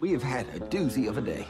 We 0.00 0.12
have 0.12 0.22
had 0.22 0.46
a 0.54 0.60
doozy 0.60 1.10
of 1.10 1.18
a 1.18 1.20
day. 1.20 1.42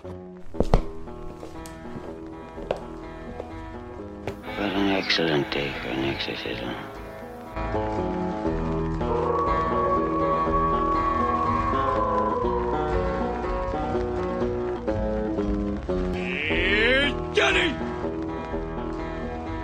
What 4.43 4.73
an 4.73 4.89
excellent 4.89 5.53
day 5.53 5.73
for 5.81 5.89
an 5.91 6.05
exorcism. 6.07 6.75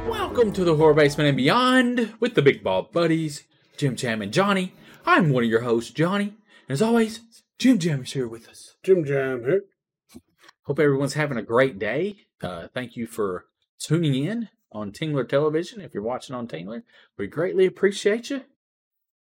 Welcome 0.09 0.53
to 0.53 0.65
the 0.65 0.77
Horror 0.77 0.95
Basement 0.95 1.27
and 1.27 1.37
Beyond 1.37 2.15
with 2.21 2.37
the 2.37 2.43
Big 2.43 2.63
Bald 2.63 2.93
Buddies, 2.93 3.43
Jim 3.77 3.97
Jam 3.97 4.23
and 4.23 4.33
Johnny. 4.33 4.75
I'm 5.05 5.31
one 5.31 5.43
of 5.43 5.51
your 5.51 5.63
hosts, 5.63 5.91
Johnny. 5.91 6.35
And 6.69 6.75
as 6.75 6.83
always, 6.83 7.21
Jim 7.59 7.79
Jam 7.79 8.03
is 8.03 8.13
here 8.13 8.29
with 8.29 8.49
us. 8.49 8.77
Jim 8.83 9.05
Jam 9.05 9.41
here. 9.45 9.63
Hope 10.63 10.79
everyone's 10.79 11.15
having 11.15 11.39
a 11.39 11.43
great 11.43 11.79
day. 11.79 12.17
Uh, 12.43 12.69
thank 12.75 12.97
you 12.97 13.07
for 13.07 13.47
tuning 13.79 14.25
in 14.25 14.49
on 14.73 14.93
Tingler 14.93 15.27
Television. 15.29 15.81
If 15.81 15.95
you're 15.95 16.03
watching 16.03 16.37
on 16.37 16.49
Tingler, 16.49 16.83
we 17.17 17.27
greatly 17.29 17.67
appreciate 17.67 18.31
you. 18.31 18.43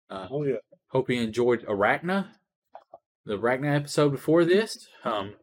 Uh, 0.09 0.29
Oh 0.31 0.45
yeah. 0.45 0.57
hope 0.89 1.11
you 1.11 1.21
enjoyed 1.21 1.65
Arachna, 1.67 2.29
the 3.27 3.37
Arachna 3.39 3.77
episode 3.77 4.11
before 4.11 4.45
this. 4.45 4.89
Um, 5.05 5.35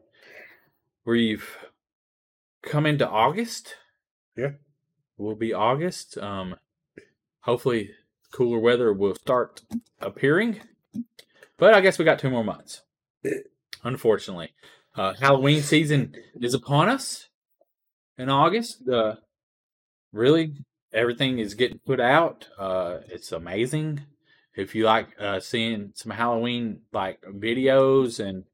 we've 1.04 1.48
come 2.62 2.86
into 2.86 3.08
August. 3.08 3.74
Yeah. 4.36 4.52
Will 5.16 5.36
be 5.36 5.52
August. 5.52 6.16
Um, 6.18 6.56
hopefully, 7.40 7.90
cooler 8.32 8.58
weather 8.58 8.92
will 8.92 9.14
start 9.14 9.62
appearing. 10.00 10.60
But 11.58 11.74
I 11.74 11.80
guess 11.82 11.98
we 11.98 12.04
got 12.06 12.18
two 12.18 12.30
more 12.30 12.44
months. 12.44 12.80
Unfortunately, 13.82 14.52
uh, 14.94 15.14
Halloween 15.14 15.62
season 15.62 16.14
is 16.40 16.54
upon 16.54 16.88
us 16.88 17.28
in 18.18 18.28
August. 18.28 18.86
Uh, 18.88 19.16
really, 20.12 20.54
everything 20.92 21.38
is 21.38 21.54
getting 21.54 21.78
put 21.78 22.00
out. 22.00 22.48
Uh, 22.58 22.98
it's 23.08 23.32
amazing. 23.32 24.02
If 24.54 24.74
you 24.74 24.84
like 24.84 25.08
uh, 25.18 25.40
seeing 25.40 25.92
some 25.94 26.12
Halloween 26.12 26.80
like 26.92 27.22
videos 27.22 28.20
and 28.24 28.44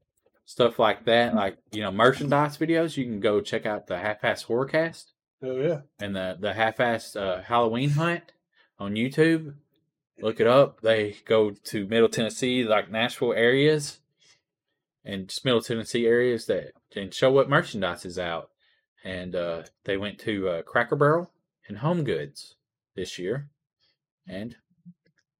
stuff 0.45 0.79
like 0.79 1.05
that, 1.05 1.35
like 1.35 1.57
you 1.71 1.81
know 1.81 1.91
merchandise 1.91 2.57
videos, 2.57 2.95
you 2.95 3.03
can 3.05 3.19
go 3.19 3.41
check 3.41 3.65
out 3.65 3.87
the 3.87 3.97
Half 3.99 4.23
Ass 4.23 4.45
Horrorcast 4.45 5.05
Oh 5.43 5.59
yeah. 5.59 5.81
and 5.99 6.15
the 6.15 6.37
the 6.39 6.53
Half 6.53 6.79
Ass 6.79 7.15
uh, 7.15 7.43
Halloween 7.45 7.89
hunt 7.91 8.31
on 8.79 8.93
YouTube. 8.93 9.55
Look 10.21 10.39
it 10.39 10.47
up. 10.47 10.81
They 10.81 11.17
go 11.25 11.51
to 11.51 11.85
Middle 11.87 12.09
Tennessee, 12.09 12.63
like 12.63 12.89
Nashville 12.89 13.33
areas, 13.33 13.99
and 15.07 15.29
just 15.29 15.45
Middle 15.45 15.61
Tennessee 15.61 16.05
areas 16.05 16.45
that 16.47 16.73
and 16.95 17.13
show 17.13 17.31
what 17.31 17.49
merchandise 17.49 18.05
is 18.05 18.19
out. 18.19 18.49
And 19.03 19.35
uh, 19.35 19.63
they 19.85 19.95
went 19.95 20.19
to 20.19 20.49
uh, 20.49 20.61
Cracker 20.63 20.97
Barrel 20.97 21.31
and 21.67 21.77
Home 21.77 22.03
Goods 22.03 22.55
this 22.95 23.17
year, 23.17 23.49
and 24.27 24.55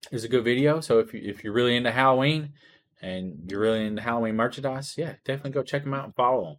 it 0.06 0.14
was 0.14 0.23
a 0.23 0.30
good 0.30 0.45
video. 0.45 0.80
So 0.80 1.00
if 1.00 1.14
you 1.14 1.22
if 1.23 1.44
you're 1.44 1.54
really 1.54 1.76
into 1.76 1.92
Halloween 1.92 2.54
and 3.02 3.50
you're 3.50 3.60
really 3.60 3.86
into 3.86 4.02
Halloween 4.02 4.38
merchandise, 4.38 4.95
yeah, 4.98 5.16
definitely 5.26 5.52
go 5.52 5.64
check 5.64 5.84
them 5.84 5.94
out 5.94 6.06
and 6.06 6.16
follow 6.16 6.45
them. 6.45 6.56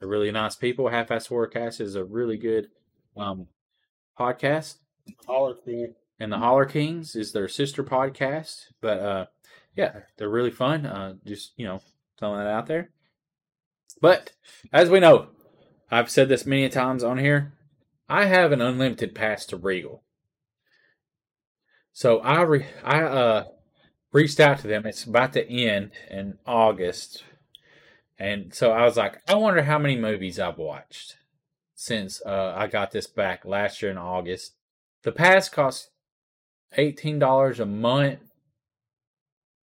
They're 0.00 0.08
really 0.08 0.32
nice 0.32 0.56
people. 0.56 0.88
Half 0.88 1.12
Ass 1.12 1.28
Horrorcast 1.28 1.80
is 1.80 1.94
a 1.94 2.04
really 2.04 2.36
good 2.36 2.68
um, 3.16 3.46
podcast, 4.18 4.78
Holler 5.26 5.54
thing. 5.54 5.94
and 6.18 6.32
the 6.32 6.38
Holler 6.38 6.66
Kings 6.66 7.14
is 7.14 7.32
their 7.32 7.48
sister 7.48 7.84
podcast. 7.84 8.64
But 8.80 8.98
uh, 8.98 9.26
yeah, 9.76 10.00
they're 10.16 10.28
really 10.28 10.50
fun. 10.50 10.86
Uh, 10.86 11.14
just 11.24 11.52
you 11.56 11.66
know, 11.66 11.80
throwing 12.18 12.38
that 12.38 12.46
out 12.46 12.66
there. 12.66 12.90
But 14.00 14.32
as 14.72 14.90
we 14.90 15.00
know, 15.00 15.28
I've 15.90 16.10
said 16.10 16.28
this 16.28 16.46
many 16.46 16.68
times 16.68 17.02
on 17.02 17.18
here. 17.18 17.52
I 18.08 18.26
have 18.26 18.52
an 18.52 18.60
unlimited 18.60 19.14
pass 19.14 19.46
to 19.46 19.56
Regal. 19.56 20.02
So 21.92 22.20
I 22.20 22.42
re- 22.42 22.66
I 22.84 23.02
uh 23.02 23.44
reached 24.12 24.40
out 24.40 24.60
to 24.60 24.68
them. 24.68 24.86
It's 24.86 25.04
about 25.04 25.32
to 25.34 25.50
end 25.50 25.90
in 26.10 26.38
August, 26.46 27.24
and 28.18 28.54
so 28.54 28.70
I 28.70 28.84
was 28.84 28.96
like, 28.96 29.20
I 29.28 29.34
wonder 29.34 29.62
how 29.62 29.78
many 29.78 29.96
movies 29.96 30.38
I've 30.38 30.58
watched 30.58 31.16
since 31.74 32.22
uh, 32.24 32.54
I 32.56 32.66
got 32.66 32.92
this 32.92 33.06
back 33.06 33.44
last 33.44 33.82
year 33.82 33.90
in 33.90 33.98
August. 33.98 34.54
The 35.02 35.12
pass 35.12 35.48
costs 35.48 35.90
eighteen 36.76 37.18
dollars 37.18 37.60
a 37.60 37.66
month, 37.66 38.20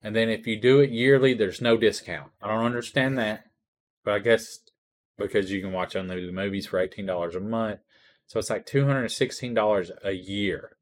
and 0.04 0.16
then 0.16 0.30
if 0.30 0.46
you 0.46 0.60
do 0.60 0.82
it 0.82 0.92
yearly, 0.92 1.34
there's 1.34 1.62
no 1.62 1.78
discount. 1.78 2.32
I 2.42 2.50
don't 2.50 2.66
understand 2.66 3.18
that, 3.18 3.46
but 4.04 4.14
I 4.14 4.20
guess 4.20 4.60
because 5.18 5.52
you 5.52 5.62
can 5.62 5.72
watch 5.72 5.96
unlimited 5.96 6.34
movies 6.34 6.68
for 6.68 6.80
eighteen 6.80 7.06
dollars 7.06 7.36
a 7.36 7.40
month, 7.40 7.80
so 8.28 8.40
it's 8.40 8.50
like 8.50 8.66
two 8.66 8.86
hundred 8.86 9.02
and 9.02 9.12
sixteen 9.12 9.54
dollars 9.54 9.92
a 10.04 10.12
year. 10.12 10.78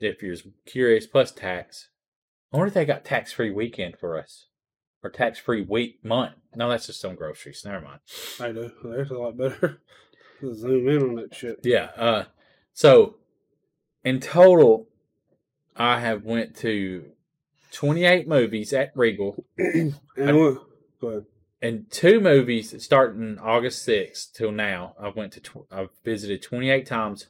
If 0.00 0.22
you're 0.22 0.36
curious, 0.64 1.06
plus 1.06 1.30
tax. 1.32 1.90
I 2.52 2.56
wonder 2.56 2.68
if 2.68 2.74
they 2.74 2.84
got 2.84 3.04
tax 3.04 3.32
free 3.32 3.50
weekend 3.50 3.98
for 3.98 4.18
us. 4.18 4.46
Or 5.02 5.10
tax 5.10 5.38
free 5.38 5.62
week 5.62 6.04
month. 6.04 6.34
No, 6.56 6.68
that's 6.68 6.86
just 6.86 7.00
some 7.00 7.14
groceries. 7.14 7.62
Never 7.64 7.80
mind. 7.84 8.00
I 8.40 8.52
do. 8.52 8.72
that's 8.84 9.10
a 9.10 9.14
lot 9.14 9.36
better. 9.36 9.80
Zoom 10.54 10.88
in 10.88 11.02
on 11.02 11.14
that 11.16 11.34
shit. 11.34 11.60
Yeah. 11.62 11.90
Uh 11.96 12.24
so 12.72 13.16
in 14.04 14.18
total 14.20 14.88
I 15.76 16.00
have 16.00 16.24
went 16.24 16.56
to 16.58 17.04
twenty 17.72 18.04
eight 18.04 18.26
movies 18.28 18.72
at 18.72 18.92
Regal 18.94 19.44
And 19.58 19.94
ahead. 20.16 21.24
and 21.62 21.90
two 21.90 22.20
movies 22.20 22.74
starting 22.82 23.38
August 23.38 23.82
sixth 23.82 24.32
till 24.34 24.52
now. 24.52 24.94
I 25.00 25.08
went 25.08 25.32
to 25.34 25.40
tw- 25.40 25.66
I've 25.70 25.90
visited 26.04 26.42
twenty 26.42 26.70
eight 26.70 26.86
times. 26.86 27.26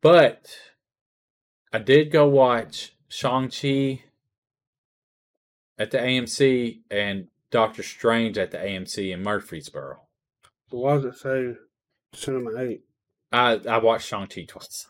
But 0.00 0.56
I 1.72 1.78
did 1.78 2.10
go 2.12 2.28
watch 2.28 2.94
Shang 3.08 3.48
Chi 3.48 4.02
at 5.78 5.90
the 5.90 5.98
AMC 5.98 6.80
and 6.90 7.28
Doctor 7.50 7.82
Strange 7.82 8.36
at 8.38 8.50
the 8.50 8.58
AMC 8.58 9.12
in 9.12 9.22
Murfreesboro. 9.22 10.00
Why 10.70 10.94
does 10.96 11.04
it 11.06 11.16
say 11.16 11.54
Cinema 12.12 12.60
8? 12.60 12.82
I 13.32 13.60
I 13.68 13.78
watched 13.78 14.08
Shang 14.08 14.26
Chi 14.26 14.42
twice. 14.46 14.86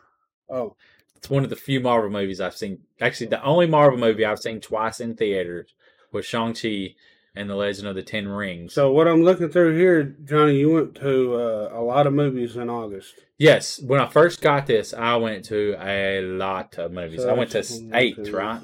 Oh. 0.51 0.77
It's 1.25 1.31
one 1.31 1.43
of 1.43 1.49
the 1.49 1.57
few 1.57 1.81
Marvel 1.81 2.11
movies 2.11 2.39
I've 2.39 2.55
seen. 2.55 2.81
Actually, 3.01 3.29
the 3.29 3.43
only 3.43 3.67
Marvel 3.67 3.99
movie 3.99 4.27
I've 4.27 4.41
seen 4.41 4.61
twice 4.61 5.01
in 5.01 5.17
theaters 5.17 5.73
was 6.13 6.27
Shang 6.27 6.53
Chi 6.53 6.97
and 7.35 7.49
the 7.49 7.55
Legend 7.55 7.89
of 7.89 7.95
the 7.95 8.03
Ten 8.03 8.29
Rings. 8.29 8.75
So 8.75 8.93
what 8.93 9.09
I'm 9.09 9.23
looking 9.23 9.49
through 9.49 9.75
here, 9.79 10.03
Johnny, 10.03 10.59
you 10.59 10.71
went 10.71 10.97
to 10.97 11.35
uh, 11.37 11.71
a 11.73 11.81
lot 11.81 12.07
of 12.07 12.13
movies 12.13 12.57
in 12.57 12.69
August. 12.69 13.15
yes, 13.39 13.81
when 13.83 14.03
I 14.03 14.07
first 14.07 14.43
got 14.43 14.67
this, 14.67 14.93
I 14.93 15.17
went 15.17 15.47
to 15.47 15.75
a 15.81 16.21
lot 16.21 16.77
of 16.77 16.93
movies. 16.93 17.23
So 17.23 17.31
I 17.31 17.33
went 17.33 17.53
to 17.53 17.59
eight, 17.61 17.65
s- 17.65 17.81
one, 17.81 17.91
eight, 17.95 18.17
two, 18.23 18.31
right? 18.37 18.61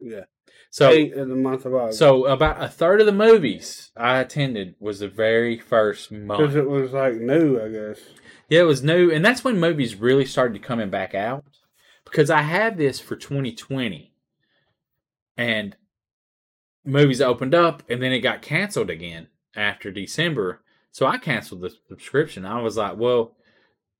Yeah. 0.00 0.24
So, 0.70 0.88
eight 0.88 1.12
in 1.12 1.28
the 1.28 1.36
month 1.36 1.66
of 1.66 1.74
August. 1.74 1.98
so 1.98 2.24
about 2.24 2.62
a 2.62 2.68
third 2.68 3.00
of 3.00 3.06
the 3.06 3.12
movies 3.12 3.90
I 3.94 4.20
attended 4.20 4.76
was 4.80 5.00
the 5.00 5.08
very 5.08 5.58
first 5.58 6.10
month 6.10 6.40
Because 6.40 6.56
it 6.56 6.66
was 6.70 6.92
like 6.92 7.16
new, 7.16 7.60
I 7.62 7.68
guess. 7.68 8.00
Yeah, 8.48 8.60
it 8.60 8.64
was 8.64 8.82
new, 8.82 9.10
and 9.10 9.24
that's 9.24 9.44
when 9.44 9.60
movies 9.60 9.94
really 9.94 10.24
started 10.24 10.54
to 10.54 10.66
coming 10.66 10.90
back 10.90 11.14
out. 11.14 11.44
Because 12.04 12.30
I 12.30 12.40
had 12.40 12.78
this 12.78 12.98
for 12.98 13.16
2020, 13.16 14.12
and 15.36 15.76
movies 16.84 17.20
opened 17.20 17.54
up, 17.54 17.82
and 17.90 18.02
then 18.02 18.12
it 18.12 18.20
got 18.20 18.40
canceled 18.40 18.88
again 18.88 19.28
after 19.54 19.90
December. 19.90 20.62
So 20.90 21.06
I 21.06 21.18
canceled 21.18 21.60
the 21.60 21.74
subscription. 21.88 22.46
I 22.46 22.62
was 22.62 22.78
like, 22.78 22.96
well, 22.96 23.36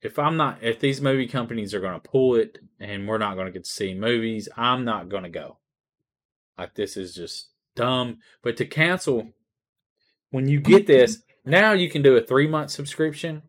if 0.00 0.18
I'm 0.18 0.38
not, 0.38 0.62
if 0.62 0.80
these 0.80 1.02
movie 1.02 1.26
companies 1.26 1.74
are 1.74 1.80
going 1.80 2.00
to 2.00 2.08
pull 2.08 2.36
it, 2.36 2.58
and 2.80 3.06
we're 3.06 3.18
not 3.18 3.34
going 3.34 3.46
to 3.46 3.52
get 3.52 3.64
to 3.64 3.70
see 3.70 3.92
movies, 3.92 4.48
I'm 4.56 4.86
not 4.86 5.10
going 5.10 5.24
to 5.24 5.28
go. 5.28 5.58
Like 6.56 6.74
this 6.74 6.96
is 6.96 7.14
just 7.14 7.48
dumb. 7.76 8.18
But 8.42 8.56
to 8.56 8.64
cancel, 8.64 9.28
when 10.30 10.48
you 10.48 10.60
get 10.60 10.86
this, 10.86 11.22
now 11.44 11.72
you 11.72 11.90
can 11.90 12.02
do 12.02 12.16
a 12.16 12.22
three 12.22 12.48
month 12.48 12.70
subscription 12.70 13.42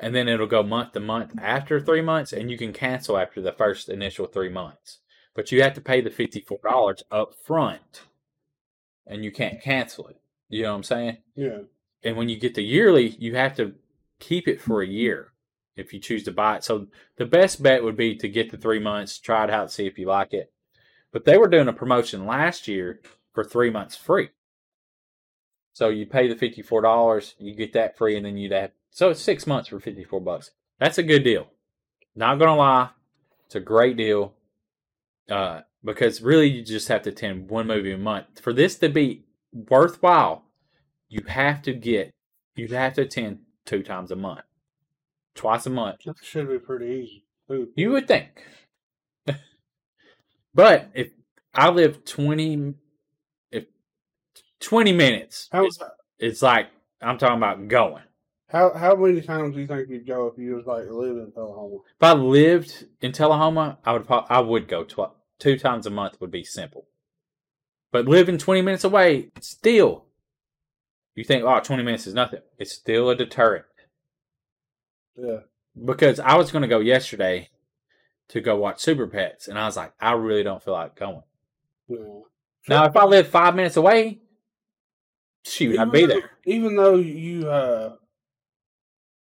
and 0.00 0.14
then 0.14 0.28
it'll 0.28 0.46
go 0.46 0.62
month 0.62 0.92
to 0.92 1.00
month 1.00 1.34
after 1.40 1.78
three 1.78 2.00
months, 2.00 2.32
and 2.32 2.50
you 2.50 2.58
can 2.58 2.72
cancel 2.72 3.18
after 3.18 3.40
the 3.40 3.52
first 3.52 3.88
initial 3.88 4.26
three 4.26 4.48
months. 4.48 4.98
But 5.34 5.52
you 5.52 5.62
have 5.62 5.74
to 5.74 5.80
pay 5.80 6.00
the 6.00 6.10
fifty-four 6.10 6.58
dollars 6.64 7.02
up 7.10 7.34
front, 7.34 8.02
and 9.06 9.24
you 9.24 9.30
can't 9.30 9.62
cancel 9.62 10.08
it. 10.08 10.16
You 10.48 10.64
know 10.64 10.70
what 10.70 10.76
I'm 10.76 10.82
saying? 10.82 11.18
Yeah. 11.36 11.58
And 12.02 12.16
when 12.16 12.28
you 12.28 12.38
get 12.38 12.54
the 12.54 12.64
yearly, 12.64 13.08
you 13.18 13.36
have 13.36 13.54
to 13.56 13.74
keep 14.18 14.48
it 14.48 14.60
for 14.60 14.82
a 14.82 14.86
year 14.86 15.32
if 15.76 15.92
you 15.92 16.00
choose 16.00 16.24
to 16.24 16.32
buy 16.32 16.56
it. 16.56 16.64
So 16.64 16.88
the 17.16 17.26
best 17.26 17.62
bet 17.62 17.84
would 17.84 17.96
be 17.96 18.16
to 18.16 18.28
get 18.28 18.50
the 18.50 18.56
three 18.56 18.80
months, 18.80 19.18
try 19.18 19.44
it 19.44 19.50
out, 19.50 19.70
see 19.70 19.86
if 19.86 19.98
you 19.98 20.06
like 20.06 20.32
it. 20.32 20.52
But 21.12 21.24
they 21.24 21.38
were 21.38 21.48
doing 21.48 21.68
a 21.68 21.72
promotion 21.72 22.26
last 22.26 22.66
year 22.68 23.00
for 23.32 23.44
three 23.44 23.70
months 23.70 23.96
free. 23.96 24.30
So 25.72 25.88
you 25.88 26.06
pay 26.06 26.26
the 26.26 26.34
fifty 26.34 26.62
four 26.62 26.82
dollars, 26.82 27.34
you 27.38 27.54
get 27.54 27.72
that 27.74 27.96
free, 27.96 28.16
and 28.16 28.26
then 28.26 28.36
you'd 28.36 28.52
have 28.52 28.72
so 28.90 29.10
it's 29.10 29.20
six 29.20 29.46
months 29.46 29.68
for 29.68 29.80
fifty 29.80 30.04
four 30.04 30.20
bucks. 30.20 30.50
That's 30.78 30.98
a 30.98 31.02
good 31.02 31.24
deal. 31.24 31.48
Not 32.16 32.38
gonna 32.38 32.56
lie, 32.56 32.90
it's 33.46 33.54
a 33.54 33.60
great 33.60 33.96
deal. 33.96 34.34
uh, 35.30 35.60
because 35.84 36.20
really 36.22 36.48
you 36.48 36.62
just 36.62 36.88
have 36.88 37.02
to 37.02 37.10
attend 37.10 37.48
one 37.50 37.66
movie 37.66 37.92
a 37.92 37.98
month. 37.98 38.40
For 38.42 38.52
this 38.52 38.76
to 38.76 38.88
be 38.88 39.24
worthwhile, 39.52 40.44
you 41.08 41.24
have 41.28 41.62
to 41.62 41.72
get 41.72 42.10
you 42.56 42.68
have 42.68 42.94
to 42.94 43.02
attend 43.02 43.40
two 43.64 43.82
times 43.82 44.10
a 44.10 44.16
month, 44.16 44.42
twice 45.34 45.66
a 45.66 45.70
month. 45.70 46.00
That 46.04 46.16
should 46.22 46.48
be 46.48 46.58
pretty 46.58 46.86
easy. 46.86 47.24
Ooh. 47.50 47.68
You 47.76 47.92
would 47.92 48.08
think. 48.08 48.44
but 50.54 50.90
if 50.94 51.10
I 51.54 51.70
live 51.70 52.04
20 52.04 52.74
if 53.52 53.64
20 54.60 54.92
minutes, 54.92 55.48
How, 55.52 55.64
it's, 55.64 55.78
it's 56.18 56.42
like 56.42 56.68
I'm 57.00 57.18
talking 57.18 57.38
about 57.38 57.68
going. 57.68 58.02
How 58.50 58.72
how 58.74 58.96
many 58.96 59.20
times 59.20 59.54
do 59.54 59.60
you 59.60 59.66
think 59.66 59.88
you'd 59.88 60.06
go 60.06 60.26
if 60.26 60.38
you 60.38 60.56
was 60.56 60.66
like 60.66 60.84
living 60.90 61.24
in 61.24 61.32
Tullahoma? 61.32 61.76
If 61.76 62.02
I 62.02 62.12
lived 62.12 62.86
in 63.00 63.12
Tullahoma, 63.12 63.78
I 63.84 63.92
would 63.92 64.06
I 64.08 64.40
would 64.40 64.68
go 64.68 64.84
tw- 64.84 65.12
two 65.38 65.58
times 65.58 65.86
a 65.86 65.90
month 65.90 66.20
would 66.20 66.30
be 66.30 66.44
simple. 66.44 66.86
But 67.92 68.06
living 68.06 68.38
20 68.38 68.62
minutes 68.62 68.84
away, 68.84 69.30
still, 69.40 70.04
you 71.16 71.24
think, 71.24 71.42
oh, 71.44 71.58
20 71.58 71.82
minutes 71.82 72.06
is 72.06 72.14
nothing. 72.14 72.38
It's 72.56 72.72
still 72.72 73.10
a 73.10 73.16
deterrent. 73.16 73.64
Yeah. 75.16 75.38
Because 75.84 76.20
I 76.20 76.36
was 76.36 76.52
going 76.52 76.62
to 76.62 76.68
go 76.68 76.78
yesterday 76.78 77.48
to 78.28 78.40
go 78.40 78.54
watch 78.56 78.78
Super 78.80 79.08
Pets, 79.08 79.48
and 79.48 79.58
I 79.58 79.66
was 79.66 79.76
like, 79.76 79.92
I 80.00 80.12
really 80.12 80.44
don't 80.44 80.62
feel 80.62 80.74
like 80.74 80.94
going. 80.94 81.22
No. 81.88 82.26
Now, 82.68 82.84
if 82.84 82.96
I 82.96 83.04
live 83.06 83.26
five 83.26 83.56
minutes 83.56 83.76
away, 83.76 84.20
shoot, 85.44 85.76
I'd 85.78 85.90
be 85.90 86.00
Even 86.02 86.08
though- 86.08 86.20
there. 86.20 86.30
Even 86.44 86.76
though 86.76 86.94
you 86.96 87.48
uh 87.48 87.96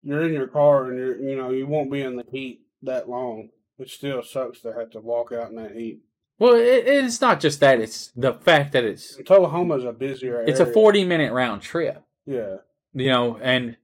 you're 0.03 0.25
in 0.25 0.33
your 0.33 0.48
car 0.48 0.86
and 0.89 0.98
you're 0.98 1.18
you 1.18 1.36
know, 1.36 1.51
you 1.51 1.68
won't 1.68 1.92
be 1.92 2.01
in 2.01 2.15
the 2.15 2.25
heat 2.31 2.62
that 2.83 3.09
long. 3.09 3.50
It 3.77 3.89
still 3.89 4.21
sucks 4.21 4.62
to 4.62 4.74
have 4.74 4.92
to 4.92 5.00
walk 5.00 5.31
out 5.31 5.50
in 5.50 5.56
that 5.56 5.75
heat. 5.75 6.01
Well, 6.38 6.56
it, 6.56 6.88
it's 6.88 7.21
not 7.21 7.39
just 7.39 7.59
that; 7.59 7.80
it's 7.80 8.12
the 8.15 8.33
fact 8.33 8.74
that 8.74 8.83
it's 8.83 9.18
And 9.18 9.25
Tullahoma's 9.25 9.86
a 9.86 9.92
busier 9.92 10.42
it's 10.42 10.59
a 10.59 10.65
forty 10.65 11.03
minute 11.03 11.33
round 11.33 11.62
trip. 11.62 12.03
Yeah. 12.25 12.57
you 12.94 13.09
know, 13.09 13.38
and 13.42 13.77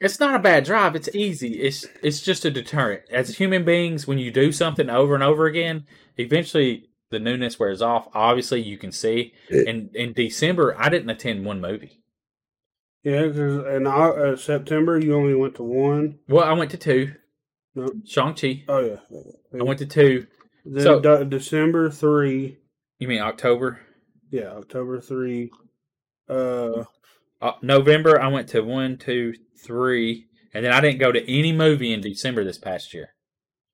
it's 0.00 0.20
not 0.20 0.34
a 0.34 0.38
bad 0.38 0.64
drive. 0.64 0.94
It's 0.94 1.08
easy. 1.14 1.60
It's 1.62 1.86
it's 2.02 2.20
just 2.20 2.44
a 2.44 2.50
deterrent. 2.50 3.02
As 3.10 3.36
human 3.36 3.64
beings, 3.64 4.06
when 4.06 4.18
you 4.18 4.30
do 4.30 4.52
something 4.52 4.90
over 4.90 5.14
and 5.14 5.22
over 5.24 5.46
again, 5.46 5.86
eventually 6.16 6.90
the 7.10 7.18
newness 7.18 7.58
wears 7.58 7.80
off. 7.80 8.08
Obviously, 8.12 8.60
you 8.60 8.76
can 8.76 8.92
see. 8.92 9.32
In 9.50 9.90
in 9.94 10.12
December, 10.12 10.74
I 10.78 10.88
didn't 10.88 11.10
attend 11.10 11.44
one 11.44 11.60
movie. 11.60 12.02
Yeah, 13.06 13.26
because 13.28 13.64
in 13.76 13.86
uh, 13.86 14.34
September 14.34 14.98
you 14.98 15.14
only 15.14 15.36
went 15.36 15.54
to 15.56 15.62
one. 15.62 16.18
Well, 16.28 16.42
I 16.42 16.52
went 16.54 16.72
to 16.72 16.76
two. 16.76 17.14
No. 17.76 17.88
Shang 18.04 18.34
Chi. 18.34 18.64
Oh 18.66 18.80
yeah. 18.80 18.96
I 19.56 19.62
went 19.62 19.78
to 19.78 19.86
two. 19.86 20.26
Then 20.64 20.82
so- 20.82 20.98
De- 20.98 21.24
December 21.24 21.88
three. 21.88 22.58
You 22.98 23.06
mean 23.06 23.20
October? 23.22 23.78
Yeah, 24.32 24.48
October 24.56 25.00
three. 25.00 25.52
Uh, 26.28 26.82
Uh, 27.40 27.52
November, 27.62 28.20
I 28.20 28.26
went 28.28 28.48
to 28.48 28.62
one, 28.62 28.96
two, 28.96 29.34
three, 29.62 30.26
and 30.52 30.64
then 30.64 30.72
I 30.72 30.80
didn't 30.80 30.98
go 30.98 31.12
to 31.12 31.30
any 31.30 31.52
movie 31.52 31.92
in 31.92 32.00
December 32.00 32.42
this 32.42 32.58
past 32.58 32.92
year. 32.92 33.10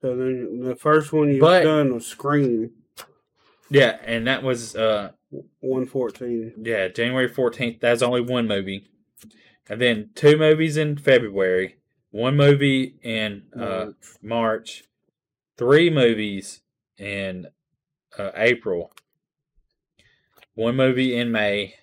so 0.03 0.15
then 0.15 0.61
the 0.61 0.77
first 0.77 1.11
one 1.11 1.31
you 1.33 1.41
But- 1.41 1.63
done 1.63 1.95
was 1.95 2.05
Scream 2.07 2.73
Yeah, 3.71 3.99
and 4.05 4.27
that 4.27 4.43
was 4.43 4.77
uh 4.77 5.13
one 5.61 5.87
fourteen. 5.87 6.53
Yeah, 6.63 6.89
January 6.89 7.31
14th. 7.31 7.81
That's 7.81 8.03
only 8.03 8.21
one 8.21 8.47
movie. 8.47 8.91
And 9.69 9.81
then 9.81 10.11
two 10.15 10.37
movies 10.37 10.77
in 10.77 10.97
February, 10.97 11.77
one 12.11 12.37
movie 12.37 12.97
in 13.03 13.45
uh, 13.59 13.93
March, 14.21 14.85
three 15.57 15.89
movies 15.89 16.61
in 16.99 17.47
uh, 18.19 18.31
April, 18.35 18.93
one 20.55 20.77
movie 20.77 21.17
in 21.17 21.31
May, 21.31 21.75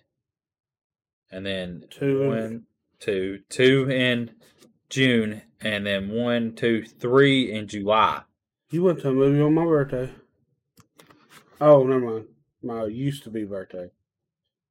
and 1.32 1.46
then 1.46 1.86
Two 1.90 2.24
in- 2.24 2.28
one, 2.30 2.64
two, 3.00 3.40
two 3.50 3.90
in 3.90 4.32
June, 4.90 5.42
and 5.62 5.86
then 5.86 6.10
one, 6.10 6.54
two, 6.56 6.84
three 6.84 7.52
in 7.52 7.68
July. 7.68 8.24
You 8.72 8.84
went 8.84 9.00
to 9.02 9.10
a 9.10 9.14
movie 9.14 9.42
on 9.42 9.54
my 9.54 9.64
birthday. 9.66 10.12
Oh, 11.62 11.84
never 11.84 12.00
mind. 12.00 12.26
My 12.62 12.86
used 12.86 13.24
to 13.24 13.30
be 13.30 13.46
birthday. 13.46 13.90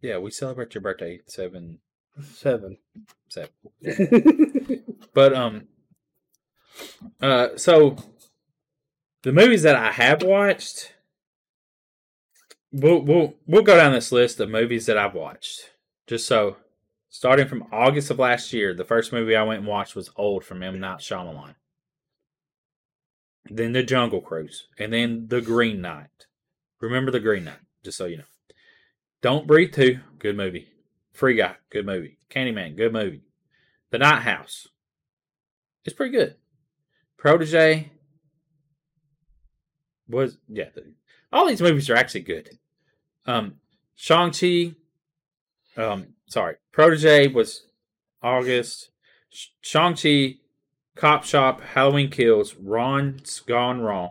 Yeah, 0.00 0.18
we 0.18 0.30
celebrate 0.30 0.74
your 0.74 0.82
birthday 0.82 1.20
seven, 1.26 1.80
Seven. 2.22 2.78
seven. 3.28 3.50
But 5.14 5.34
um, 5.34 5.66
uh, 7.20 7.56
so 7.56 7.96
the 9.22 9.32
movies 9.32 9.62
that 9.62 9.74
I 9.74 9.90
have 9.90 10.22
watched, 10.22 10.94
we'll 12.70 13.00
we'll 13.00 13.34
we'll 13.46 13.62
go 13.62 13.76
down 13.76 13.92
this 13.92 14.12
list 14.12 14.38
of 14.38 14.48
movies 14.48 14.86
that 14.86 14.96
I've 14.96 15.14
watched. 15.14 15.70
Just 16.06 16.26
so, 16.26 16.56
starting 17.08 17.48
from 17.48 17.64
August 17.72 18.10
of 18.10 18.20
last 18.20 18.52
year, 18.52 18.74
the 18.74 18.84
first 18.84 19.12
movie 19.12 19.34
I 19.34 19.42
went 19.42 19.58
and 19.60 19.68
watched 19.68 19.96
was 19.96 20.10
Old 20.14 20.44
from 20.44 20.62
M 20.62 20.78
Night 20.78 20.98
Shyamalan. 20.98 21.56
Then 23.50 23.72
The 23.72 23.82
Jungle 23.82 24.20
Cruise, 24.20 24.68
and 24.78 24.92
then 24.92 25.26
The 25.28 25.40
Green 25.40 25.80
Knight. 25.80 26.26
Remember 26.80 27.10
The 27.10 27.18
Green 27.18 27.44
Knight, 27.44 27.58
just 27.82 27.98
so 27.98 28.04
you 28.04 28.18
know. 28.18 28.24
Don't 29.20 29.48
Breathe 29.48 29.74
Too, 29.74 29.98
good 30.20 30.36
movie. 30.36 30.68
Free 31.18 31.34
Guy, 31.34 31.56
good 31.70 31.84
movie. 31.84 32.16
Candyman, 32.30 32.76
good 32.76 32.92
movie. 32.92 33.22
The 33.90 33.98
Night 33.98 34.20
House, 34.20 34.68
it's 35.84 35.96
pretty 35.96 36.16
good. 36.16 36.36
Protege 37.16 37.90
was 40.08 40.38
yeah. 40.48 40.68
All 41.32 41.48
these 41.48 41.60
movies 41.60 41.90
are 41.90 41.96
actually 41.96 42.20
good. 42.20 42.60
Um, 43.26 43.56
Shang 43.96 44.30
Chi. 44.30 44.76
Um, 45.76 46.14
sorry, 46.28 46.58
Protege 46.70 47.26
was 47.26 47.66
August. 48.22 48.90
Shang 49.60 49.96
Chi, 49.96 50.36
Cop 50.94 51.24
Shop, 51.24 51.60
Halloween 51.60 52.10
Kills, 52.10 52.54
Ron's 52.54 53.40
Gone 53.40 53.80
Wrong, 53.80 54.10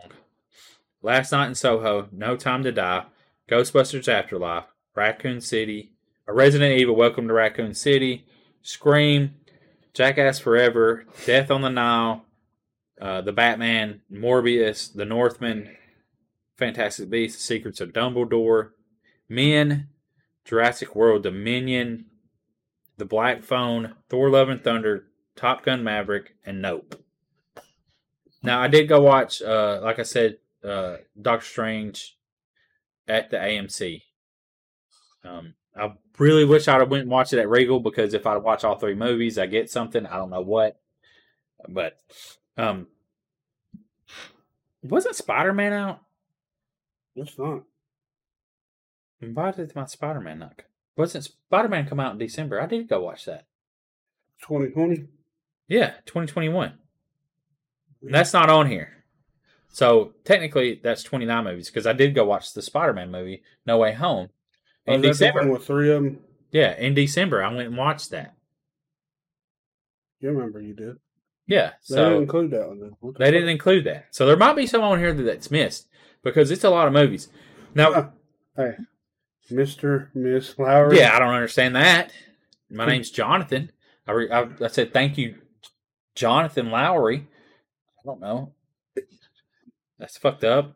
Last 1.00 1.32
Night 1.32 1.46
in 1.46 1.54
Soho, 1.54 2.10
No 2.12 2.36
Time 2.36 2.62
to 2.64 2.70
Die, 2.70 3.04
Ghostbusters 3.50 4.08
Afterlife, 4.08 4.66
Raccoon 4.94 5.40
City, 5.40 5.94
Resident 6.32 6.78
Evil, 6.78 6.94
Welcome 6.94 7.26
to 7.28 7.32
Raccoon 7.32 7.72
City, 7.72 8.26
Scream, 8.60 9.34
Jackass 9.94 10.38
Forever, 10.38 11.06
Death 11.24 11.50
on 11.50 11.62
the 11.62 11.70
Nile, 11.70 12.26
uh, 13.00 13.22
The 13.22 13.32
Batman, 13.32 14.02
Morbius, 14.12 14.92
The 14.92 15.06
Northman, 15.06 15.74
Fantastic 16.58 17.08
Beasts, 17.08 17.42
Secrets 17.42 17.80
of 17.80 17.94
Dumbledore, 17.94 18.72
Men, 19.26 19.88
Jurassic 20.44 20.94
World 20.94 21.22
Dominion, 21.22 22.04
The 22.98 23.06
Black 23.06 23.42
Phone, 23.42 23.94
Thor 24.10 24.28
Love 24.28 24.50
and 24.50 24.62
Thunder, 24.62 25.04
Top 25.34 25.64
Gun 25.64 25.82
Maverick, 25.82 26.34
and 26.44 26.60
Nope. 26.60 27.02
Now, 28.42 28.60
I 28.60 28.68
did 28.68 28.86
go 28.86 29.00
watch, 29.00 29.40
uh, 29.40 29.80
like 29.82 29.98
I 29.98 30.02
said, 30.02 30.36
uh, 30.62 30.98
Doctor 31.20 31.46
Strange 31.46 32.18
at 33.08 33.30
the 33.30 33.38
AMC. 33.38 34.02
Um, 35.24 35.54
I 35.78 35.92
really 36.18 36.44
wish 36.44 36.68
I'd 36.68 36.80
have 36.80 36.90
went 36.90 37.02
and 37.02 37.10
watched 37.10 37.32
it 37.32 37.38
at 37.38 37.48
Regal 37.48 37.80
because 37.80 38.14
if 38.14 38.26
I'd 38.26 38.42
watch 38.42 38.64
all 38.64 38.78
three 38.78 38.94
movies, 38.94 39.38
I 39.38 39.46
get 39.46 39.70
something. 39.70 40.06
I 40.06 40.16
don't 40.16 40.30
know 40.30 40.40
what, 40.40 40.80
but 41.68 41.98
um, 42.56 42.86
wasn't 44.82 45.16
Spider 45.16 45.52
Man 45.52 45.72
out? 45.72 46.00
It's 47.14 47.38
not. 47.38 47.62
Why 49.20 49.50
did 49.50 49.74
my 49.74 49.86
Spider 49.86 50.20
Man 50.20 50.40
not? 50.40 50.62
Wasn't 50.96 51.24
Spider 51.24 51.68
Man 51.68 51.86
come 51.86 52.00
out 52.00 52.12
in 52.12 52.18
December? 52.18 52.60
I 52.60 52.66
did 52.66 52.88
go 52.88 53.02
watch 53.02 53.24
that. 53.24 53.46
2020. 54.42 55.06
Yeah, 55.66 55.94
2021. 56.06 56.74
That's 58.02 58.32
not 58.32 58.48
on 58.48 58.68
here. 58.68 59.04
So 59.68 60.14
technically, 60.24 60.80
that's 60.82 61.02
29 61.02 61.44
movies 61.44 61.68
because 61.68 61.86
I 61.86 61.92
did 61.92 62.14
go 62.14 62.24
watch 62.24 62.52
the 62.52 62.62
Spider 62.62 62.92
Man 62.92 63.10
movie, 63.10 63.42
No 63.66 63.78
Way 63.78 63.92
Home, 63.94 64.30
in 64.94 65.04
is 65.04 65.18
December. 65.18 65.50
with 65.50 65.64
three 65.66 65.90
of 65.92 66.02
them? 66.02 66.20
Yeah, 66.50 66.74
in 66.76 66.94
December, 66.94 67.42
I 67.42 67.52
went 67.52 67.68
and 67.68 67.76
watched 67.76 68.10
that. 68.10 68.34
You 70.20 70.30
remember 70.30 70.60
you 70.60 70.74
did. 70.74 70.96
Yeah, 71.46 71.70
They 71.88 71.94
so 71.96 72.04
didn't 72.10 72.22
include 72.24 72.50
that 72.50 72.68
one. 72.68 72.80
Then. 72.80 73.14
They 73.18 73.30
didn't 73.30 73.48
include 73.48 73.84
that. 73.84 74.06
So 74.10 74.26
there 74.26 74.36
might 74.36 74.56
be 74.56 74.66
some 74.66 74.82
on 74.82 74.98
here 74.98 75.12
that's 75.14 75.50
missed 75.50 75.88
because 76.22 76.50
it's 76.50 76.64
a 76.64 76.70
lot 76.70 76.86
of 76.86 76.92
movies. 76.92 77.28
Now, 77.74 78.12
Hey, 78.56 78.72
Mr. 79.50 80.08
Miss 80.14 80.58
Lowry. 80.58 80.98
yeah, 80.98 81.14
I 81.16 81.18
don't 81.20 81.32
understand 81.32 81.76
that. 81.76 82.12
My 82.70 82.84
name's 82.86 83.10
Jonathan. 83.10 83.70
I, 84.06 84.12
re- 84.12 84.30
I, 84.30 84.48
I 84.62 84.66
said 84.66 84.92
thank 84.92 85.16
you, 85.16 85.36
Jonathan 86.14 86.70
Lowry. 86.70 87.26
I 87.98 88.02
don't 88.04 88.20
know. 88.20 88.52
That's 89.98 90.18
fucked 90.18 90.44
up. 90.44 90.74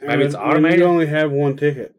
Maybe 0.00 0.24
it's 0.24 0.34
And- 0.34 0.42
and 0.42 0.50
automated? 0.52 0.78
You 0.80 0.86
only 0.86 1.06
have 1.06 1.30
one 1.30 1.56
ticket, 1.56 1.94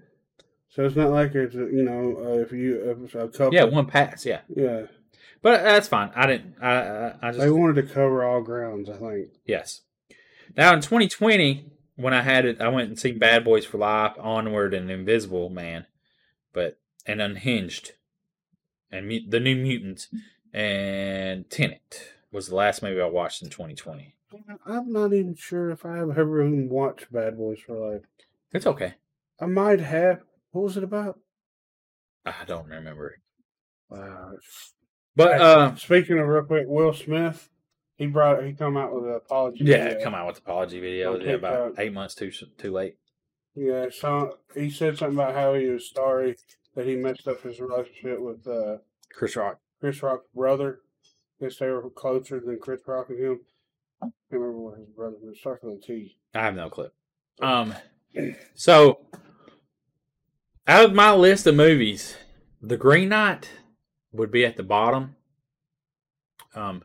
so 0.74 0.86
it's 0.86 0.96
not 0.96 1.12
like 1.12 1.36
it's 1.36 1.53
you 1.53 1.84
know 1.84 2.18
uh, 2.18 2.42
if 2.42 2.51
you 2.51 2.82
if 2.89 2.98
it's 3.03 3.15
a 3.15 3.27
couple. 3.27 3.53
Yeah, 3.53 3.65
one 3.65 3.86
pass. 3.86 4.25
Yeah, 4.25 4.42
yeah. 4.50 4.88
but 5.44 5.63
that's 5.63 5.88
fine. 5.88 6.12
I 6.15 6.25
didn't. 6.25 6.56
I 6.60 6.72
I, 6.72 7.15
I 7.22 7.27
just 7.30 7.39
They 7.39 7.51
wanted 7.51 7.75
to 7.75 7.94
cover 7.94 8.24
all 8.24 8.42
grounds. 8.42 8.89
I 8.89 8.98
think. 8.98 9.27
Yes. 9.46 9.82
Now 10.58 10.74
in 10.74 10.82
2020, 10.82 11.65
when 11.96 12.13
I 12.13 12.22
had 12.22 12.46
it, 12.46 12.60
I 12.60 12.70
went 12.70 12.89
and 12.89 13.00
seen 13.00 13.20
Bad 13.20 13.44
Boys 13.44 13.65
for 13.65 13.77
Life, 13.77 14.13
Onward, 14.20 14.74
and 14.74 14.89
Invisible 14.89 15.50
Man, 15.50 15.86
but 16.53 16.80
and 17.06 17.22
Unhinged, 17.22 17.92
and 18.92 19.08
Mu- 19.08 19.30
the 19.30 19.39
New 19.39 19.56
Mutants, 19.56 20.08
and 20.51 21.48
Tenet 21.51 22.13
was 22.32 22.48
the 22.48 22.56
last 22.56 22.82
movie 22.82 23.00
I 23.00 23.06
watched 23.06 23.44
in 23.44 23.50
2020. 23.50 24.15
I'm 24.65 24.92
not 24.92 25.13
even 25.13 25.36
sure 25.36 25.70
if 25.70 25.86
I 25.86 25.98
have 25.98 26.18
ever 26.18 26.44
even 26.44 26.68
watched 26.68 27.13
Bad 27.13 27.38
Boys 27.38 27.60
for 27.60 27.94
Life. 27.94 28.01
It's 28.51 28.65
okay. 28.65 28.96
I 29.39 29.46
might 29.46 29.80
have. 29.80 30.22
What 30.53 30.63
was 30.63 30.77
it 30.77 30.83
about? 30.83 31.19
I 32.25 32.45
don't 32.45 32.67
remember. 32.67 33.15
Wow. 33.89 34.31
But 35.15 35.41
uh, 35.41 35.75
Speaking 35.75 36.19
of 36.19 36.27
real 36.27 36.43
quick, 36.43 36.65
Will 36.67 36.93
Smith, 36.93 37.50
he 37.95 38.05
brought 38.07 38.43
he 38.43 38.53
come 38.53 38.77
out 38.77 38.93
with 38.93 39.03
an 39.05 39.15
apology. 39.15 39.65
yeah, 39.65 39.89
video. 39.89 40.03
come 40.03 40.15
out 40.15 40.27
with 40.27 40.38
apology 40.38 40.79
video. 40.79 41.19
Yeah, 41.19 41.33
about 41.33 41.74
eight 41.79 41.91
months 41.91 42.15
too 42.15 42.31
too 42.57 42.72
late. 42.72 42.95
Yeah, 43.55 43.88
so 43.91 44.38
he 44.55 44.69
said 44.69 44.98
something 44.98 45.17
about 45.17 45.33
how 45.36 45.55
he 45.55 45.67
was 45.67 45.91
sorry 45.91 46.36
that 46.75 46.86
he 46.86 46.95
messed 46.95 47.27
up 47.27 47.41
his 47.41 47.60
relationship 47.60 48.19
with 48.19 48.48
uh, 48.48 48.77
Chris 49.12 49.36
Rock. 49.36 49.60
Chris 49.79 50.01
Rock's 50.01 50.27
brother. 50.33 50.79
I 51.41 51.45
Guess 51.45 51.57
they 51.57 51.67
were 51.67 51.89
closer 51.89 52.39
than 52.39 52.60
Chris 52.60 52.81
Rock 52.88 53.10
and 53.10 53.19
him. 53.19 53.39
I 54.01 54.05
can't 54.05 54.41
remember 54.41 54.60
what 54.60 54.77
his 54.79 54.88
brother 54.89 55.17
was. 55.22 55.39
Starts 55.39 55.63
with 55.63 55.79
a 55.79 55.81
T. 55.81 56.15
I 56.33 56.41
have 56.41 56.55
no 56.55 56.69
clue. 56.69 56.89
Um, 57.41 57.74
so 58.55 59.00
out 60.67 60.86
of 60.86 60.93
my 60.93 61.13
list 61.13 61.48
of 61.48 61.55
movies, 61.55 62.15
The 62.62 62.77
Green 62.77 63.10
Knight 63.10 63.50
would 64.12 64.32
be 64.32 64.46
at 64.46 64.58
the 64.58 64.63
bottom. 64.63 65.15
Um, 66.55 66.84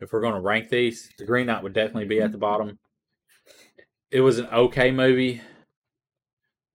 if 0.00 0.12
we're 0.12 0.20
going 0.20 0.34
to 0.34 0.40
rank 0.40 0.68
these, 0.68 1.10
The 1.18 1.24
Green 1.24 1.46
Knight 1.46 1.62
would 1.62 1.72
definitely 1.72 2.06
be 2.06 2.20
at 2.20 2.32
the 2.32 2.38
bottom. 2.38 2.78
It 4.10 4.20
was 4.20 4.38
an 4.38 4.46
okay 4.46 4.90
movie. 4.90 5.40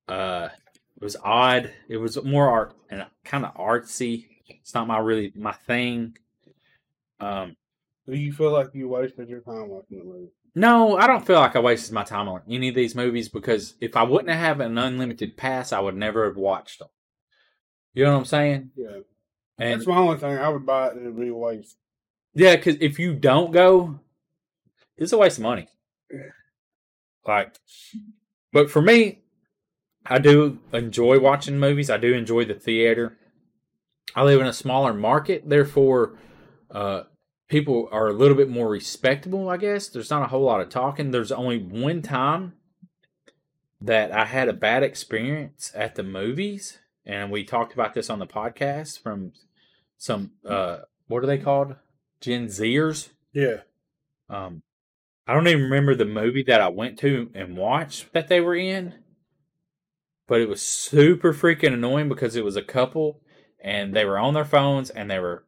Uh, 0.07 0.49
it 0.95 1.03
was 1.03 1.15
odd. 1.23 1.71
It 1.87 1.97
was 1.97 2.21
more 2.23 2.49
art 2.49 2.73
and 2.89 3.05
kind 3.23 3.45
of 3.45 3.55
artsy. 3.55 4.27
It's 4.47 4.73
not 4.73 4.87
my 4.87 4.99
really 4.99 5.31
my 5.35 5.53
thing. 5.53 6.17
Um, 7.19 7.55
Do 8.07 8.15
you 8.15 8.33
feel 8.33 8.51
like 8.51 8.69
you 8.73 8.89
wasted 8.89 9.29
your 9.29 9.39
time 9.39 9.69
watching 9.69 9.99
the 9.99 10.03
movie? 10.03 10.31
No, 10.55 10.97
I 10.97 11.07
don't 11.07 11.25
feel 11.25 11.37
like 11.39 11.55
I 11.55 11.59
wasted 11.59 11.93
my 11.93 12.03
time 12.03 12.27
on 12.27 12.41
any 12.49 12.69
of 12.69 12.75
these 12.75 12.95
movies 12.95 13.29
because 13.29 13.75
if 13.79 13.95
I 13.95 14.03
wouldn't 14.03 14.35
have 14.35 14.59
an 14.59 14.77
unlimited 14.77 15.37
pass, 15.37 15.71
I 15.71 15.79
would 15.79 15.95
never 15.95 16.25
have 16.25 16.37
watched 16.37 16.79
them. 16.79 16.89
You 17.93 18.05
know 18.05 18.13
what 18.13 18.19
I'm 18.19 18.25
saying? 18.25 18.71
Yeah. 18.75 18.99
And 19.57 19.79
That's 19.79 19.87
my 19.87 19.97
only 19.97 20.17
thing. 20.17 20.37
I 20.37 20.49
would 20.49 20.65
buy 20.65 20.87
it 20.87 20.93
and 20.93 21.01
it'd 21.01 21.19
be 21.19 21.27
a 21.29 21.35
waste. 21.35 21.77
yeah, 22.33 22.55
because 22.55 22.77
if 22.81 22.99
you 22.99 23.13
don't 23.13 23.51
go, 23.51 23.99
it's 24.97 25.13
a 25.13 25.17
waste 25.17 25.37
of 25.37 25.43
money. 25.43 25.67
Like, 27.25 27.55
but 28.51 28.69
for 28.71 28.81
me, 28.81 29.19
I 30.05 30.17
do 30.19 30.59
enjoy 30.73 31.19
watching 31.19 31.59
movies. 31.59 31.89
I 31.89 31.97
do 31.97 32.13
enjoy 32.13 32.45
the 32.45 32.55
theater. 32.55 33.17
I 34.15 34.23
live 34.23 34.41
in 34.41 34.47
a 34.47 34.53
smaller 34.53 34.93
market, 34.93 35.47
therefore, 35.47 36.17
uh, 36.71 37.03
people 37.51 37.89
are 37.91 38.07
a 38.07 38.13
little 38.13 38.37
bit 38.37 38.49
more 38.49 38.69
respectable. 38.69 39.49
I 39.49 39.57
guess 39.57 39.89
there's 39.89 40.09
not 40.09 40.23
a 40.23 40.27
whole 40.27 40.41
lot 40.41 40.61
of 40.61 40.69
talking. 40.69 41.11
There's 41.11 41.33
only 41.33 41.57
one 41.57 42.01
time 42.01 42.53
that 43.81 44.11
I 44.13 44.23
had 44.23 44.47
a 44.47 44.53
bad 44.53 44.83
experience 44.83 45.69
at 45.75 45.95
the 45.95 46.03
movies, 46.03 46.79
and 47.05 47.29
we 47.29 47.43
talked 47.43 47.73
about 47.73 47.93
this 47.93 48.09
on 48.09 48.19
the 48.19 48.25
podcast 48.25 49.01
from 49.01 49.33
some 49.97 50.31
uh, 50.47 50.77
what 51.07 51.23
are 51.23 51.27
they 51.27 51.37
called? 51.37 51.75
Gen 52.21 52.47
Zers. 52.47 53.09
Yeah. 53.33 53.57
Um, 54.29 54.63
I 55.27 55.33
don't 55.33 55.47
even 55.47 55.63
remember 55.63 55.93
the 55.93 56.05
movie 56.05 56.43
that 56.43 56.61
I 56.61 56.69
went 56.69 56.97
to 56.99 57.31
and 57.35 57.57
watched 57.57 58.13
that 58.13 58.29
they 58.29 58.39
were 58.39 58.55
in, 58.55 58.93
but 60.25 60.39
it 60.39 60.47
was 60.47 60.61
super 60.61 61.33
freaking 61.33 61.73
annoying 61.73 62.07
because 62.07 62.37
it 62.37 62.45
was 62.45 62.55
a 62.55 62.61
couple 62.61 63.19
and 63.61 63.93
they 63.93 64.05
were 64.05 64.17
on 64.17 64.35
their 64.35 64.45
phones 64.45 64.89
and 64.89 65.11
they 65.11 65.19
were 65.19 65.43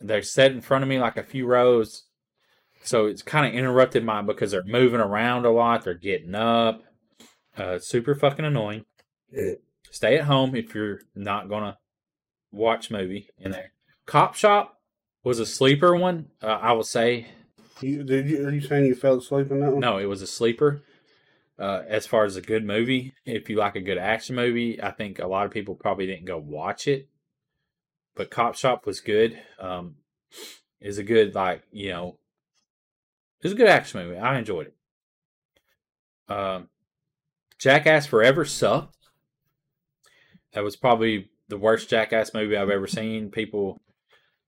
they're 0.00 0.22
set 0.22 0.52
in 0.52 0.60
front 0.60 0.82
of 0.82 0.88
me 0.88 0.98
like 0.98 1.16
a 1.16 1.22
few 1.22 1.46
rows, 1.46 2.04
so 2.82 3.06
it's 3.06 3.22
kind 3.22 3.46
of 3.46 3.54
interrupted 3.58 4.04
mine 4.04 4.26
because 4.26 4.50
they're 4.50 4.64
moving 4.64 5.00
around 5.00 5.44
a 5.44 5.50
lot. 5.50 5.84
They're 5.84 5.94
getting 5.94 6.34
up, 6.34 6.82
uh, 7.56 7.78
super 7.78 8.14
fucking 8.14 8.44
annoying. 8.44 8.84
Stay 9.90 10.18
at 10.18 10.24
home 10.24 10.54
if 10.54 10.74
you're 10.74 11.00
not 11.14 11.48
gonna 11.48 11.78
watch 12.52 12.90
movie 12.90 13.28
in 13.38 13.50
there. 13.52 13.72
Cop 14.06 14.34
Shop 14.34 14.78
was 15.22 15.38
a 15.38 15.46
sleeper 15.46 15.94
one. 15.94 16.28
Uh, 16.42 16.46
I 16.46 16.72
will 16.72 16.82
say 16.84 17.26
You, 17.80 18.02
did 18.02 18.28
you, 18.28 18.46
are 18.46 18.50
you 18.50 18.60
saying 18.60 18.86
you 18.86 18.94
fell 18.94 19.18
asleep 19.18 19.50
in 19.50 19.60
that 19.60 19.72
one? 19.72 19.80
no, 19.80 19.98
it 19.98 20.06
was 20.06 20.22
a 20.22 20.26
sleeper. 20.26 20.82
Uh, 21.58 21.82
as 21.86 22.06
far 22.06 22.24
as 22.24 22.36
a 22.36 22.40
good 22.40 22.64
movie, 22.64 23.12
if 23.26 23.50
you 23.50 23.56
like 23.56 23.76
a 23.76 23.82
good 23.82 23.98
action 23.98 24.34
movie, 24.34 24.82
I 24.82 24.92
think 24.92 25.18
a 25.18 25.26
lot 25.26 25.44
of 25.44 25.52
people 25.52 25.74
probably 25.74 26.06
didn't 26.06 26.24
go 26.24 26.38
watch 26.38 26.88
it. 26.88 27.09
But 28.20 28.30
Cop 28.30 28.54
Shop 28.54 28.84
was 28.84 29.00
good. 29.00 29.40
Um, 29.58 29.94
is 30.78 30.98
a 30.98 31.02
good 31.02 31.34
like 31.34 31.62
you 31.72 31.88
know, 31.88 32.18
it's 33.40 33.54
a 33.54 33.56
good 33.56 33.66
action 33.66 33.98
movie. 34.02 34.18
I 34.18 34.38
enjoyed 34.38 34.66
it. 34.66 36.30
Um, 36.30 36.68
Jackass 37.58 38.04
Forever 38.04 38.44
sucked. 38.44 38.94
That 40.52 40.62
was 40.62 40.76
probably 40.76 41.30
the 41.48 41.56
worst 41.56 41.88
Jackass 41.88 42.34
movie 42.34 42.58
I've 42.58 42.68
ever 42.68 42.86
seen. 42.86 43.30
People 43.30 43.80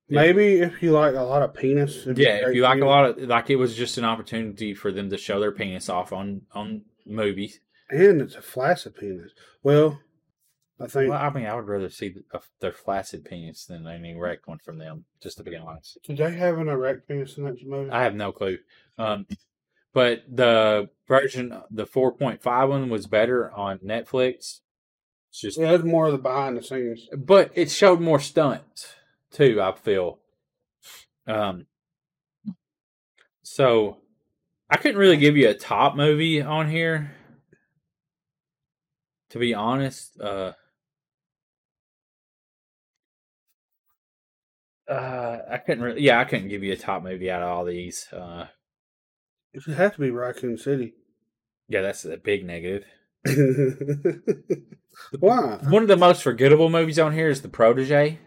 Maybe 0.07 0.59
if 0.59 0.83
you 0.83 0.93
like 0.93 1.15
a 1.15 1.23
lot 1.23 1.41
of 1.41 1.55
penis. 1.55 2.07
yeah, 2.15 2.47
if 2.47 2.55
you 2.55 2.65
like 2.65 2.83
a 2.83 2.85
lot 2.85 3.07
of 3.07 3.19
like, 3.27 3.49
it 3.49 3.57
was 3.57 3.75
just 3.75 3.97
an 3.97 4.05
opportunity 4.05 4.75
for 4.75 4.93
them 4.93 5.09
to 5.09 5.17
show 5.17 5.41
their 5.41 5.51
penis 5.51 5.89
off 5.89 6.13
on 6.13 6.43
on 6.53 6.83
movies. 7.07 7.59
And 7.89 8.21
it's 8.21 8.35
a 8.35 8.43
flaccid 8.43 8.97
penis. 8.97 9.33
Well, 9.63 9.99
I 10.83 10.87
think. 10.87 11.11
Well, 11.11 11.23
I 11.23 11.31
mean, 11.31 11.47
I 11.47 11.55
would 11.55 11.69
rather 11.69 11.89
see 11.91 12.15
the, 12.33 12.41
their 12.61 12.73
flaccid 12.73 13.25
penis 13.25 13.67
than 13.67 13.87
any 13.87 14.11
erect 14.11 14.49
one 14.49 14.59
from 14.59 14.79
them. 14.79 15.05
Just 15.23 15.39
to 15.39 15.45
be 15.45 15.57
honest, 15.57 15.99
Did 16.05 16.19
they 16.19 16.33
have 16.33 16.59
an 16.59 16.69
erect 16.69 17.09
penis 17.09 17.39
in 17.39 17.45
that 17.45 17.65
movie? 17.65 17.91
I 17.91 18.03
have 18.03 18.15
no 18.15 18.33
clue. 18.33 18.59
Um, 18.99 19.27
but 19.93 20.25
the 20.29 20.89
version, 21.07 21.61
the 21.71 21.87
four 21.87 22.13
point 22.13 22.43
five 22.43 22.69
one, 22.69 22.89
was 22.89 23.07
better 23.07 23.53
on 23.53 23.79
Netflix. 23.79 24.61
It's 25.31 25.41
just, 25.41 25.59
yeah, 25.59 25.73
it's 25.73 25.85
more 25.85 26.07
of 26.07 26.13
the 26.13 26.19
behind 26.19 26.57
the 26.57 26.63
scenes. 26.63 27.09
but 27.17 27.51
it 27.55 27.71
showed 27.71 28.01
more 28.01 28.21
stunts 28.21 28.95
too. 29.31 29.61
I 29.63 29.73
feel. 29.73 30.19
Um. 31.27 31.67
So, 33.45 33.99
I 34.71 34.77
couldn't 34.79 35.01
really 35.01 35.19
give 35.19 35.37
you 35.37 35.49
a 35.49 35.55
top 35.55 35.95
movie 35.95 36.41
on 36.41 36.71
here. 36.71 37.13
To 39.31 39.39
be 39.39 39.53
honest, 39.53 40.19
uh, 40.21 40.53
uh, 44.89 45.39
I 45.51 45.59
couldn't 45.59 45.83
really. 45.85 46.03
Yeah, 46.03 46.21
I 46.21 46.25
couldn't 46.25 46.49
give 46.49 46.63
you 46.63 46.73
a 46.73 46.77
top 46.77 47.03
movie 47.03 47.31
out 47.31 47.43
of 47.43 47.49
all 47.49 47.65
these. 47.65 48.09
Uh, 48.13 48.47
It 49.53 49.67
would 49.67 49.77
have 49.77 49.95
to 49.95 50.01
be 50.01 50.11
Raccoon 50.11 50.57
City. 50.59 50.95
yeah, 51.69 51.83
that's 51.83 52.05
a 52.05 52.17
big 52.17 52.45
negative. 52.45 52.85
Why? 55.19 55.59
One 55.69 55.83
of 55.83 55.89
the 55.89 55.97
most 55.97 56.23
forgettable 56.23 56.69
movies 56.69 56.99
on 56.99 57.13
here 57.13 57.29
is 57.29 57.43
The 57.43 57.49
Protege. 57.49 58.19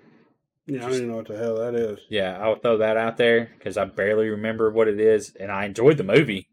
Yeah, 0.68 0.80
I 0.80 0.82
don't 0.82 0.94
even 0.94 1.10
know 1.10 1.18
what 1.18 1.28
the 1.28 1.38
hell 1.38 1.58
that 1.58 1.76
is. 1.76 2.00
Yeah, 2.10 2.40
I'll 2.42 2.56
throw 2.56 2.78
that 2.78 2.98
out 2.98 3.18
there 3.18 3.52
because 3.58 3.78
I 3.78 3.86
barely 3.86 4.30
remember 4.30 4.72
what 4.72 4.88
it 4.88 5.00
is, 5.00 5.36
and 5.40 5.52
I 5.52 5.66
enjoyed 5.66 5.98
the 5.98 6.04
movie, 6.04 6.48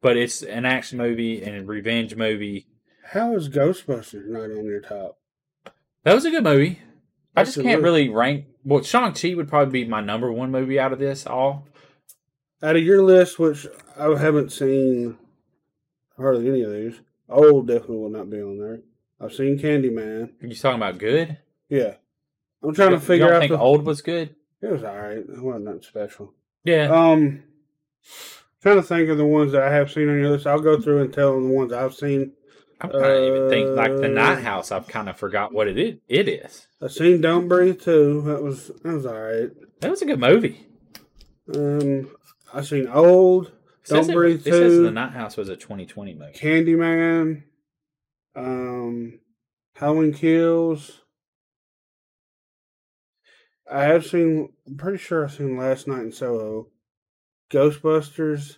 but 0.00 0.16
it's 0.16 0.42
an 0.42 0.64
action 0.64 0.98
movie 0.98 1.42
and 1.42 1.56
a 1.56 1.64
revenge 1.64 2.14
movie. 2.14 2.68
How 3.12 3.34
is 3.34 3.48
Ghostbusters 3.48 4.28
not 4.28 4.42
on 4.56 4.64
your 4.66 4.80
top? 4.80 5.18
That 6.04 6.14
was 6.14 6.24
a 6.24 6.30
good 6.30 6.44
movie. 6.44 6.80
I 7.36 7.44
just 7.44 7.60
can't 7.60 7.82
really 7.82 8.08
rank. 8.08 8.46
Well, 8.64 8.82
Shang 8.82 9.12
Chi 9.12 9.34
would 9.34 9.48
probably 9.48 9.84
be 9.84 9.88
my 9.88 10.00
number 10.00 10.32
one 10.32 10.50
movie 10.50 10.80
out 10.80 10.92
of 10.92 10.98
this 10.98 11.26
all. 11.26 11.66
Out 12.62 12.76
of 12.76 12.82
your 12.82 13.02
list, 13.02 13.38
which 13.38 13.66
I 13.98 14.06
haven't 14.18 14.50
seen 14.50 15.18
hardly 16.16 16.48
any 16.48 16.62
of 16.62 16.72
these, 16.72 17.00
old 17.28 17.68
definitely 17.68 17.98
will 17.98 18.08
not 18.10 18.30
be 18.30 18.40
on 18.40 18.58
there. 18.58 18.80
I've 19.20 19.34
seen 19.34 19.58
Candyman. 19.58 20.30
Are 20.42 20.46
you 20.46 20.54
talking 20.54 20.76
about 20.82 20.98
good? 20.98 21.36
Yeah, 21.68 21.94
I'm 22.62 22.74
trying 22.74 22.90
to 22.90 22.94
You 22.96 23.00
figure 23.00 23.26
don't 23.26 23.34
out. 23.36 23.40
think 23.40 23.52
The, 23.52 23.58
old 23.58 23.84
was 23.84 24.00
good? 24.02 24.34
it 24.62 24.72
was 24.72 24.82
all 24.84 24.96
right. 24.96 25.18
It 25.18 25.42
wasn't 25.42 25.66
that 25.66 25.84
special. 25.84 26.32
Yeah, 26.64 26.88
Um, 26.90 27.42
trying 28.62 28.76
to 28.76 28.82
think 28.82 29.08
of 29.10 29.18
the 29.18 29.26
ones 29.26 29.52
that 29.52 29.62
I 29.62 29.72
have 29.72 29.92
seen 29.92 30.08
on 30.08 30.18
your 30.18 30.30
list. 30.30 30.46
I'll 30.46 30.58
go 30.60 30.80
through 30.80 31.02
and 31.02 31.12
tell 31.12 31.34
them 31.34 31.48
the 31.48 31.54
ones 31.54 31.72
I've 31.72 31.94
seen. 31.94 32.32
I'm 32.80 32.90
trying 32.90 33.02
to 33.02 33.26
even 33.26 33.48
think 33.50 33.70
like 33.76 33.96
the 33.96 34.04
uh, 34.04 34.08
Night 34.08 34.42
House. 34.42 34.70
I've 34.70 34.86
kind 34.86 35.08
of 35.08 35.16
forgot 35.16 35.52
what 35.52 35.66
it 35.66 35.78
is. 35.78 35.96
It 36.08 36.28
is. 36.28 36.66
I've 36.82 36.92
seen 36.92 37.20
Don't 37.20 37.48
Breathe 37.48 37.80
too. 37.80 38.22
That 38.26 38.42
was 38.42 38.68
that 38.68 38.92
was 38.92 39.06
all 39.06 39.18
right. 39.18 39.50
That 39.80 39.90
was 39.90 40.02
a 40.02 40.06
good 40.06 40.20
movie. 40.20 40.66
Um, 41.54 42.10
I 42.52 42.60
seen 42.62 42.86
Old, 42.88 43.46
It 43.46 43.52
Don't 43.88 44.10
it- 44.10 44.14
Breathe 44.14 44.46
It 44.46 44.52
says 44.52 44.78
the 44.78 44.90
Night 44.90 45.12
House 45.12 45.36
was 45.36 45.48
a 45.48 45.56
2020 45.56 46.14
movie. 46.14 46.32
Candyman, 46.32 47.44
um, 48.34 49.20
Halloween 49.74 50.12
Kills. 50.12 51.02
I 53.70 53.84
have 53.84 54.06
seen. 54.06 54.50
I'm 54.66 54.76
pretty 54.76 54.98
sure 54.98 55.24
I've 55.24 55.32
seen 55.32 55.56
Last 55.56 55.88
Night 55.88 56.02
in 56.02 56.12
Soho, 56.12 56.68
Ghostbusters, 57.50 58.56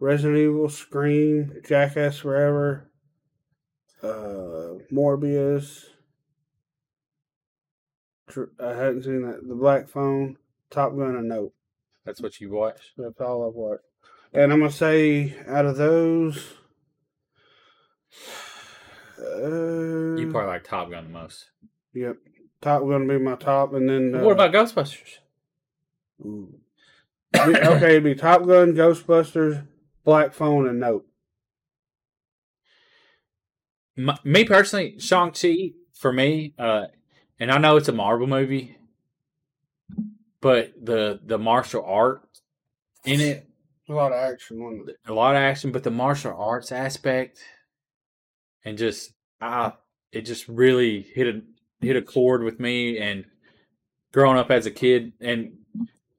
Resident 0.00 0.38
Evil, 0.38 0.68
Scream, 0.68 1.52
Jackass 1.66 2.18
Forever, 2.18 2.90
uh, 4.10 4.78
Morbius. 4.92 5.84
I 8.60 8.68
hadn't 8.70 9.04
seen 9.04 9.22
that. 9.22 9.46
The 9.46 9.54
Black 9.54 9.88
Phone, 9.88 10.36
Top 10.70 10.96
Gun, 10.96 11.16
and 11.16 11.28
Nope. 11.28 11.54
That's 12.04 12.20
what 12.20 12.40
you 12.40 12.50
watched. 12.50 12.92
That's 12.98 13.20
all 13.20 13.48
I've 13.48 13.54
watched. 13.54 13.82
And 14.32 14.52
I'm 14.52 14.58
gonna 14.60 14.70
say 14.72 15.34
out 15.46 15.64
of 15.66 15.76
those, 15.76 16.54
uh, 19.18 20.16
You 20.16 20.28
probably 20.30 20.48
like 20.48 20.64
Top 20.64 20.90
Gun 20.90 21.04
the 21.04 21.10
most. 21.10 21.46
yep, 21.94 22.16
Top 22.60 22.82
Gun 22.82 23.06
be 23.08 23.18
my 23.18 23.36
top, 23.36 23.72
and 23.74 23.88
then 23.88 24.14
uh, 24.14 24.22
what 24.24 24.32
about 24.32 24.52
Ghostbusters? 24.52 25.18
Ooh. 26.24 26.52
okay, 27.36 27.90
it'd 27.92 28.04
be 28.04 28.14
Top 28.14 28.46
Gun, 28.46 28.72
Ghostbusters, 28.74 29.66
Black 30.04 30.32
Phone, 30.32 30.68
and 30.68 30.80
Nope. 30.80 31.06
Me 33.96 34.44
personally, 34.44 34.98
Shang 34.98 35.30
Chi 35.30 35.72
for 35.94 36.12
me, 36.12 36.54
uh, 36.58 36.86
and 37.40 37.50
I 37.50 37.58
know 37.58 37.76
it's 37.76 37.88
a 37.88 37.92
Marvel 37.92 38.26
movie, 38.26 38.76
but 40.40 40.72
the 40.82 41.18
the 41.24 41.38
martial 41.38 41.84
art 41.84 42.22
in 43.04 43.20
it, 43.20 43.48
A 43.88 43.92
lot 43.92 44.12
of 44.12 44.18
action, 44.18 44.86
a 45.06 45.12
lot 45.12 45.34
of 45.34 45.40
action, 45.40 45.72
but 45.72 45.82
the 45.82 45.90
martial 45.90 46.34
arts 46.36 46.72
aspect, 46.72 47.38
and 48.64 48.76
just 48.76 49.12
ah, 49.40 49.76
it 50.12 50.22
just 50.22 50.46
really 50.48 51.02
hit 51.14 51.26
a 51.28 51.40
hit 51.80 51.96
a 51.96 52.02
chord 52.02 52.42
with 52.42 52.60
me. 52.60 52.98
And 52.98 53.24
growing 54.12 54.38
up 54.38 54.50
as 54.50 54.66
a 54.66 54.70
kid, 54.70 55.12
and 55.20 55.58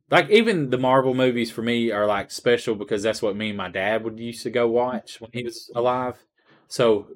like 0.09 0.29
even 0.29 0.69
the 0.69 0.77
Marvel 0.77 1.13
movies 1.13 1.51
for 1.51 1.61
me 1.61 1.91
are 1.91 2.07
like 2.07 2.31
special 2.31 2.73
because 2.73 3.03
that's 3.03 3.21
what 3.21 3.35
me 3.35 3.49
and 3.49 3.57
my 3.57 3.69
dad 3.69 4.03
would 4.03 4.19
used 4.19 4.43
to 4.43 4.49
go 4.49 4.67
watch 4.67 5.19
when 5.21 5.31
he 5.33 5.43
was 5.43 5.69
alive. 5.75 6.15
So 6.69 7.07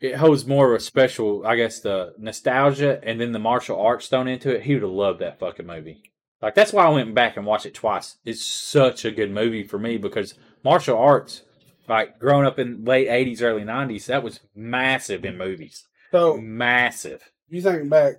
it 0.00 0.16
holds 0.16 0.46
more 0.46 0.72
of 0.72 0.76
a 0.80 0.82
special, 0.82 1.46
I 1.46 1.56
guess, 1.56 1.80
the 1.80 2.14
nostalgia 2.18 3.00
and 3.02 3.20
then 3.20 3.32
the 3.32 3.38
martial 3.38 3.80
arts 3.80 4.08
thrown 4.08 4.28
into 4.28 4.54
it. 4.54 4.62
He 4.62 4.74
would 4.74 4.82
have 4.82 4.90
loved 4.92 5.20
that 5.20 5.38
fucking 5.38 5.66
movie. 5.66 6.02
Like 6.42 6.54
that's 6.54 6.72
why 6.72 6.84
I 6.84 6.90
went 6.90 7.14
back 7.14 7.36
and 7.36 7.46
watched 7.46 7.66
it 7.66 7.74
twice. 7.74 8.16
It's 8.24 8.44
such 8.44 9.04
a 9.04 9.10
good 9.10 9.30
movie 9.30 9.64
for 9.64 9.78
me 9.78 9.96
because 9.96 10.34
martial 10.62 10.98
arts, 10.98 11.42
like 11.88 12.18
growing 12.18 12.46
up 12.46 12.58
in 12.58 12.84
late 12.84 13.08
eighties, 13.08 13.40
early 13.42 13.64
nineties, 13.64 14.06
that 14.06 14.22
was 14.22 14.40
massive 14.54 15.24
in 15.24 15.38
movies. 15.38 15.86
So, 16.12 16.36
Massive. 16.36 17.30
you 17.48 17.60
think 17.62 17.88
back, 17.90 18.14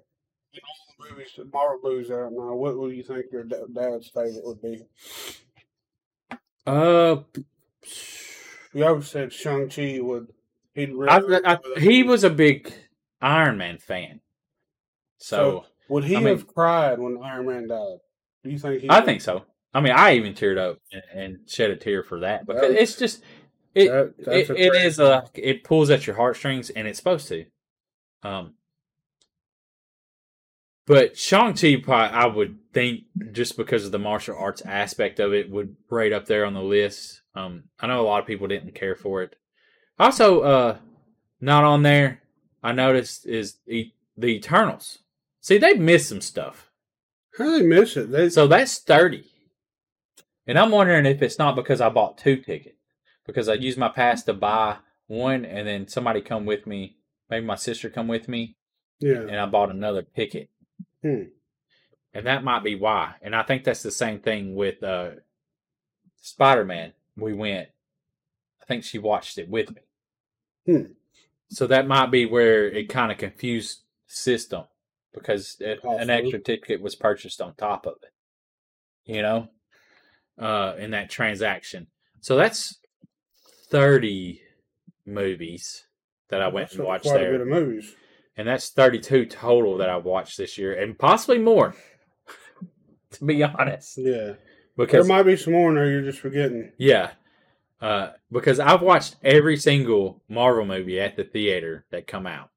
in 0.54 0.60
all 0.64 1.08
the 1.08 1.14
movies, 1.14 1.30
the 1.38 1.46
Marvel 1.46 1.80
movies 1.84 2.12
out 2.12 2.32
now, 2.34 2.54
what 2.54 2.78
would 2.78 2.96
you 2.96 3.04
think 3.04 3.28
your 3.32 3.44
dad's 3.44 4.10
favorite 4.10 4.44
would 4.44 4.62
be? 4.62 4.84
Uh, 6.66 7.18
You 8.74 8.86
always 8.86 9.08
said 9.08 9.32
Shang 9.32 9.70
Chi 9.70 10.00
would. 10.02 10.28
I, 10.78 11.22
I, 11.44 11.80
he 11.80 12.04
was 12.04 12.24
a 12.24 12.30
big 12.30 12.72
Iron 13.22 13.58
Man 13.58 13.78
fan, 13.80 14.20
so, 15.18 15.66
Would 15.90 16.04
he 16.04 16.16
I 16.16 16.20
mean- 16.20 16.28
have 16.30 16.48
cried 16.48 17.00
when 17.00 17.18
Iron 17.24 17.48
Man 17.48 17.68
died? 17.68 17.98
Do 18.44 18.50
you 18.52 18.60
think 18.60 18.82
he? 18.84 18.90
I 18.90 18.98
would? 19.00 19.06
think 19.06 19.22
so. 19.22 19.44
I 19.74 19.82
mean, 19.82 19.94
I 19.94 20.14
even 20.16 20.34
teared 20.34 20.58
up 20.58 20.80
and, 20.94 21.04
and 21.14 21.50
shed 21.50 21.72
a 21.72 21.76
tear 21.76 22.04
for 22.04 22.20
that 22.22 22.46
because 22.46 22.62
That- 22.62 22.82
it's 22.82 22.96
just 22.96 23.24
it. 23.76 23.90
That- 23.90 24.14
it, 24.36 24.50
a 24.50 24.56
it 24.78 25.00
a 25.00 25.24
it 25.36 25.64
pulls 25.64 25.90
at 25.90 26.06
your 26.08 26.16
heartstrings 26.16 26.70
and 26.70 26.88
it's 26.88 26.98
supposed 26.98 27.28
to 27.30 27.46
um 28.24 28.54
but 30.88 31.18
shang-chi 31.18 31.76
probably, 31.84 32.18
i 32.18 32.26
would 32.26 32.58
think 32.74 33.02
just 33.32 33.56
because 33.58 33.86
of 33.86 33.92
the 33.92 34.00
martial 34.00 34.36
arts 34.36 34.62
aspect 34.64 35.20
of 35.20 35.34
it 35.34 35.50
would 35.52 35.76
rate 35.92 36.14
up 36.14 36.26
there 36.26 36.46
on 36.46 36.54
the 36.56 36.62
list 36.62 37.22
um 37.36 37.66
i 37.80 37.86
know 37.86 38.02
a 38.02 38.08
lot 38.08 38.20
of 38.22 38.26
people 38.28 38.48
didn't 38.48 38.74
care 38.74 38.96
for 38.96 39.22
it 39.22 39.36
also 40.00 40.42
uh 40.42 40.78
not 41.42 41.64
on 41.64 41.84
there 41.84 42.22
i 42.64 42.72
noticed 42.72 43.26
is 43.26 43.58
the, 43.66 43.92
the 44.18 44.28
eternals 44.28 45.00
see 45.42 45.58
they've 45.58 45.80
missed 45.80 46.10
some 46.10 46.22
stuff 46.22 46.68
How 47.38 47.52
they 47.52 47.62
miss 47.62 47.96
it? 47.98 48.12
They, 48.12 48.30
so 48.30 48.48
that's 48.48 48.80
30. 48.80 49.24
And 50.48 50.58
I'm 50.58 50.72
wondering 50.72 51.06
if 51.06 51.22
it's 51.22 51.38
not 51.38 51.56
because 51.56 51.82
I 51.82 51.90
bought 51.90 52.18
two 52.18 52.38
tickets. 52.38 52.76
Because 53.26 53.50
I 53.50 53.56
used 53.56 53.78
my 53.78 53.90
pass 53.90 54.24
to 54.24 54.34
buy 54.34 54.78
one 55.08 55.46
and 55.46 55.68
then 55.68 55.88
somebody 55.88 56.22
come 56.22 56.46
with 56.46 56.66
me. 56.66 56.98
Maybe 57.30 57.46
my 57.46 57.56
sister 57.56 57.90
come 57.90 58.08
with 58.08 58.28
me 58.28 58.56
yeah. 59.00 59.20
and 59.20 59.36
I 59.36 59.46
bought 59.46 59.70
another 59.70 60.02
ticket. 60.02 60.50
Hmm. 61.02 61.24
And 62.14 62.26
that 62.26 62.44
might 62.44 62.64
be 62.64 62.76
why. 62.76 63.16
And 63.22 63.36
I 63.36 63.44
think 63.44 63.64
that's 63.64 63.84
the 63.84 63.92
same 63.92 64.20
thing 64.20 64.56
with 64.56 64.82
uh 64.82 65.12
Spider 66.22 66.64
Man. 66.64 66.94
We 67.18 67.34
went 67.34 67.68
I 68.62 68.66
think 68.66 68.84
she 68.84 68.98
watched 68.98 69.38
it 69.38 69.50
with 69.50 69.76
me. 69.76 69.82
Hmm. 70.68 70.92
So 71.50 71.66
that 71.68 71.88
might 71.88 72.12
be 72.12 72.26
where 72.26 72.68
it 72.68 72.90
kind 72.90 73.12
of 73.12 73.18
confused 73.18 73.80
system 74.06 74.66
because 75.14 75.58
it, 75.60 75.80
an 75.84 76.10
extra 76.10 76.40
ticket 76.40 76.82
was 76.82 76.96
purchased 76.96 77.42
on 77.42 77.56
top 77.56 77.86
of 77.88 77.96
it. 78.04 78.12
You 79.12 79.22
know, 79.22 79.48
uh, 80.38 80.74
in 80.78 80.92
that 80.92 81.10
transaction. 81.10 81.88
So 82.20 82.36
that's 82.36 82.78
thirty 83.70 84.42
movies 85.06 85.86
that 86.30 86.42
I 86.42 86.48
went 86.50 86.70
That's 86.70 86.76
and 86.80 86.86
watched 86.86 87.06
quite 87.06 87.20
there 87.20 87.30
a 87.30 87.32
bit 87.38 87.42
of 87.42 87.48
movies. 87.48 87.96
and 88.36 88.46
that's 88.46 88.70
32 88.70 89.28
total 89.28 89.78
that 89.78 89.90
I've 89.90 90.04
watched 90.04 90.38
this 90.38 90.58
year, 90.58 90.74
and 90.74 91.00
possibly 91.00 91.40
more. 91.40 91.74
to 93.12 93.26
be 93.26 93.42
honest, 93.44 93.98
Yeah. 93.98 94.34
Because 94.76 95.08
there 95.08 95.18
might 95.18 95.24
be 95.24 95.36
some 95.38 95.54
more 95.54 95.70
in 95.70 95.76
there 95.76 95.90
you're 95.90 96.04
just 96.04 96.20
forgetting. 96.20 96.72
yeah, 96.78 97.12
uh, 97.82 98.10
because 98.32 98.60
I've 98.60 98.82
watched 98.82 99.18
every 99.24 99.58
single 99.58 100.22
Marvel 100.28 100.66
movie 100.66 101.00
at 101.00 101.16
the 101.16 101.24
theater 101.24 101.86
that 101.92 102.08
come 102.08 102.26
out 102.26 102.50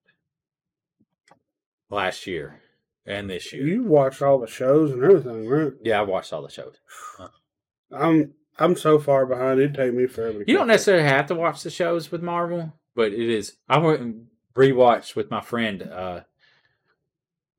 last 1.90 2.26
year 2.26 2.60
and 3.06 3.28
this 3.28 3.52
year. 3.52 3.66
You 3.66 3.84
watched 3.84 4.22
all 4.22 4.38
the 4.38 4.46
shows 4.46 4.92
and 4.92 5.02
everything, 5.02 5.48
right? 5.48 5.72
Yeah, 5.82 6.00
I 6.00 6.02
watched 6.02 6.32
all 6.32 6.42
the 6.42 6.48
shows. 6.48 6.76
I'm 7.92 8.34
I'm 8.58 8.76
so 8.76 8.98
far 8.98 9.26
behind. 9.26 9.58
It'd 9.58 9.74
take 9.74 9.94
me 9.94 10.06
forever. 10.06 10.44
You 10.46 10.56
don't 10.56 10.68
necessarily 10.68 11.04
have 11.04 11.26
to 11.26 11.34
watch 11.34 11.62
the 11.62 11.70
shows 11.70 12.12
with 12.12 12.22
Marvel, 12.22 12.72
but 12.94 13.12
it 13.12 13.28
is. 13.28 13.56
I 13.68 13.78
went 13.78 14.00
and 14.00 14.26
rewatched 14.54 15.16
with 15.16 15.30
my 15.30 15.40
friend 15.40 15.82
uh, 15.82 16.20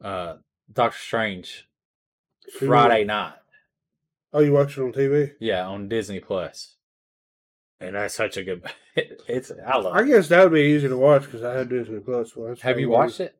uh, 0.03 0.35
Doctor 0.71 0.97
Strange 0.97 1.67
Friday 2.59 3.03
night. 3.03 3.33
Oh, 4.33 4.39
you 4.39 4.53
watch 4.53 4.77
it 4.77 4.81
on 4.81 4.93
TV? 4.93 5.33
Yeah, 5.39 5.67
on 5.67 5.89
Disney 5.89 6.19
Plus. 6.19 6.77
And 7.81 7.95
that's 7.95 8.15
such 8.15 8.37
a 8.37 8.43
good. 8.43 8.63
It's 8.95 9.51
I 9.65 9.77
love. 9.77 9.95
I 9.95 10.03
guess 10.03 10.27
that 10.27 10.43
would 10.43 10.53
be 10.53 10.61
easy 10.61 10.89
to 10.89 10.97
watch 10.97 11.23
because 11.23 11.43
I 11.43 11.53
had 11.53 11.69
Disney 11.69 11.99
Plus. 11.99 12.33
So 12.33 12.53
Have 12.61 12.77
you 12.77 12.89
watched 12.89 13.21
it? 13.21 13.35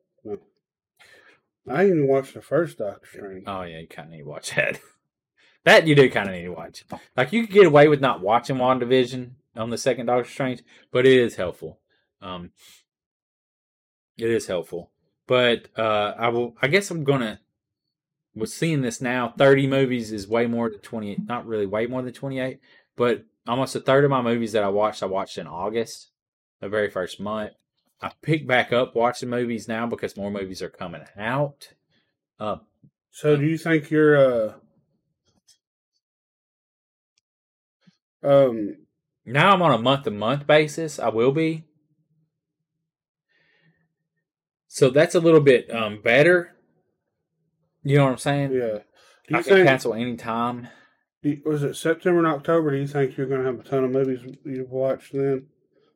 I 1.68 1.82
didn't 1.82 1.98
even 1.98 2.08
watch 2.08 2.32
the 2.32 2.40
first 2.40 2.78
Doctor 2.78 3.06
Strange. 3.06 3.44
Oh 3.46 3.62
yeah, 3.62 3.80
you 3.80 3.86
kind 3.86 4.08
of 4.08 4.12
need 4.12 4.22
to 4.22 4.28
watch 4.28 4.54
that. 4.54 4.80
that 5.64 5.86
you 5.86 5.94
do 5.94 6.10
kind 6.10 6.28
of 6.28 6.34
need 6.34 6.44
to 6.44 6.52
watch. 6.52 6.84
Like 7.16 7.32
you 7.32 7.46
could 7.46 7.54
get 7.54 7.66
away 7.66 7.88
with 7.88 8.00
not 8.00 8.20
watching 8.20 8.56
WandaVision 8.56 9.32
on 9.56 9.70
the 9.70 9.78
second 9.78 10.06
Doctor 10.06 10.28
Strange, 10.28 10.62
but 10.90 11.06
it 11.06 11.18
is 11.18 11.36
helpful. 11.36 11.78
Um, 12.20 12.50
it 14.16 14.30
is 14.30 14.46
helpful. 14.46 14.90
But 15.26 15.68
uh, 15.76 16.14
I 16.18 16.28
will. 16.28 16.56
I 16.60 16.68
guess 16.68 16.90
I'm 16.90 17.04
gonna. 17.04 17.40
With 18.34 18.48
seeing 18.48 18.80
this 18.80 19.02
now, 19.02 19.34
30 19.36 19.66
movies 19.66 20.10
is 20.10 20.26
way 20.26 20.46
more 20.46 20.70
than 20.70 20.78
28. 20.80 21.26
Not 21.26 21.46
really 21.46 21.66
way 21.66 21.86
more 21.86 22.00
than 22.00 22.14
28, 22.14 22.60
but 22.96 23.26
almost 23.46 23.74
a 23.76 23.80
third 23.80 24.04
of 24.04 24.10
my 24.10 24.22
movies 24.22 24.52
that 24.52 24.64
I 24.64 24.68
watched, 24.68 25.02
I 25.02 25.06
watched 25.06 25.38
in 25.38 25.46
August, 25.46 26.10
the 26.60 26.68
very 26.68 26.90
first 26.90 27.20
month. 27.20 27.52
I 28.00 28.10
picked 28.22 28.46
back 28.48 28.72
up 28.72 28.94
watching 28.96 29.30
movies 29.30 29.68
now 29.68 29.86
because 29.86 30.16
more 30.16 30.30
movies 30.30 30.60
are 30.62 30.68
coming 30.70 31.02
out. 31.16 31.68
Uh, 32.40 32.56
So, 33.12 33.36
do 33.36 33.44
you 33.44 33.58
think 33.58 33.90
you're 33.90 34.16
uh 34.16 34.54
um 38.24 38.76
Now 39.24 39.52
I'm 39.52 39.62
on 39.62 39.72
a 39.72 39.78
month 39.78 40.04
to 40.04 40.10
month 40.10 40.46
basis. 40.46 40.98
I 40.98 41.08
will 41.08 41.32
be. 41.32 41.64
So 44.68 44.88
that's 44.90 45.14
a 45.14 45.20
little 45.20 45.40
bit 45.40 45.70
um, 45.70 46.00
better. 46.02 46.56
You 47.84 47.98
know 47.98 48.04
what 48.04 48.12
I'm 48.12 48.18
saying? 48.18 48.52
yeah? 48.52 48.78
Do 49.28 49.34
I 49.34 49.38
you 49.38 49.44
can 49.44 49.66
cancel 49.66 49.94
anytime. 49.94 50.62
do- 50.62 50.68
was 51.44 51.62
it 51.62 51.76
September 51.76 52.18
and 52.18 52.26
October? 52.26 52.70
Do 52.70 52.78
you 52.78 52.86
think 52.86 53.16
you're 53.16 53.26
going 53.26 53.40
to 53.40 53.46
have 53.46 53.60
a 53.60 53.62
ton 53.62 53.84
of 53.84 53.90
movies 53.90 54.20
you've 54.44 54.70
watched 54.70 55.12
then? 55.12 55.46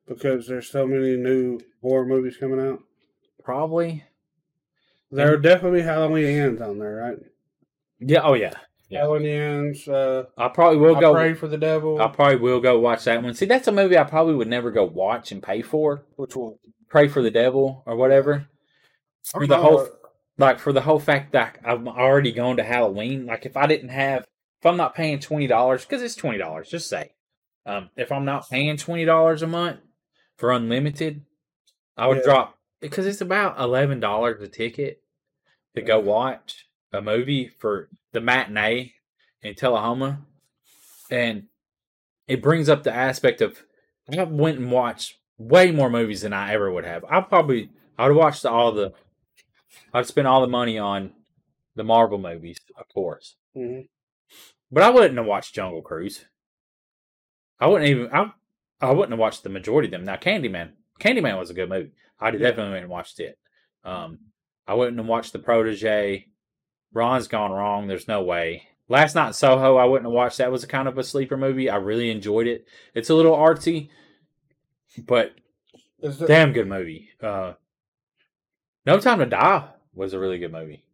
Because 0.06 0.46
there's 0.46 0.70
so 0.70 0.86
many 0.86 1.16
new 1.16 1.60
horror 1.82 2.06
movies 2.06 2.36
coming 2.38 2.60
out. 2.60 2.80
Probably. 3.42 4.04
There 5.10 5.32
will 5.32 5.40
definitely 5.40 5.80
be 5.80 5.86
Halloween 5.86 6.26
ends 6.26 6.60
on 6.60 6.78
there, 6.78 6.96
right? 6.96 7.18
Yeah. 7.98 8.20
Oh 8.22 8.34
yeah. 8.34 8.54
Yeah. 8.88 9.00
Halloween 9.00 9.26
ends. 9.26 9.88
Uh, 9.88 10.24
I 10.36 10.48
probably 10.48 10.78
will 10.78 10.96
I 10.96 11.00
go. 11.00 11.12
prey 11.12 11.34
for 11.34 11.48
the 11.48 11.58
devil. 11.58 12.00
I 12.00 12.08
probably 12.08 12.36
will 12.36 12.60
go 12.60 12.78
watch 12.78 13.04
that 13.04 13.22
one. 13.22 13.34
See, 13.34 13.46
that's 13.46 13.68
a 13.68 13.72
movie 13.72 13.98
I 13.98 14.04
probably 14.04 14.34
would 14.34 14.48
never 14.48 14.70
go 14.70 14.84
watch 14.84 15.32
and 15.32 15.42
pay 15.42 15.62
for. 15.62 16.04
Which 16.16 16.36
one? 16.36 16.54
Prey 16.88 17.08
for 17.08 17.22
the 17.22 17.30
devil 17.30 17.82
or 17.86 17.96
whatever. 17.96 18.46
For 19.24 19.46
the 19.46 19.58
whole, 19.58 19.88
like 20.38 20.60
for 20.60 20.72
the 20.72 20.82
whole 20.82 21.00
fact 21.00 21.32
that 21.32 21.58
I'm 21.64 21.88
already 21.88 22.30
going 22.30 22.58
to 22.58 22.64
Halloween. 22.64 23.26
Like 23.26 23.44
if 23.44 23.56
I 23.56 23.66
didn't 23.66 23.88
have, 23.88 24.24
if 24.60 24.66
I'm 24.66 24.76
not 24.76 24.94
paying 24.94 25.18
twenty 25.20 25.46
dollars 25.46 25.84
because 25.84 26.02
it's 26.02 26.16
twenty 26.16 26.38
dollars, 26.38 26.68
just 26.68 26.88
say 26.88 27.12
Um, 27.64 27.90
if 27.96 28.12
I'm 28.12 28.24
not 28.24 28.48
paying 28.48 28.76
twenty 28.76 29.04
dollars 29.04 29.42
a 29.42 29.46
month 29.46 29.80
for 30.36 30.52
unlimited, 30.52 31.24
I 31.96 32.06
would 32.06 32.18
Yeah. 32.18 32.24
drop 32.24 32.58
because 32.80 33.06
it's 33.06 33.20
about 33.20 33.58
eleven 33.58 34.00
dollars 34.00 34.40
a 34.42 34.48
ticket 34.48 35.02
to 35.74 35.82
go 35.82 35.98
watch 35.98 36.66
a 36.92 37.02
movie 37.02 37.48
for 37.48 37.88
the 38.12 38.20
matinee 38.20 38.94
in 39.42 39.54
Tullahoma, 39.54 40.24
and 41.10 41.48
it 42.26 42.42
brings 42.42 42.68
up 42.68 42.82
the 42.82 42.92
aspect 42.94 43.40
of 43.40 43.62
I 44.10 44.22
went 44.24 44.58
and 44.58 44.70
watched 44.70 45.18
way 45.38 45.70
more 45.70 45.90
movies 45.90 46.22
than 46.22 46.32
I 46.32 46.52
ever 46.54 46.70
would 46.72 46.84
have. 46.84 47.04
I 47.08 47.20
probably 47.20 47.70
I 47.98 48.08
would 48.08 48.16
watch 48.16 48.40
the, 48.42 48.50
all 48.50 48.72
the 48.72 48.92
I'd 49.92 50.06
spend 50.06 50.26
all 50.28 50.40
the 50.40 50.46
money 50.46 50.78
on 50.78 51.12
the 51.74 51.84
Marvel 51.84 52.18
movies, 52.18 52.58
of 52.78 52.88
course. 52.88 53.36
hmm 53.54 53.80
But 54.76 54.82
I 54.82 54.90
wouldn't 54.90 55.16
have 55.16 55.24
watched 55.26 55.54
Jungle 55.54 55.80
Cruise. 55.80 56.26
I 57.58 57.66
wouldn't 57.66 57.88
even 57.88 58.10
I 58.12 58.30
I 58.78 58.90
wouldn't 58.90 59.12
have 59.12 59.18
watched 59.18 59.42
the 59.42 59.48
majority 59.48 59.86
of 59.88 59.92
them. 59.92 60.04
Now 60.04 60.16
Candyman. 60.16 60.72
Candyman 61.00 61.38
was 61.38 61.48
a 61.48 61.54
good 61.54 61.70
movie. 61.70 61.92
I 62.20 62.28
Yeah. 62.28 62.38
definitely 62.40 62.84
watched 62.84 63.18
it. 63.18 63.38
Um 63.84 64.18
I 64.66 64.74
wouldn't 64.74 64.98
have 64.98 65.06
watched 65.06 65.32
The 65.32 65.38
Protege. 65.38 66.26
Ron's 66.92 67.26
Gone 67.26 67.52
Wrong. 67.52 67.86
There's 67.86 68.06
no 68.06 68.20
way. 68.22 68.68
Last 68.86 69.14
Night 69.14 69.28
in 69.28 69.32
Soho, 69.32 69.76
I 69.78 69.86
wouldn't 69.86 70.04
have 70.10 70.12
watched. 70.12 70.36
That 70.36 70.52
was 70.52 70.62
a 70.62 70.66
kind 70.68 70.88
of 70.88 70.98
a 70.98 71.04
sleeper 71.04 71.38
movie. 71.38 71.70
I 71.70 71.76
really 71.76 72.10
enjoyed 72.10 72.46
it. 72.46 72.66
It's 72.92 73.08
a 73.08 73.14
little 73.14 73.34
artsy, 73.34 73.88
but 75.06 75.34
that, 76.02 76.26
damn 76.28 76.52
good 76.52 76.68
movie. 76.68 77.08
Uh, 77.18 77.54
no 78.84 79.00
Time 79.00 79.20
to 79.20 79.26
Die 79.26 79.68
was 79.94 80.12
a 80.12 80.18
really 80.18 80.38
good 80.38 80.52
movie. 80.52 80.85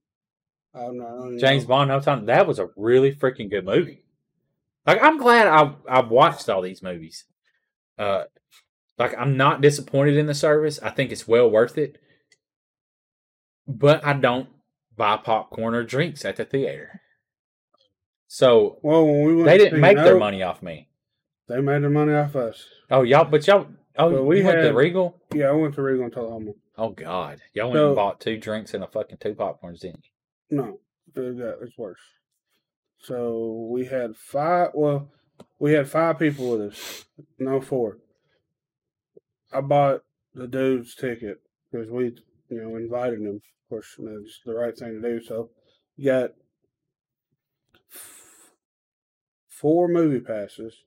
I'm 0.75 0.97
not, 0.99 1.35
I 1.35 1.37
James. 1.39 1.65
Bond, 1.65 1.89
No 1.89 2.01
Time. 2.01 2.27
That 2.27 2.47
was 2.47 2.59
a 2.59 2.71
really 2.77 3.15
freaking 3.15 3.51
good 3.51 3.65
movie. 3.65 4.05
Like 4.87 5.03
I'm 5.03 5.19
glad 5.19 5.47
I 5.47 5.75
I 5.89 6.01
watched 6.01 6.49
all 6.49 6.63
these 6.63 6.83
movies. 6.83 7.25
Uh, 7.99 8.25
like 8.99 9.15
I'm 9.19 9.37
not 9.37 9.61
disappointed 9.61 10.17
in 10.17 10.27
the 10.27 10.35
service. 10.35 10.81
I 10.83 10.91
think 10.91 11.13
it's 11.13 11.29
well 11.29 11.51
worth 11.51 11.79
it. 11.79 11.99
But 13.67 14.05
I 14.05 14.13
don't 14.15 14.49
buy 14.97 15.17
popcorn 15.19 15.75
or 15.75 15.85
drinks 15.85 16.25
at 16.25 16.37
the 16.37 16.45
theater. 16.45 17.01
So 18.27 18.79
Well, 18.83 19.07
when 19.07 19.25
we 19.25 19.35
went 19.37 19.47
they 19.47 19.59
didn't 19.59 19.81
make 19.81 19.97
their 19.97 20.19
money 20.19 20.43
off 20.43 20.63
me. 20.63 20.89
They 21.49 21.61
made 21.61 21.83
their 21.83 21.91
money 21.91 22.15
off 22.15 22.35
us. 22.35 22.65
Oh 22.91 23.03
y'all, 23.03 23.25
but 23.25 23.47
y'all. 23.47 23.67
Oh, 23.99 24.11
Well, 24.11 24.23
we 24.25 24.37
we 24.39 24.43
went 24.43 24.63
to 24.63 24.71
Regal. 24.73 25.21
Yeah, 25.35 25.49
I 25.49 25.53
went 25.53 25.75
to 25.75 25.83
Regal 25.83 26.05
and 26.05 26.13
Tullahoma. 26.13 26.53
Oh 26.79 26.89
God, 26.91 27.41
y'all 27.53 27.69
went 27.69 27.77
So- 27.77 27.87
and 27.89 27.97
bought 27.97 28.21
two 28.21 28.39
drinks 28.39 28.73
and 28.75 28.83
a 28.83 28.87
fucking 28.87 29.19
two 29.19 29.35
popcorns, 29.35 29.81
didn't 29.81 30.05
you? 30.05 30.12
No, 30.53 30.79
it's 31.17 31.79
worse. 31.79 31.99
So 32.99 33.69
we 33.71 33.87
had 33.87 34.17
five. 34.17 34.69
Well, 34.75 35.11
we 35.59 35.73
had 35.73 35.89
five 35.89 36.19
people 36.19 36.51
with 36.53 36.73
us. 36.73 37.05
No, 37.39 37.61
four. 37.61 37.99
I 39.53 39.61
bought 39.63 40.03
the 40.35 40.47
dude's 40.47 40.95
ticket 40.95 41.41
because 41.71 41.91
we, 41.91 42.15
you 42.51 42.63
know, 42.63 42.77
invited 42.77 43.21
him. 43.21 43.37
Of 43.37 43.69
course, 43.69 43.97
you 43.99 44.05
know, 44.05 44.19
it's 44.25 44.41
the 44.45 44.55
right 44.55 44.77
thing 44.77 45.01
to 45.01 45.09
do. 45.19 45.23
So, 45.25 45.51
you 45.97 46.05
got 46.11 46.31
f- 47.93 48.51
four 49.49 49.89
movie 49.89 50.21
passes 50.21 50.85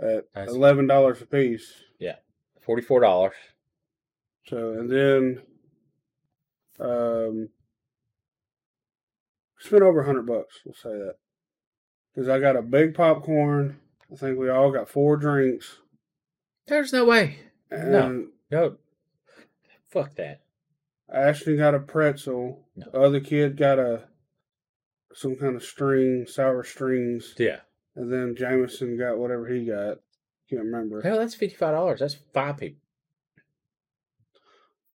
at 0.00 0.24
That's- 0.34 0.48
eleven 0.54 0.86
dollars 0.88 1.22
a 1.22 1.26
piece. 1.26 1.72
Yeah, 2.00 2.16
Forty 2.60 2.82
four 2.82 3.00
dollars. 3.00 3.34
So 4.48 4.72
and 4.72 4.90
then 4.90 5.42
um 6.80 7.48
spent 9.62 9.82
over 9.82 10.00
a 10.00 10.06
hundred 10.06 10.26
bucks, 10.26 10.60
we'll 10.64 10.74
say 10.74 10.90
that. 10.90 11.14
Because 12.14 12.28
I 12.28 12.38
got 12.38 12.56
a 12.56 12.62
big 12.62 12.94
popcorn. 12.94 13.78
I 14.12 14.16
think 14.16 14.38
we 14.38 14.50
all 14.50 14.70
got 14.70 14.88
four 14.88 15.16
drinks. 15.16 15.78
There's 16.66 16.92
no 16.92 17.04
way. 17.04 17.38
And 17.70 18.28
No. 18.50 18.76
Fuck 19.88 20.14
that. 20.16 20.40
Ashton 21.12 21.56
got 21.56 21.74
a 21.74 21.78
pretzel. 21.80 22.66
No. 22.76 22.86
The 22.90 23.00
other 23.00 23.20
kid 23.20 23.56
got 23.56 23.78
a 23.78 24.04
some 25.14 25.36
kind 25.36 25.56
of 25.56 25.62
string, 25.64 26.26
sour 26.26 26.64
strings. 26.64 27.34
Yeah. 27.38 27.60
And 27.96 28.10
then 28.12 28.34
Jameson 28.36 28.98
got 28.98 29.18
whatever 29.18 29.46
he 29.48 29.66
got. 29.66 29.98
Can't 30.48 30.62
remember. 30.64 31.02
Hell, 31.02 31.18
that's 31.18 31.34
fifty 31.34 31.56
five 31.56 31.74
dollars. 31.74 32.00
That's 32.00 32.16
five 32.32 32.56
people. 32.58 32.80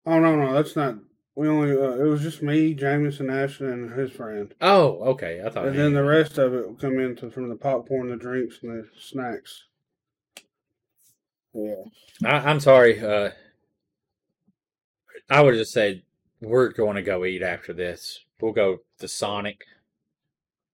Oh 0.05 0.19
no, 0.19 0.37
no, 0.37 0.53
that's 0.53 0.77
not 0.77 0.97
we 1.35 1.49
only 1.49 1.73
uh, 1.73 2.03
it 2.03 2.07
was 2.07 2.23
just 2.23 2.43
me, 2.43 2.75
Jameson, 2.75 3.31
Ashton, 3.31 3.69
and 3.69 3.93
his 3.93 4.13
friend. 4.13 4.55
Oh, 4.61 5.01
okay. 5.13 5.43
I 5.45 5.49
thought. 5.49 5.67
And 5.67 5.79
then 5.79 5.95
the 5.95 6.05
rest 6.05 6.39
of 6.39 6.53
it 6.53 6.67
will 6.67 6.75
come 6.75 6.99
into 6.99 7.31
from 7.31 7.49
the 7.49 7.57
popcorn, 7.57 8.09
the 8.09 8.17
drinks, 8.17 8.59
and 8.63 8.85
the 8.85 8.89
snacks. 9.01 9.65
Yeah. 11.55 11.85
I, 12.25 12.51
I'm 12.51 12.61
sorry. 12.61 13.01
Uh, 13.01 13.31
I 15.31 15.41
would 15.41 15.55
have 15.55 15.63
just 15.63 15.73
say 15.73 16.05
we're 16.41 16.73
going 16.73 16.97
to 16.97 17.03
go 17.03 17.25
eat 17.25 17.43
after 17.43 17.73
this. 17.73 18.21
We'll 18.41 18.53
go 18.53 18.79
to 18.99 19.09
Sonic, 19.09 19.65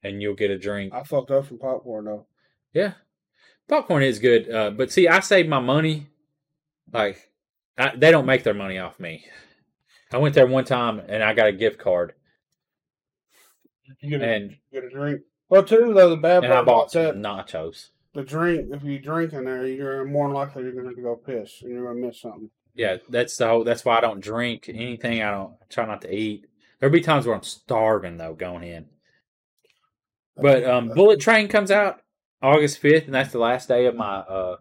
and 0.02 0.20
you'll 0.20 0.34
get 0.34 0.50
a 0.50 0.58
drink. 0.58 0.92
I 0.92 1.04
fucked 1.04 1.30
up 1.30 1.46
from 1.46 1.58
popcorn 1.58 2.06
though. 2.06 2.26
Yeah, 2.72 2.94
popcorn 3.68 4.02
is 4.02 4.18
good. 4.18 4.50
Uh, 4.50 4.70
but 4.70 4.90
see, 4.90 5.06
I 5.06 5.20
save 5.20 5.48
my 5.48 5.60
money. 5.60 6.08
Like, 6.92 7.30
I, 7.76 7.94
they 7.94 8.10
don't 8.10 8.26
make 8.26 8.42
their 8.42 8.54
money 8.54 8.78
off 8.78 8.98
me. 8.98 9.24
I 10.12 10.18
went 10.18 10.34
there 10.34 10.46
one 10.46 10.64
time 10.64 11.00
and 11.06 11.22
I 11.22 11.34
got 11.34 11.48
a 11.48 11.52
gift 11.52 11.78
card, 11.78 12.14
You 14.00 14.10
get 14.10 14.22
a, 14.22 14.34
and 14.34 14.56
get 14.72 14.84
a 14.84 14.90
drink. 14.90 15.20
Well, 15.48 15.62
too 15.64 15.92
though 15.94 16.10
the 16.10 16.16
bad 16.16 16.44
and 16.44 16.52
I 16.52 16.62
bought 16.62 16.92
that 16.92 17.16
nachos. 17.16 17.88
the 18.14 18.22
drink. 18.22 18.68
If 18.72 18.82
you 18.84 18.98
drink 18.98 19.32
in 19.32 19.44
there, 19.44 19.66
you're 19.66 20.04
more 20.04 20.30
likely 20.30 20.62
you're 20.64 20.72
going 20.72 20.94
to 20.94 21.02
go 21.02 21.16
piss 21.16 21.62
and 21.62 21.72
you're 21.72 21.84
going 21.84 22.00
to 22.00 22.06
miss 22.08 22.20
something. 22.20 22.50
Yeah, 22.74 22.98
that's 23.08 23.36
the 23.36 23.48
whole, 23.48 23.64
that's 23.64 23.84
why 23.84 23.98
I 23.98 24.00
don't 24.00 24.20
drink 24.20 24.68
anything. 24.68 25.22
I 25.22 25.30
don't 25.30 25.52
I 25.60 25.64
try 25.68 25.86
not 25.86 26.02
to 26.02 26.14
eat. 26.14 26.46
There'll 26.78 26.92
be 26.92 27.00
times 27.00 27.26
where 27.26 27.34
I'm 27.34 27.42
starving 27.42 28.16
though 28.18 28.34
going 28.34 28.62
in. 28.62 28.86
But 30.36 30.64
um, 30.64 30.88
Bullet 30.90 31.18
Train 31.20 31.48
comes 31.48 31.70
out 31.72 32.00
August 32.40 32.78
fifth, 32.78 33.06
and 33.06 33.14
that's 33.14 33.32
the 33.32 33.40
last 33.40 33.66
day 33.68 33.86
of 33.86 33.96
my 33.96 34.18
uh 34.18 34.56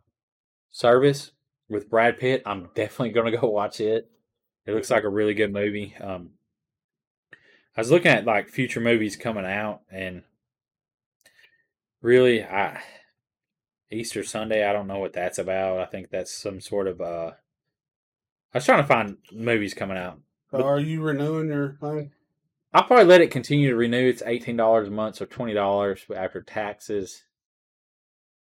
service 0.71 1.31
with 1.69 1.89
Brad 1.89 2.17
Pitt. 2.17 2.41
I'm 2.45 2.69
definitely 2.73 3.11
gonna 3.11 3.37
go 3.37 3.47
watch 3.51 3.79
it. 3.79 4.09
It 4.67 4.73
looks 4.73 4.91
like 4.91 5.05
a 5.05 5.09
really 5.09 5.33
good 5.33 5.53
movie. 5.53 5.95
Um, 5.99 6.31
I 7.75 7.81
was 7.81 7.89
looking 7.89 8.11
at 8.11 8.25
like 8.25 8.49
future 8.49 8.81
movies 8.81 9.15
coming 9.15 9.45
out, 9.45 9.81
and 9.89 10.23
really, 12.01 12.43
I 12.43 12.81
Easter 13.89 14.23
Sunday. 14.23 14.67
I 14.67 14.73
don't 14.73 14.87
know 14.87 14.99
what 14.99 15.13
that's 15.13 15.39
about. 15.39 15.79
I 15.79 15.85
think 15.85 16.09
that's 16.09 16.33
some 16.33 16.59
sort 16.59 16.87
of 16.87 16.99
uh. 16.99 17.31
I 18.53 18.57
was 18.57 18.65
trying 18.65 18.81
to 18.81 18.87
find 18.87 19.17
movies 19.31 19.73
coming 19.73 19.97
out. 19.97 20.19
Are 20.51 20.79
you 20.79 21.01
renewing 21.01 21.47
your 21.47 21.77
thing? 21.79 22.11
I'll 22.73 22.83
probably 22.83 23.05
let 23.05 23.21
it 23.21 23.31
continue 23.31 23.69
to 23.69 23.75
renew. 23.75 24.09
It's 24.09 24.23
eighteen 24.25 24.57
dollars 24.57 24.89
a 24.89 24.91
month, 24.91 25.15
so 25.15 25.25
twenty 25.25 25.53
dollars 25.53 26.01
after 26.13 26.41
taxes, 26.41 27.23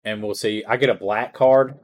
and 0.06 0.24
we'll 0.24 0.36
see. 0.36 0.64
I 0.66 0.78
get 0.78 0.90
a 0.90 0.96
black 0.96 1.34
card. 1.34 1.78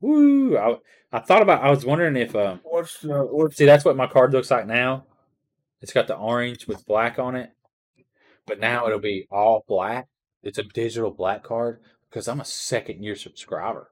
Woo! 0.00 0.56
I, 0.56 0.76
I 1.12 1.20
thought 1.20 1.42
about. 1.42 1.62
I 1.62 1.70
was 1.70 1.84
wondering 1.84 2.16
if. 2.16 2.34
Um, 2.36 2.60
What's 2.64 3.00
the 3.00 3.20
what's 3.24 3.56
see, 3.56 3.66
that's 3.66 3.84
what 3.84 3.96
my 3.96 4.06
card 4.06 4.32
looks 4.32 4.50
like 4.50 4.66
now. 4.66 5.04
It's 5.80 5.92
got 5.92 6.06
the 6.06 6.16
orange 6.16 6.66
with 6.66 6.86
black 6.86 7.18
on 7.18 7.36
it, 7.36 7.50
but 8.46 8.60
now 8.60 8.86
it'll 8.86 8.98
be 8.98 9.26
all 9.30 9.64
black. 9.68 10.08
It's 10.42 10.58
a 10.58 10.62
digital 10.62 11.10
black 11.10 11.42
card 11.42 11.80
because 12.10 12.28
I'm 12.28 12.40
a 12.40 12.44
second 12.44 13.02
year 13.02 13.16
subscriber. 13.16 13.90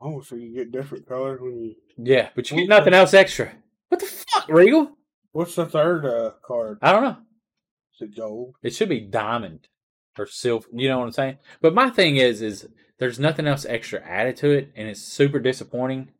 oh, 0.00 0.20
so 0.22 0.36
you 0.36 0.54
get 0.54 0.72
different 0.72 1.06
colors 1.08 1.40
when 1.40 1.58
you. 1.58 1.74
Yeah, 1.96 2.30
but 2.34 2.50
you 2.50 2.58
get 2.58 2.68
nothing 2.68 2.94
else 2.94 3.14
extra. 3.14 3.52
What 3.88 4.00
the 4.00 4.06
fuck, 4.06 4.48
Regal? 4.48 4.96
What's 5.32 5.54
the 5.54 5.66
third 5.66 6.04
uh, 6.06 6.32
card? 6.46 6.78
I 6.82 6.92
don't 6.92 7.02
know. 7.04 7.16
Is 7.94 8.02
it 8.02 8.16
gold? 8.16 8.56
It 8.62 8.74
should 8.74 8.88
be 8.88 9.00
diamond 9.00 9.68
or 10.18 10.26
silver. 10.26 10.66
You 10.72 10.88
know 10.88 10.98
what 10.98 11.06
I'm 11.06 11.12
saying? 11.12 11.38
But 11.60 11.74
my 11.74 11.90
thing 11.90 12.16
is, 12.16 12.42
is 12.42 12.66
there's 12.98 13.18
nothing 13.18 13.46
else 13.46 13.64
extra 13.64 14.00
added 14.00 14.36
to 14.38 14.50
it, 14.50 14.72
and 14.76 14.88
it's 14.88 15.00
super 15.00 15.38
disappointing 15.38 16.10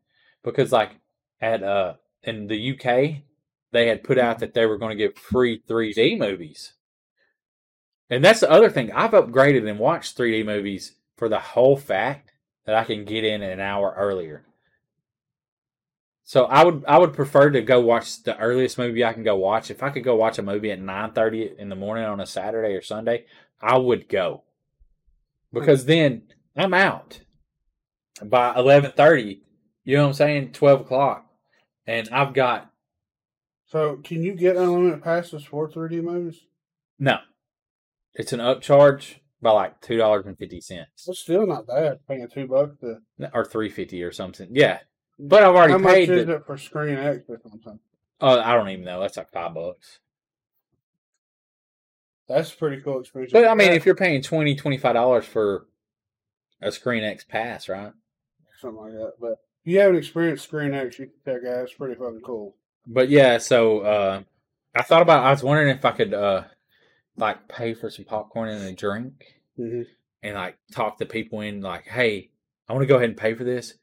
because, 0.43 0.71
like, 0.71 0.99
at 1.41 1.63
uh 1.63 1.95
in 2.23 2.47
the 2.47 2.71
UK, 2.71 3.23
they 3.71 3.87
had 3.87 4.03
put 4.03 4.17
out 4.17 4.39
that 4.39 4.53
they 4.53 4.65
were 4.65 4.77
going 4.77 4.97
to 4.97 5.03
give 5.03 5.17
free 5.17 5.61
3D 5.67 6.17
movies, 6.17 6.73
and 8.09 8.23
that's 8.23 8.39
the 8.39 8.51
other 8.51 8.69
thing. 8.69 8.91
I've 8.91 9.11
upgraded 9.11 9.69
and 9.69 9.79
watched 9.79 10.17
3D 10.17 10.45
movies 10.45 10.95
for 11.15 11.29
the 11.29 11.39
whole 11.39 11.77
fact 11.77 12.31
that 12.65 12.75
I 12.75 12.83
can 12.83 13.05
get 13.05 13.23
in 13.23 13.41
an 13.41 13.59
hour 13.59 13.93
earlier. 13.97 14.45
So 16.23 16.45
I 16.45 16.63
would 16.63 16.83
I 16.87 16.97
would 16.97 17.13
prefer 17.13 17.51
to 17.51 17.61
go 17.61 17.79
watch 17.79 18.23
the 18.23 18.37
earliest 18.37 18.79
movie 18.79 19.05
I 19.05 19.13
can 19.13 19.23
go 19.23 19.35
watch. 19.35 19.69
If 19.69 19.83
I 19.83 19.91
could 19.91 20.03
go 20.03 20.15
watch 20.15 20.39
a 20.39 20.43
movie 20.43 20.71
at 20.71 20.81
nine 20.81 21.11
thirty 21.11 21.51
in 21.57 21.69
the 21.69 21.75
morning 21.75 22.03
on 22.03 22.19
a 22.19 22.25
Saturday 22.25 22.73
or 22.73 22.81
Sunday, 22.81 23.25
I 23.61 23.77
would 23.77 24.09
go 24.09 24.43
because 25.53 25.85
then 25.85 26.23
I'm 26.55 26.73
out 26.73 27.21
by 28.23 28.55
eleven 28.55 28.91
thirty. 28.91 29.41
You 29.83 29.97
know 29.97 30.03
what 30.03 30.07
I'm 30.09 30.13
saying? 30.13 30.51
Twelve 30.53 30.81
o'clock, 30.81 31.25
and 31.85 32.09
I've 32.11 32.33
got 32.33 32.71
So 33.67 33.97
can 33.97 34.23
you 34.23 34.33
get 34.33 34.55
unlimited 34.55 35.03
passes 35.03 35.43
for 35.43 35.69
3D 35.69 36.01
movies? 36.03 36.39
no. 36.99 37.17
It's 38.17 38.31
an 38.31 38.39
upcharge 38.39 39.15
by 39.41 39.51
like 39.51 39.81
two 39.81 39.97
dollars 39.97 40.25
and 40.25 40.37
fifty 40.37 40.61
cents 40.61 41.05
It's 41.07 41.19
still 41.19 41.45
not 41.45 41.67
bad. 41.67 41.99
Paying 42.07 42.29
two 42.33 42.47
bucks 42.47 42.77
to. 42.79 42.99
or 43.33 43.43
three 43.43 43.69
fifty 43.69 44.01
or 44.03 44.11
something. 44.13 44.47
Yeah, 44.51 44.75
mm. 44.75 44.79
but 45.29 45.43
I've 45.43 45.53
already 45.53 45.73
How 45.73 45.79
much 45.79 45.93
paid. 45.93 46.09
is 46.09 46.29
it 46.29 46.45
for 46.45 46.57
Screen 46.57 46.97
X 46.97 47.25
or 47.27 47.41
something? 47.43 47.79
oh, 48.21 48.39
I 48.39 48.53
don't 48.53 48.69
even 48.69 48.85
know. 48.85 49.01
That's 49.01 49.17
like 49.17 49.31
five 49.33 49.53
bucks. 49.53 49.99
That's 52.29 52.51
pretty 52.51 52.81
cool 52.81 53.01
experience. 53.01 53.33
But 53.33 53.47
I 53.47 53.53
mean, 53.53 53.73
if 53.73 53.85
you're 53.85 53.95
paying 53.95 54.21
20 54.21 54.55
dollars 54.77 55.25
for 55.25 55.67
a 56.61 56.71
Screen 56.71 57.03
X 57.03 57.23
pass, 57.23 57.67
right? 57.69 57.91
something 58.61 58.81
like 58.81 58.93
that. 58.93 59.13
But 59.19 59.31
if 59.63 59.73
you 59.73 59.79
haven't 59.79 59.97
experienced 59.97 60.45
Screen 60.45 60.73
X, 60.73 60.97
you 60.99 61.07
can 61.07 61.13
check 61.33 61.43
it 61.43 61.47
out. 61.49 61.63
It's 61.63 61.73
pretty 61.73 61.95
fucking 61.95 62.21
cool. 62.25 62.55
But 62.87 63.09
yeah, 63.09 63.37
so 63.37 63.79
uh, 63.81 64.21
I 64.75 64.81
thought 64.83 65.01
about. 65.01 65.23
I 65.25 65.31
was 65.31 65.43
wondering 65.43 65.75
if 65.75 65.83
I 65.85 65.91
could 65.91 66.13
uh, 66.13 66.43
like 67.17 67.47
pay 67.47 67.73
for 67.73 67.89
some 67.89 68.05
popcorn 68.05 68.49
and 68.49 68.63
a 68.63 68.71
drink, 68.73 69.25
Mm-hmm. 69.59 69.81
and 70.23 70.35
like 70.35 70.57
talk 70.71 70.97
to 70.99 71.05
people 71.05 71.41
in 71.41 71.61
like, 71.61 71.85
hey, 71.87 72.31
I 72.67 72.73
want 72.73 72.83
to 72.83 72.87
go 72.87 72.95
ahead 72.95 73.09
and 73.09 73.17
pay 73.17 73.33
for 73.35 73.43
this, 73.43 73.73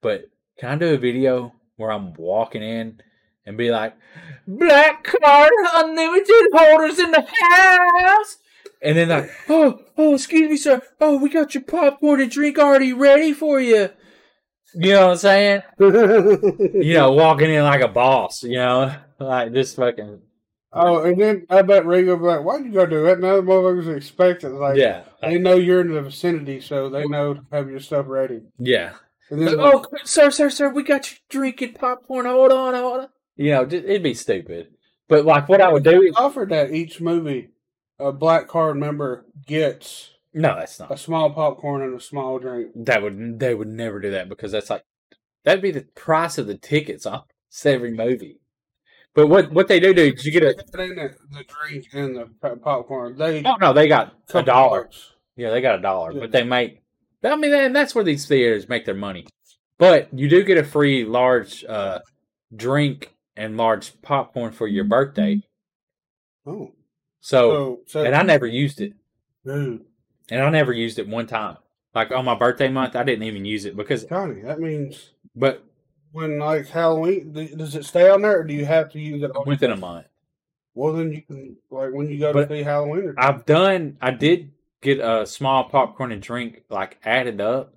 but 0.00 0.24
can 0.58 0.68
I 0.70 0.76
do 0.76 0.94
a 0.94 0.98
video 0.98 1.54
where 1.76 1.90
I'm 1.90 2.12
walking 2.14 2.62
in 2.62 3.00
and 3.46 3.56
be 3.56 3.70
like, 3.70 3.94
black 4.46 5.04
card 5.04 5.50
unlimited 5.74 6.48
holders 6.52 6.98
in 6.98 7.10
the 7.12 7.26
house? 7.50 8.36
And 8.82 8.96
then 8.98 9.08
like, 9.10 9.30
oh, 9.48 9.80
oh, 9.96 10.14
excuse 10.14 10.50
me, 10.50 10.56
sir. 10.56 10.82
Oh, 11.00 11.16
we 11.18 11.28
got 11.28 11.54
your 11.54 11.62
popcorn 11.62 12.20
and 12.20 12.30
drink 12.30 12.58
already 12.58 12.92
ready 12.92 13.32
for 13.32 13.60
you. 13.60 13.90
You 14.74 14.92
know 14.92 15.08
what 15.08 15.12
I'm 15.12 15.16
saying? 15.18 15.62
You 15.78 16.94
know, 16.94 17.12
walking 17.12 17.50
in 17.50 17.62
like 17.62 17.82
a 17.82 17.88
boss, 17.88 18.42
you 18.42 18.56
know? 18.56 18.94
Like 19.18 19.52
this 19.52 19.74
fucking 19.74 20.20
oh, 20.72 21.02
and 21.04 21.20
then 21.20 21.46
I 21.48 21.62
bet 21.62 21.84
will 21.84 22.16
be 22.16 22.24
like, 22.24 22.42
"Why'd 22.42 22.64
you 22.64 22.72
go 22.72 22.86
do 22.86 23.04
that?" 23.04 23.20
Now 23.20 23.36
the 23.36 23.42
motherfuckers 23.42 23.94
expect 23.96 24.42
it. 24.42 24.48
Like, 24.48 24.76
Yeah. 24.78 25.04
they 25.20 25.38
know 25.38 25.54
you're 25.54 25.82
in 25.82 25.92
the 25.92 26.02
vicinity, 26.02 26.60
so 26.60 26.88
they 26.88 27.06
know 27.06 27.34
to 27.34 27.40
have 27.52 27.70
your 27.70 27.78
stuff 27.78 28.06
ready. 28.08 28.40
Yeah. 28.58 28.94
And 29.30 29.46
then, 29.46 29.60
Oh, 29.60 29.84
sir, 30.04 30.30
sir, 30.30 30.50
sir, 30.50 30.70
we 30.70 30.82
got 30.82 31.10
you 31.10 31.18
drinking 31.30 31.74
popcorn. 31.74 32.26
Hold 32.26 32.52
on, 32.52 32.74
hold 32.74 33.00
on. 33.02 33.08
You 33.36 33.52
know, 33.52 33.62
it'd 33.62 34.02
be 34.02 34.14
stupid. 34.14 34.68
But 35.08 35.24
like, 35.24 35.48
what 35.48 35.60
I 35.60 35.72
would 35.72 35.84
do 35.84 36.02
is 36.02 36.16
offered 36.16 36.50
that 36.50 36.72
each 36.72 37.00
movie, 37.00 37.50
a 38.08 38.12
black 38.12 38.48
card 38.48 38.76
member 38.76 39.24
gets 39.46 40.10
no, 40.34 40.56
that's 40.56 40.78
not 40.78 40.90
a 40.90 40.96
small 40.96 41.30
popcorn 41.30 41.82
and 41.82 41.94
a 41.94 42.00
small 42.00 42.38
drink. 42.38 42.70
That 42.74 43.02
would 43.02 43.38
they 43.38 43.54
would 43.54 43.68
never 43.68 44.00
do 44.00 44.10
that 44.12 44.28
because 44.28 44.52
that's 44.52 44.70
like 44.70 44.84
that'd 45.44 45.62
be 45.62 45.70
the 45.70 45.82
price 45.94 46.38
of 46.38 46.46
the 46.46 46.56
tickets 46.56 47.04
on 47.06 47.22
every 47.64 47.92
movie. 47.92 48.38
But 49.14 49.26
what 49.26 49.52
what 49.52 49.68
they 49.68 49.78
do 49.80 49.92
do 49.92 50.12
is 50.14 50.24
you 50.24 50.32
get 50.32 50.42
a 50.42 50.54
the, 50.72 51.14
the 51.30 51.44
drink 51.44 51.88
and 51.92 52.16
the 52.16 52.56
popcorn. 52.56 53.16
They 53.18 53.42
oh 53.44 53.56
no 53.56 53.72
they 53.72 53.88
got 53.88 54.14
a 54.32 54.42
dollar 54.42 54.84
bucks. 54.84 55.12
yeah 55.36 55.50
they 55.50 55.60
got 55.60 55.78
a 55.78 55.82
dollar 55.82 56.12
Yeah. 56.12 56.20
but 56.20 56.32
they 56.32 56.44
make 56.44 56.82
I 57.22 57.36
mean 57.36 57.52
and 57.52 57.76
that's 57.76 57.94
where 57.94 58.04
these 58.04 58.26
theaters 58.26 58.68
make 58.68 58.86
their 58.86 58.94
money. 58.94 59.26
But 59.78 60.08
you 60.18 60.28
do 60.28 60.44
get 60.44 60.58
a 60.58 60.64
free 60.64 61.04
large 61.04 61.64
uh, 61.64 61.98
drink 62.54 63.14
and 63.36 63.56
large 63.56 64.00
popcorn 64.02 64.52
for 64.52 64.66
your 64.68 64.84
birthday. 64.84 65.42
Oh, 66.46 66.72
So 67.22 67.50
so, 67.50 67.80
so 67.86 68.04
and 68.04 68.14
I 68.14 68.22
never 68.22 68.46
used 68.46 68.80
it. 68.80 68.92
dude, 69.46 69.84
And 70.28 70.42
I 70.42 70.50
never 70.50 70.72
used 70.72 70.98
it 70.98 71.08
one 71.08 71.26
time. 71.26 71.56
Like 71.94 72.10
on 72.10 72.24
my 72.24 72.34
birthday 72.34 72.68
month, 72.68 72.96
I 72.96 73.04
didn't 73.04 73.22
even 73.24 73.44
use 73.44 73.64
it 73.64 73.76
because, 73.76 74.04
Connie, 74.04 74.42
that 74.42 74.60
means 74.60 75.10
but 75.36 75.64
when 76.10 76.38
like 76.38 76.66
Halloween, 76.68 77.32
does 77.32 77.74
it 77.76 77.84
stay 77.84 78.10
on 78.10 78.22
there, 78.22 78.40
or 78.40 78.44
do 78.44 78.52
you 78.52 78.66
have 78.66 78.90
to 78.92 78.98
use 79.00 79.22
it 79.22 79.30
all- 79.30 79.44
within 79.44 79.70
a 79.70 79.76
month, 79.76 80.06
Well, 80.74 80.92
then 80.94 81.12
you 81.12 81.22
can 81.22 81.56
like 81.70 81.92
when 81.92 82.08
you 82.10 82.18
go 82.18 82.32
But 82.32 82.48
to 82.48 82.56
see 82.56 82.62
Halloween. 82.62 83.04
Or 83.08 83.14
I've 83.18 83.46
done. 83.46 83.96
I 84.00 84.10
did 84.10 84.52
get 84.82 84.98
a 84.98 85.24
small 85.26 85.64
popcorn 85.64 86.10
and 86.12 86.20
drink 86.20 86.64
like 86.68 86.98
added 87.04 87.40
up, 87.40 87.74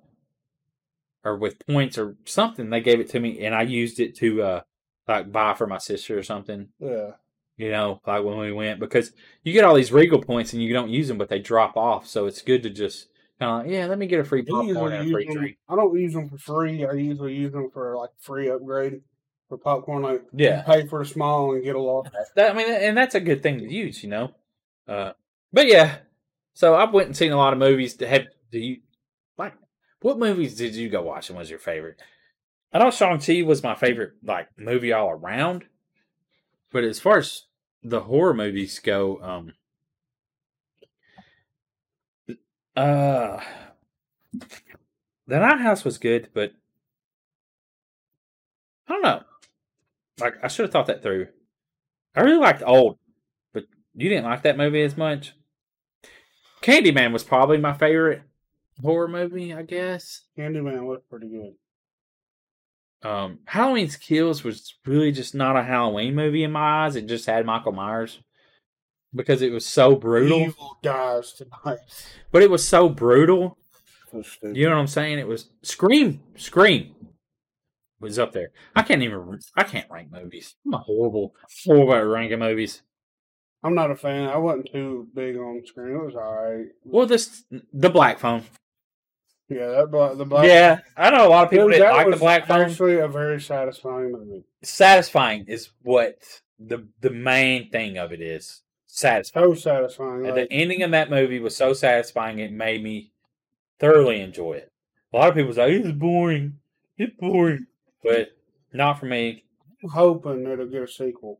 or 1.24 1.36
with 1.36 1.64
points 1.66 1.98
or 1.98 2.16
something. 2.24 2.68
They 2.70 2.80
gave 2.80 2.98
it 3.00 3.10
to 3.10 3.20
me, 3.20 3.44
and 3.44 3.54
I 3.54 3.62
used 3.62 4.00
it 4.00 4.16
to 4.16 4.42
uh 4.42 4.60
like 5.06 5.30
buy 5.30 5.54
for 5.54 5.66
my 5.66 5.78
sister 5.78 6.18
or 6.18 6.22
something. 6.22 6.68
yeah, 6.80 7.12
You 7.56 7.70
know, 7.70 8.00
like 8.06 8.22
when 8.22 8.36
we 8.38 8.52
went 8.52 8.80
because 8.80 9.12
you 9.42 9.52
get 9.54 9.64
all 9.64 9.74
these 9.74 9.90
Regal 9.92 10.20
points 10.20 10.52
and 10.52 10.62
you 10.62 10.72
don't 10.74 10.90
use 10.90 11.08
them, 11.08 11.16
but 11.16 11.28
they 11.30 11.38
drop 11.38 11.76
off. 11.76 12.06
So 12.06 12.26
it's 12.26 12.42
good 12.42 12.62
to 12.64 12.70
just 12.70 13.08
kind 13.40 13.50
of 13.50 13.58
like, 13.66 13.74
yeah, 13.74 13.86
let 13.86 13.98
me 13.98 14.06
get 14.06 14.20
a 14.20 14.24
free 14.24 14.42
popcorn 14.42 14.92
and 14.92 15.08
a 15.08 15.10
free 15.10 15.24
them- 15.26 15.34
drink. 15.36 15.56
I 15.68 15.74
don't 15.76 15.98
use 15.98 16.12
them 16.12 16.28
for 16.28 16.36
free. 16.38 16.84
I 16.84 16.92
usually 16.92 17.34
use 17.34 17.52
them 17.52 17.70
for 17.72 17.96
like 17.96 18.10
free 18.20 18.50
upgrade 18.50 19.00
for 19.48 19.56
popcorn. 19.56 20.02
Like 20.02 20.22
Yeah. 20.34 20.62
pay 20.62 20.86
for 20.86 21.00
a 21.00 21.06
small 21.06 21.54
and 21.54 21.64
get 21.64 21.76
a 21.76 21.80
large. 21.80 22.08
That, 22.34 22.50
I 22.50 22.54
mean, 22.54 22.70
and 22.70 22.96
that's 22.96 23.14
a 23.14 23.20
good 23.20 23.42
thing 23.42 23.58
to 23.60 23.72
use, 23.72 24.02
you 24.02 24.10
know. 24.10 24.32
Uh, 24.86 25.12
but 25.50 25.66
yeah, 25.66 25.96
so 26.52 26.74
I've 26.74 26.92
went 26.92 27.06
and 27.06 27.16
seen 27.16 27.32
a 27.32 27.36
lot 27.38 27.54
of 27.54 27.58
movies. 27.58 27.94
To 27.96 28.06
have 28.06 28.26
do 28.52 28.58
you 28.58 28.78
like 29.38 29.54
what 30.00 30.18
movies 30.18 30.56
did 30.56 30.74
you 30.74 30.90
go 30.90 31.00
watch 31.02 31.30
and 31.30 31.38
was 31.38 31.48
your 31.48 31.58
favorite? 31.58 32.02
I 32.70 32.80
know 32.80 32.90
Shang 32.90 33.18
Chi 33.18 33.40
was 33.42 33.62
my 33.62 33.74
favorite 33.74 34.12
like 34.22 34.48
movie 34.58 34.92
all 34.92 35.10
around, 35.10 35.64
but 36.76 36.84
as 36.84 37.00
far 37.00 37.16
as 37.16 37.44
the 37.82 38.02
horror 38.02 38.34
movies 38.34 38.78
go, 38.80 39.18
um, 39.22 39.54
uh, 42.76 43.40
the 45.26 45.38
Night 45.38 45.60
House 45.60 45.86
was 45.86 45.96
good, 45.96 46.28
but 46.34 46.52
I 48.86 48.92
don't 48.92 49.02
know. 49.02 49.22
Like 50.20 50.34
I 50.42 50.48
should 50.48 50.64
have 50.66 50.70
thought 50.70 50.88
that 50.88 51.02
through. 51.02 51.28
I 52.14 52.20
really 52.20 52.40
liked 52.40 52.62
Old, 52.66 52.98
but 53.54 53.64
you 53.94 54.10
didn't 54.10 54.26
like 54.26 54.42
that 54.42 54.58
movie 54.58 54.82
as 54.82 54.98
much. 54.98 55.32
Candyman 56.60 57.10
was 57.10 57.24
probably 57.24 57.56
my 57.56 57.72
favorite 57.72 58.20
horror 58.82 59.08
movie, 59.08 59.54
I 59.54 59.62
guess. 59.62 60.24
Candyman 60.36 60.84
was 60.84 61.00
pretty 61.08 61.28
good. 61.28 61.54
Um, 63.06 63.38
Halloween's 63.44 63.96
Kills 63.96 64.42
was 64.42 64.74
really 64.84 65.12
just 65.12 65.34
not 65.34 65.56
a 65.56 65.62
Halloween 65.62 66.14
movie 66.14 66.42
in 66.42 66.52
my 66.52 66.86
eyes. 66.86 66.96
It 66.96 67.06
just 67.06 67.26
had 67.26 67.46
Michael 67.46 67.72
Myers 67.72 68.18
because 69.14 69.42
it 69.42 69.52
was 69.52 69.64
so 69.64 69.94
brutal. 69.94 70.40
Evil 70.40 70.78
dies 70.82 71.32
tonight. 71.32 71.78
But 72.32 72.42
it 72.42 72.50
was 72.50 72.66
so 72.66 72.88
brutal. 72.88 73.58
So. 74.10 74.22
You 74.52 74.68
know 74.68 74.74
what 74.74 74.80
I'm 74.80 74.86
saying? 74.88 75.18
It 75.18 75.28
was 75.28 75.50
Scream. 75.62 76.20
Scream 76.36 76.94
was 78.00 78.18
up 78.18 78.32
there. 78.32 78.50
I 78.74 78.82
can't 78.82 79.02
even. 79.02 79.38
I 79.56 79.62
can't 79.62 79.90
rank 79.90 80.10
movies. 80.10 80.56
I'm 80.66 80.74
a 80.74 80.78
horrible, 80.78 81.34
horrible 81.64 81.94
at 81.94 81.98
ranking 81.98 82.40
movies. 82.40 82.82
I'm 83.62 83.74
not 83.74 83.90
a 83.90 83.96
fan. 83.96 84.28
I 84.28 84.36
wasn't 84.36 84.70
too 84.72 85.08
big 85.14 85.36
on 85.36 85.62
Scream. 85.64 85.96
It 85.96 86.04
was 86.04 86.14
alright. 86.14 86.66
Well, 86.84 87.06
this 87.06 87.44
the 87.72 87.90
Black 87.90 88.18
Phone. 88.18 88.42
Yeah, 89.48 89.66
that 89.66 90.14
the 90.18 90.24
black. 90.24 90.46
Yeah, 90.46 90.80
I 90.96 91.10
know 91.10 91.26
a 91.26 91.30
lot 91.30 91.44
of 91.44 91.50
people 91.50 91.68
didn't 91.68 91.82
that 91.82 91.92
like 91.92 92.10
the 92.10 92.16
Black 92.16 92.46
Phone. 92.46 92.62
Actually, 92.62 92.98
a 92.98 93.06
very 93.06 93.40
satisfying 93.40 94.12
movie. 94.12 94.44
Satisfying 94.62 95.44
is 95.46 95.70
what 95.82 96.16
the 96.58 96.86
the 97.00 97.10
main 97.10 97.70
thing 97.70 97.96
of 97.96 98.12
it 98.12 98.20
is. 98.20 98.62
Satisfying. 98.86 99.54
So 99.54 99.54
satisfying. 99.54 100.24
Like, 100.24 100.34
the 100.34 100.52
ending 100.52 100.82
of 100.82 100.90
that 100.90 101.10
movie 101.10 101.38
was 101.38 101.54
so 101.54 101.74
satisfying; 101.74 102.40
it 102.40 102.50
made 102.50 102.82
me 102.82 103.12
thoroughly 103.78 104.20
enjoy 104.20 104.54
it. 104.54 104.72
A 105.12 105.16
lot 105.16 105.28
of 105.28 105.36
people 105.36 105.52
say 105.52 105.74
it's 105.74 105.92
boring, 105.92 106.58
it's 106.98 107.14
boring, 107.16 107.66
but 108.02 108.30
not 108.72 108.98
for 108.98 109.06
me. 109.06 109.44
I'm 109.82 109.90
hoping 109.90 110.44
it'll 110.44 110.66
get 110.66 110.82
a 110.82 110.88
sequel. 110.88 111.38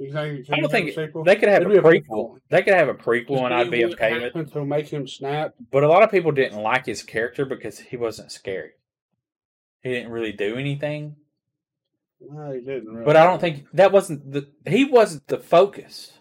I 0.00 0.60
don't 0.60 0.70
think 0.70 0.96
they 1.24 1.36
could 1.36 1.48
have 1.48 1.62
a 1.62 1.70
It'd 1.70 1.84
prequel. 1.84 2.38
They 2.48 2.62
could 2.62 2.74
have 2.74 2.88
a 2.88 2.94
prequel, 2.94 3.44
and 3.44 3.54
I'd 3.54 3.70
be 3.70 3.84
okay 3.84 4.14
with. 4.14 4.22
happened 4.22 4.52
To 4.52 4.64
make 4.64 4.88
him 4.88 5.06
snap. 5.06 5.54
But 5.70 5.84
a 5.84 5.88
lot 5.88 6.02
of 6.02 6.10
people 6.10 6.32
didn't 6.32 6.60
like 6.60 6.86
his 6.86 7.02
character 7.02 7.44
because 7.44 7.78
he 7.78 7.96
wasn't 7.96 8.32
scary. 8.32 8.72
He 9.82 9.90
didn't 9.90 10.10
really 10.10 10.32
do 10.32 10.56
anything. 10.56 11.16
No, 12.20 12.52
he 12.52 12.60
didn't. 12.60 12.88
Really. 12.88 13.04
But 13.04 13.16
I 13.16 13.24
don't 13.24 13.40
think 13.40 13.66
that 13.72 13.92
wasn't 13.92 14.32
the 14.32 14.48
he 14.66 14.84
wasn't 14.84 15.26
the 15.26 15.38
focus. 15.38 16.12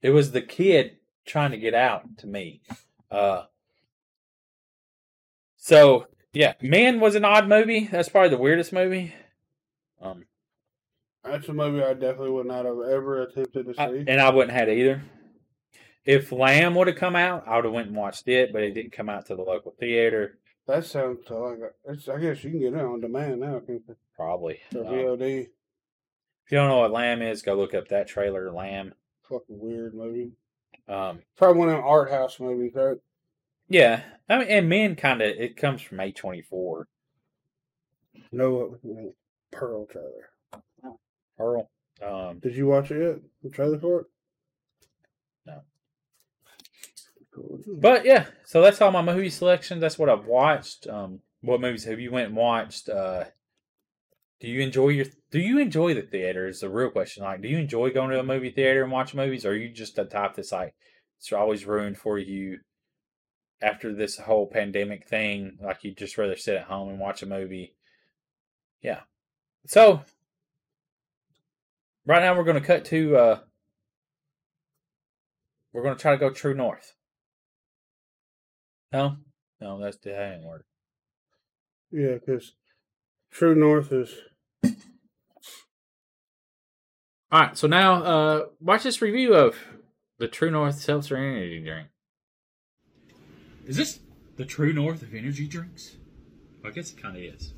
It 0.00 0.10
was 0.10 0.32
the 0.32 0.42
kid 0.42 0.96
trying 1.24 1.50
to 1.52 1.58
get 1.58 1.74
out 1.74 2.18
to 2.18 2.26
me. 2.26 2.62
Uh 3.10 3.44
so 5.56 6.06
yeah, 6.32 6.54
Man 6.62 7.00
was 7.00 7.14
an 7.14 7.24
odd 7.24 7.48
movie. 7.48 7.86
That's 7.86 8.08
probably 8.08 8.30
the 8.30 8.38
weirdest 8.38 8.72
movie. 8.72 9.14
Um 10.00 10.24
that's 11.24 11.48
a 11.48 11.52
movie 11.52 11.82
I 11.82 11.94
definitely 11.94 12.30
would 12.30 12.46
not 12.46 12.64
have 12.64 12.80
ever 12.90 13.22
attempted 13.22 13.66
to 13.66 13.74
see. 13.74 13.80
I- 13.80 14.04
and 14.06 14.20
I 14.20 14.30
wouldn't 14.30 14.52
have 14.52 14.68
had 14.68 14.76
either. 14.76 15.02
If 16.04 16.32
Lamb 16.32 16.74
would 16.74 16.88
have 16.88 16.96
come 16.96 17.14
out, 17.14 17.46
I 17.46 17.56
would 17.56 17.64
have 17.64 17.74
went 17.74 17.86
and 17.88 17.96
watched 17.96 18.26
it, 18.26 18.52
but 18.52 18.62
it 18.62 18.72
didn't 18.72 18.92
come 18.92 19.08
out 19.08 19.26
to 19.26 19.36
the 19.36 19.42
local 19.42 19.72
theater. 19.78 20.38
that 20.66 20.84
sounds 20.84 21.28
like 21.30 21.58
it's, 21.86 22.08
I 22.08 22.18
guess 22.18 22.42
you 22.42 22.50
can 22.50 22.60
get 22.60 22.74
it 22.74 22.80
on 22.80 23.00
demand 23.00 23.40
now. 23.40 23.60
Can't 23.60 23.82
you? 23.88 23.96
Probably. 24.16 24.60
Um, 24.76 24.84
VOD. 24.84 25.22
if 25.42 25.48
you 26.50 26.58
don't 26.58 26.68
know 26.68 26.78
what 26.80 26.90
Lamb 26.92 27.22
is, 27.22 27.42
go 27.42 27.54
look 27.54 27.74
up 27.74 27.88
that 27.88 28.08
trailer, 28.08 28.50
Lamb. 28.50 28.94
Fucking 29.28 29.58
weird 29.60 29.94
movie. 29.94 30.32
Um, 30.88 31.20
Probably 31.36 31.58
one 31.60 31.68
of 31.68 31.76
them 31.76 31.84
art 31.84 32.10
house 32.10 32.40
movies, 32.40 32.72
right? 32.74 32.96
yeah, 33.68 34.02
I 34.28 34.38
mean, 34.38 34.48
and 34.48 34.68
Men 34.68 34.96
kind 34.96 35.22
of 35.22 35.28
it 35.28 35.56
comes 35.56 35.80
from 35.82 36.00
A 36.00 36.10
twenty 36.10 36.42
four. 36.42 36.88
No, 38.32 38.78
Pearl 39.52 39.86
trailer. 39.86 40.30
Pearl. 41.42 41.70
Um, 42.00 42.38
Did 42.38 42.54
you 42.54 42.68
watch 42.68 42.90
it 42.90 43.02
yet? 43.02 43.20
The 43.42 43.50
trailer 43.50 43.78
for 43.78 44.00
it? 44.00 44.06
No. 45.46 45.60
But 47.66 48.04
yeah, 48.04 48.26
so 48.44 48.62
that's 48.62 48.80
all 48.80 48.92
my 48.92 49.02
movie 49.02 49.30
selection. 49.30 49.80
That's 49.80 49.98
what 49.98 50.08
I've 50.08 50.26
watched. 50.26 50.86
Um, 50.86 51.20
what 51.40 51.60
movies 51.60 51.84
have 51.84 51.98
you 51.98 52.12
went 52.12 52.28
and 52.28 52.36
watched? 52.36 52.88
Uh, 52.88 53.24
do 54.40 54.48
you 54.48 54.60
enjoy 54.60 54.88
your 54.88 55.06
Do 55.30 55.40
you 55.40 55.58
enjoy 55.58 55.94
the 55.94 56.02
theater? 56.02 56.46
Is 56.46 56.60
the 56.60 56.68
real 56.68 56.90
question. 56.90 57.24
Like, 57.24 57.42
do 57.42 57.48
you 57.48 57.58
enjoy 57.58 57.90
going 57.90 58.10
to 58.10 58.20
a 58.20 58.24
movie 58.24 58.50
theater 58.50 58.82
and 58.82 58.92
watch 58.92 59.14
movies, 59.14 59.44
or 59.44 59.50
are 59.50 59.56
you 59.56 59.68
just 59.68 59.96
the 59.96 60.04
type 60.04 60.36
that's 60.36 60.52
like 60.52 60.74
it's 61.18 61.32
always 61.32 61.64
ruined 61.64 61.98
for 61.98 62.18
you 62.18 62.60
after 63.60 63.92
this 63.92 64.18
whole 64.18 64.46
pandemic 64.46 65.08
thing? 65.08 65.58
Like, 65.60 65.82
you'd 65.82 65.98
just 65.98 66.18
rather 66.18 66.36
sit 66.36 66.56
at 66.56 66.64
home 66.64 66.88
and 66.90 67.00
watch 67.00 67.22
a 67.22 67.26
movie. 67.26 67.74
Yeah. 68.80 69.00
So 69.66 70.02
right 72.06 72.22
now 72.22 72.36
we're 72.36 72.44
going 72.44 72.60
to 72.60 72.66
cut 72.66 72.84
to. 72.86 73.16
uh 73.16 73.38
We're 75.72 75.82
going 75.82 75.96
to 75.96 76.00
try 76.00 76.12
to 76.12 76.18
go 76.18 76.30
true 76.30 76.54
north. 76.54 76.94
No, 78.92 79.16
no, 79.60 79.80
that's 79.80 79.96
that 79.98 80.34
ain't 80.34 80.44
work. 80.44 80.66
Yeah, 81.90 82.14
because 82.14 82.52
True 83.30 83.54
North 83.54 83.92
is. 83.92 84.14
All 87.30 87.40
right, 87.40 87.56
so 87.56 87.66
now 87.66 88.02
uh 88.02 88.46
watch 88.60 88.82
this 88.82 89.00
review 89.00 89.34
of 89.34 89.56
the 90.18 90.28
True 90.28 90.50
North 90.50 90.74
Seltzer 90.80 91.16
Energy 91.16 91.62
Drink. 91.64 91.88
Is 93.66 93.76
this 93.76 94.00
the 94.36 94.44
True 94.44 94.72
North 94.72 95.02
of 95.02 95.14
energy 95.14 95.46
drinks? 95.46 95.96
I 96.64 96.70
guess 96.70 96.92
it 96.92 97.00
kind 97.00 97.16
of 97.16 97.22
is. 97.22 97.54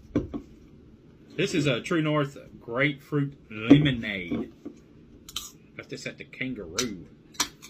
This 1.37 1.55
is 1.55 1.67
a 1.67 1.81
True 1.81 2.03
North 2.03 2.37
grapefruit 2.65 3.35
lemonade. 3.51 4.51
Got 5.77 5.89
this 5.91 6.07
at 6.07 6.17
the 6.17 6.25
Kangaroo. 6.25 7.07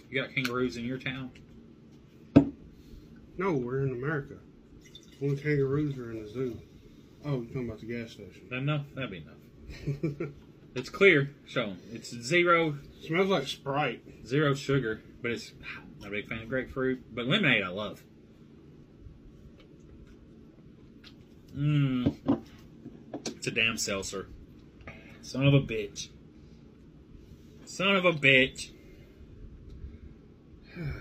You 0.08 0.22
got 0.22 0.32
kangaroos 0.32 0.76
in 0.76 0.84
your 0.84 0.98
town? 0.98 1.32
No, 3.36 3.52
we're 3.52 3.82
in 3.82 3.90
America. 3.90 4.34
Only 5.20 5.36
kangaroos 5.36 5.98
are 5.98 6.12
in 6.12 6.22
the 6.22 6.28
zoo. 6.28 6.60
Oh, 7.24 7.38
you're 7.38 7.44
talking 7.46 7.66
about 7.66 7.80
the 7.80 7.86
gas 7.86 8.12
station. 8.12 8.42
Uh, 8.52 8.56
enough? 8.56 8.84
That'd 8.94 9.10
be 9.10 9.18
enough. 9.18 10.30
It's 10.76 10.90
clear. 10.90 11.30
Show 11.46 11.62
'em. 11.70 11.78
It's 11.92 12.10
zero 12.10 12.76
Smells 13.06 13.28
like 13.28 13.46
Sprite. 13.46 14.02
zero 14.26 14.54
sugar, 14.54 15.02
but 15.22 15.30
it's 15.30 15.52
not 16.00 16.08
a 16.08 16.10
big 16.10 16.28
fan 16.28 16.42
of 16.42 16.48
grapefruit. 16.48 17.14
But 17.14 17.26
lemonade, 17.26 17.62
I 17.62 17.68
love. 17.68 18.02
Mmm. 21.56 22.16
It's 23.36 23.46
a 23.46 23.52
damn 23.52 23.76
seltzer. 23.76 24.26
Son 25.24 25.46
of 25.46 25.54
a 25.54 25.60
bitch. 25.60 26.10
Son 27.64 27.96
of 27.96 28.04
a 28.04 28.12
bitch. 28.12 28.70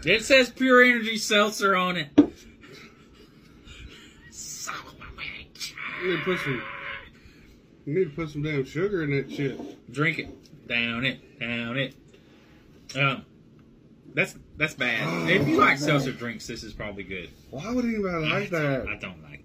It 0.05 0.23
says 0.23 0.49
pure 0.49 0.81
energy 0.81 1.17
seltzer 1.17 1.75
on 1.75 1.97
it. 1.97 2.07
Son 4.31 4.75
of 4.87 4.93
a 4.93 5.21
bitch. 5.21 5.73
You 6.01 6.11
need 6.11 6.17
to 6.19 6.23
put 6.23 6.39
some. 6.39 6.63
You 7.85 7.93
need 7.95 8.03
to 8.05 8.09
put 8.11 8.29
some 8.29 8.43
damn 8.43 8.63
sugar 8.63 9.03
in 9.03 9.09
that 9.11 9.29
shit. 9.29 9.91
Drink 9.91 10.19
it. 10.19 10.67
Down 10.69 11.03
it. 11.03 11.39
Down 11.39 11.77
it. 11.77 11.93
Um, 12.95 13.25
that's 14.13 14.37
that's 14.55 14.73
bad. 14.73 15.29
if 15.29 15.45
you 15.45 15.57
like 15.57 15.77
seltzer 15.77 16.13
drinks, 16.13 16.47
this 16.47 16.63
is 16.63 16.71
probably 16.71 17.03
good. 17.03 17.29
Why 17.51 17.69
would 17.73 17.83
anybody 17.83 18.29
like 18.29 18.49
that? 18.51 18.87
I 18.87 18.95
don't 18.95 19.21
like. 19.21 19.42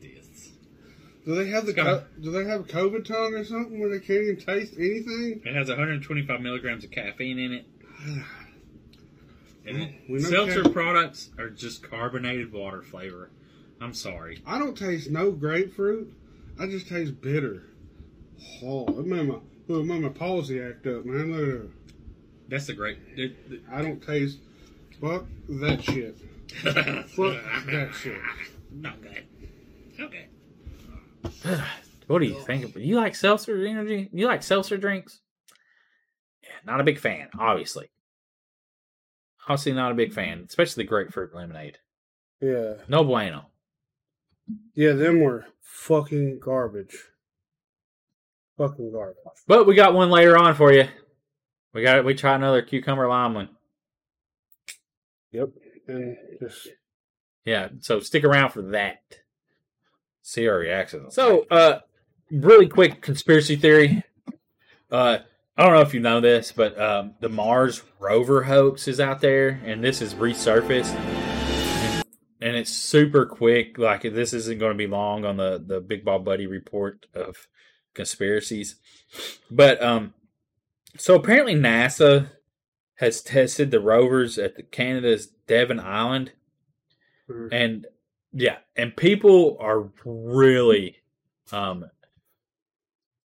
Do 1.29 1.35
they 1.35 1.51
have 1.51 1.67
the 1.67 1.75
co- 1.75 2.05
Do 2.23 2.31
they 2.31 2.45
have 2.45 2.67
COVID 2.67 3.05
tongue 3.05 3.35
or 3.35 3.45
something 3.45 3.79
where 3.79 3.91
they 3.91 3.99
can't 4.01 4.23
even 4.23 4.37
taste 4.39 4.73
anything? 4.79 5.43
It 5.45 5.55
has 5.55 5.69
125 5.69 6.41
milligrams 6.41 6.85
of 6.85 6.91
caffeine 6.91 7.39
in 7.39 7.53
it. 7.53 7.67
And 9.67 9.93
We 10.09 10.21
know 10.21 10.31
seltzer 10.31 10.63
ca- 10.63 10.71
products 10.71 11.29
are 11.39 11.51
just 11.51 11.83
carbonated 11.83 12.51
water 12.51 12.81
flavor. 12.81 13.29
I'm 13.83 13.93
sorry. 13.93 14.41
I 14.47 14.59
don't 14.59 14.75
taste 14.79 15.11
no 15.11 15.31
grapefruit. 15.31 16.11
I 16.59 16.67
just 16.69 16.89
taste 16.89 17.21
bitter. 17.21 17.65
Oh, 18.65 18.87
it 18.99 19.05
made 19.07 19.27
my 19.29 19.35
look, 19.35 19.43
it 19.83 19.85
made 19.85 20.01
my 20.01 20.09
palsy 20.09 20.63
act 20.63 20.87
up, 20.87 21.05
man. 21.05 21.33
Look 21.33 21.41
at 21.43 21.61
that. 21.63 21.71
That's 22.49 22.67
the 22.69 22.73
great. 22.73 22.97
it- 23.17 23.37
it- 23.51 23.61
I 23.71 23.83
don't 23.83 24.03
taste. 24.03 24.39
Fuck 25.03 25.27
that 25.51 25.83
shit. 25.85 26.17
Fuck 26.63 27.37
that 27.67 27.91
shit. 28.01 28.19
Not 28.73 29.03
good. 29.03 29.25
What 32.07 32.21
do 32.21 32.25
you 32.27 32.41
think? 32.41 32.75
You 32.75 32.97
like 32.97 33.15
seltzer 33.15 33.67
energy? 33.67 34.09
You 34.15 34.27
like 34.27 34.43
seltzer 34.43 34.79
drinks? 34.79 35.21
Yeah, 36.43 36.49
not 36.65 36.81
a 36.81 36.85
big 36.85 36.99
fan, 36.99 37.29
obviously. 37.39 37.91
Obviously, 39.47 39.73
not 39.73 39.93
a 39.93 39.95
big 39.95 40.15
fan, 40.15 40.47
especially 40.49 40.85
the 40.85 40.89
grapefruit 40.89 41.35
lemonade. 41.35 41.77
Yeah, 42.41 42.75
No 42.89 43.05
bueno. 43.05 43.47
yeah. 44.75 44.93
Them 44.93 45.21
were 45.21 45.45
fucking 45.61 46.39
garbage. 46.43 46.97
Fucking 48.57 48.91
garbage. 48.91 49.17
But 49.47 49.67
we 49.67 49.75
got 49.75 49.93
one 49.93 50.09
later 50.11 50.39
on 50.39 50.55
for 50.55 50.73
you. 50.73 50.89
We 51.75 51.83
got 51.83 51.99
it. 51.99 52.05
we 52.07 52.15
try 52.15 52.35
another 52.37 52.63
cucumber 52.63 53.07
lime 53.07 53.35
one. 53.35 53.51
Yep. 55.33 55.51
And 55.89 56.17
just 56.41 56.69
Yeah, 57.45 57.69
so 57.81 58.01
stick 58.01 58.25
around 58.25 58.51
for 58.51 58.63
that. 58.71 59.01
See 60.29 60.47
our 60.47 60.59
reaction. 60.59 61.11
So, 61.11 61.47
uh, 61.51 61.79
really 62.31 62.69
quick 62.69 63.01
conspiracy 63.01 63.57
theory. 63.57 64.03
Uh, 64.91 65.21
I 65.57 65.63
don't 65.63 65.73
know 65.73 65.81
if 65.81 65.95
you 65.95 66.01
know 66.01 66.21
this, 66.21 66.53
but 66.53 66.79
um, 66.79 67.15
the 67.21 67.31
Mars 67.31 67.83
rover 67.99 68.43
hoax 68.43 68.89
is 68.89 69.01
out 69.01 69.23
there, 69.23 69.59
and 69.65 69.83
this 69.83 70.03
is 70.03 70.13
resurfaced, 70.13 70.95
and, 70.95 72.05
and 72.43 72.57
it's 72.57 72.71
super 72.71 73.25
quick. 73.25 73.79
Like 73.79 74.03
this 74.03 74.35
isn't 74.35 74.59
going 74.59 74.73
to 74.73 74.77
be 74.79 74.87
long 74.87 75.25
on 75.25 75.39
the 75.39 75.65
the 75.67 75.81
Big 75.81 76.05
Bald 76.05 76.27
Buddy 76.27 76.47
report 76.47 77.07
of 77.15 77.49
conspiracies, 77.95 78.77
but 79.51 79.83
um, 79.83 80.13
so 80.99 81.15
apparently 81.15 81.55
NASA 81.55 82.33
has 82.97 83.23
tested 83.23 83.71
the 83.71 83.81
rovers 83.81 84.37
at 84.37 84.57
the 84.57 84.63
Canada's 84.63 85.27
Devon 85.47 85.81
Island 85.81 86.33
mm, 87.31 87.49
and 87.51 87.87
yeah 88.33 88.59
and 88.77 88.97
people 88.97 89.57
are 89.61 89.89
really 90.05 90.97
um 91.53 91.85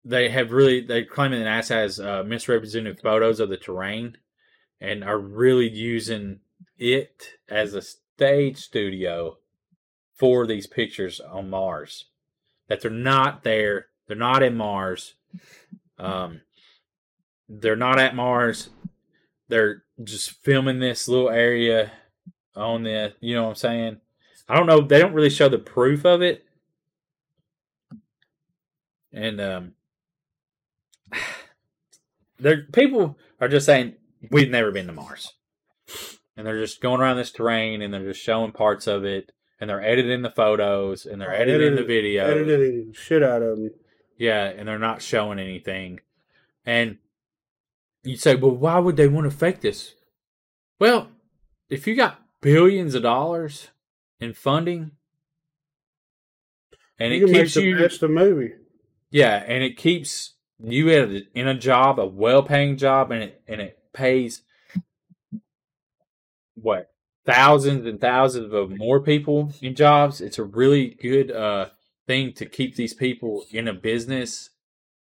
they 0.05 0.29
have 0.29 0.53
really 0.53 0.81
they 0.81 1.05
claim 1.05 1.31
that 1.31 1.39
nasa 1.39 1.75
has 1.75 2.01
uh, 2.01 2.23
misrepresented 2.27 3.01
photos 3.01 3.41
of 3.41 3.49
the 3.49 3.57
terrain 3.57 4.17
and 4.81 5.05
are 5.05 5.19
really 5.19 5.69
using 5.69 6.41
it 6.79 7.35
as 7.49 7.75
a 7.75 7.83
stage 7.83 8.57
studio 8.57 9.37
for 10.15 10.47
these 10.47 10.67
pictures 10.67 11.21
on 11.21 11.51
mars 11.51 12.07
that 12.69 12.81
they're 12.81 12.91
not 12.91 13.43
there 13.43 13.87
they're 14.07 14.17
not 14.17 14.43
in 14.43 14.57
mars 14.57 15.15
um 15.99 16.41
they're 17.49 17.77
not 17.77 17.99
at 17.99 18.15
mars 18.15 18.71
they're 19.49 19.83
just 20.05 20.31
filming 20.43 20.79
this 20.79 21.09
little 21.09 21.31
area 21.31 21.91
on 22.55 22.83
the 22.83 23.13
you 23.21 23.35
know 23.35 23.45
what 23.45 23.51
i'm 23.51 23.55
saying 23.55 24.01
I 24.51 24.57
don't 24.57 24.67
know. 24.67 24.81
They 24.81 24.99
don't 24.99 25.13
really 25.13 25.31
show 25.31 25.49
the 25.49 25.59
proof 25.59 26.05
of 26.05 26.23
it, 26.23 26.45
and 29.13 29.41
um, 29.41 29.73
there 32.41 32.67
people 32.73 33.17
are 33.41 33.47
just 33.47 33.65
saying 33.65 33.95
we've 34.29 34.51
never 34.51 34.73
been 34.73 34.89
to 34.89 34.93
Mars, 34.93 35.35
and 36.37 36.45
they're 36.45 36.59
just 36.59 36.81
going 36.81 37.01
around 37.01 37.17
this 37.17 37.31
terrain 37.31 37.81
and 37.81 37.95
they're 37.95 38.09
just 38.09 38.21
showing 38.21 38.51
parts 38.51 38.89
of 38.89 39.05
it, 39.05 39.31
and 39.61 39.71
they're 39.71 39.85
editing 39.85 40.23
the 40.23 40.31
photos 40.31 41.07
and 41.07 41.21
they're 41.21 41.33
editing 41.33 41.77
the 41.77 41.85
video, 41.85 42.27
editing 42.27 42.93
shit 42.93 43.23
out 43.23 43.43
of 43.43 43.57
them. 43.57 43.71
yeah, 44.19 44.47
and 44.47 44.67
they're 44.67 44.81
not 44.81 45.01
showing 45.01 45.39
anything, 45.39 46.01
and 46.67 46.99
you 48.03 48.17
say, 48.17 48.35
well, 48.35 48.51
why 48.51 48.81
would 48.81 48.97
they 48.97 49.07
want 49.07 49.31
to 49.31 49.37
fake 49.37 49.61
this? 49.61 49.95
Well, 50.81 51.07
if 51.69 51.87
you 51.87 51.95
got 51.95 52.21
billions 52.41 52.97
of 52.97 53.05
dollars 53.05 53.69
in 54.21 54.35
funding, 54.35 54.93
and 56.99 57.15
you 57.15 57.27
it 57.27 57.33
keeps 57.33 57.55
the 57.55 57.63
you, 57.63 57.79
best 57.79 58.03
of 58.03 58.11
movie. 58.11 58.53
yeah, 59.11 59.43
and 59.47 59.65
it 59.65 59.77
keeps 59.77 60.35
you 60.63 60.91
at 60.91 61.09
a, 61.09 61.23
in 61.35 61.49
a 61.49 61.55
job, 61.55 61.99
a 61.99 62.07
well-paying 62.07 62.77
job, 62.77 63.11
and 63.11 63.23
it 63.25 63.43
and 63.49 63.61
it 63.61 63.79
pays 63.93 64.43
what 66.55 66.91
thousands 67.25 67.87
and 67.87 68.01
thousands 68.01 68.53
of 68.53 68.77
more 68.77 69.01
people 69.01 69.53
in 69.63 69.75
jobs. 69.75 70.21
It's 70.21 70.39
a 70.39 70.45
really 70.45 70.97
good 71.01 71.31
uh, 71.31 71.71
thing 72.07 72.33
to 72.35 72.47
keep 72.47 72.77
these 72.77 72.95
people 72.95 73.45
in 73.51 73.69
a 73.69 73.73
business 73.73 74.51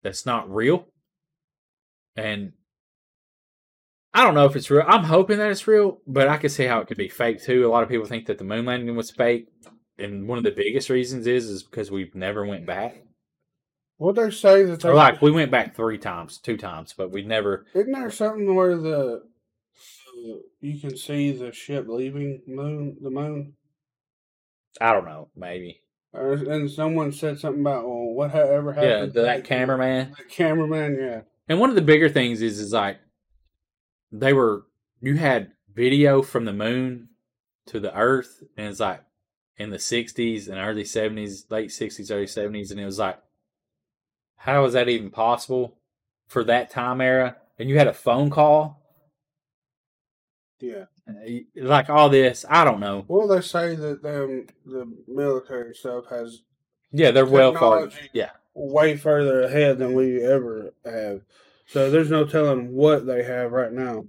that's 0.02 0.26
not 0.26 0.52
real, 0.52 0.88
and 2.16 2.52
I 4.14 4.22
don't 4.22 4.34
know 4.34 4.46
if 4.46 4.54
it's 4.54 4.70
real. 4.70 4.84
I'm 4.86 5.02
hoping 5.02 5.38
that 5.38 5.50
it's 5.50 5.66
real, 5.66 5.98
but 6.06 6.28
I 6.28 6.36
can 6.36 6.48
see 6.48 6.66
how 6.66 6.78
it 6.78 6.86
could 6.86 6.96
be 6.96 7.08
fake 7.08 7.42
too. 7.42 7.66
A 7.66 7.68
lot 7.68 7.82
of 7.82 7.88
people 7.88 8.06
think 8.06 8.26
that 8.26 8.38
the 8.38 8.44
moon 8.44 8.64
landing 8.64 8.94
was 8.94 9.10
fake, 9.10 9.48
and 9.98 10.28
one 10.28 10.38
of 10.38 10.44
the 10.44 10.52
biggest 10.52 10.88
reasons 10.88 11.26
is 11.26 11.46
is 11.46 11.64
because 11.64 11.90
we've 11.90 12.14
never 12.14 12.46
went 12.46 12.64
back. 12.64 13.02
What 13.96 14.14
they 14.14 14.30
say 14.30 14.62
that 14.64 14.80
they 14.80 14.88
Or 14.88 14.94
like 14.94 15.20
we 15.20 15.32
went 15.32 15.50
back 15.50 15.74
three 15.74 15.98
times, 15.98 16.38
two 16.38 16.56
times, 16.56 16.94
but 16.96 17.10
we 17.10 17.22
never. 17.22 17.66
isn't 17.74 17.90
there 17.90 18.10
something 18.10 18.54
where 18.54 18.76
the 18.76 19.22
you 20.60 20.78
can 20.80 20.96
see 20.96 21.32
the 21.32 21.52
ship 21.52 21.86
leaving 21.88 22.40
moon 22.46 22.96
the 23.00 23.10
moon. 23.10 23.54
I 24.80 24.92
don't 24.92 25.06
know, 25.06 25.28
maybe. 25.36 25.80
Or, 26.12 26.34
and 26.34 26.70
someone 26.70 27.10
said 27.10 27.40
something 27.40 27.60
about 27.60 27.84
well, 27.84 28.14
what 28.14 28.34
ever 28.34 28.72
happened? 28.72 29.14
to 29.14 29.22
that 29.22 29.44
cameraman. 29.44 30.14
That 30.16 30.28
cameraman, 30.28 30.98
yeah. 31.00 31.20
And 31.48 31.58
one 31.58 31.70
of 31.70 31.76
the 31.76 31.82
bigger 31.82 32.08
things 32.08 32.40
is 32.42 32.60
is 32.60 32.72
like 32.72 32.98
they 34.20 34.32
were 34.32 34.64
you 35.00 35.16
had 35.16 35.52
video 35.74 36.22
from 36.22 36.44
the 36.44 36.52
moon 36.52 37.08
to 37.66 37.80
the 37.80 37.94
earth 37.96 38.42
and 38.56 38.68
it's 38.68 38.80
like 38.80 39.02
in 39.56 39.70
the 39.70 39.76
60s 39.76 40.48
and 40.48 40.58
early 40.58 40.82
70s, 40.84 41.50
late 41.50 41.70
60s, 41.70 42.10
early 42.10 42.26
70s 42.26 42.70
and 42.70 42.80
it 42.80 42.84
was 42.84 42.98
like 42.98 43.18
how 44.36 44.64
is 44.64 44.74
that 44.74 44.88
even 44.88 45.10
possible 45.10 45.78
for 46.26 46.44
that 46.44 46.70
time 46.70 47.00
era? 47.00 47.36
And 47.58 47.68
you 47.68 47.78
had 47.78 47.86
a 47.86 47.94
phone 47.94 48.30
call 48.30 48.82
Yeah. 50.60 50.84
like 51.56 51.90
all 51.90 52.08
this, 52.08 52.44
I 52.48 52.64
don't 52.64 52.80
know. 52.80 53.04
Well, 53.08 53.26
they 53.28 53.40
say 53.40 53.74
that 53.74 54.02
them 54.02 54.46
the 54.64 54.92
military 55.08 55.74
stuff 55.74 56.04
has 56.10 56.42
Yeah, 56.92 57.10
they're 57.10 57.26
well 57.26 57.54
far. 57.54 57.90
Yeah. 58.12 58.30
way 58.54 58.96
further 58.96 59.42
ahead 59.42 59.78
than 59.78 59.94
we 59.94 60.22
ever 60.22 60.72
have. 60.84 61.22
So 61.66 61.90
there's 61.90 62.10
no 62.10 62.24
telling 62.24 62.72
what 62.72 63.06
they 63.06 63.22
have 63.24 63.52
right 63.52 63.72
now. 63.72 64.04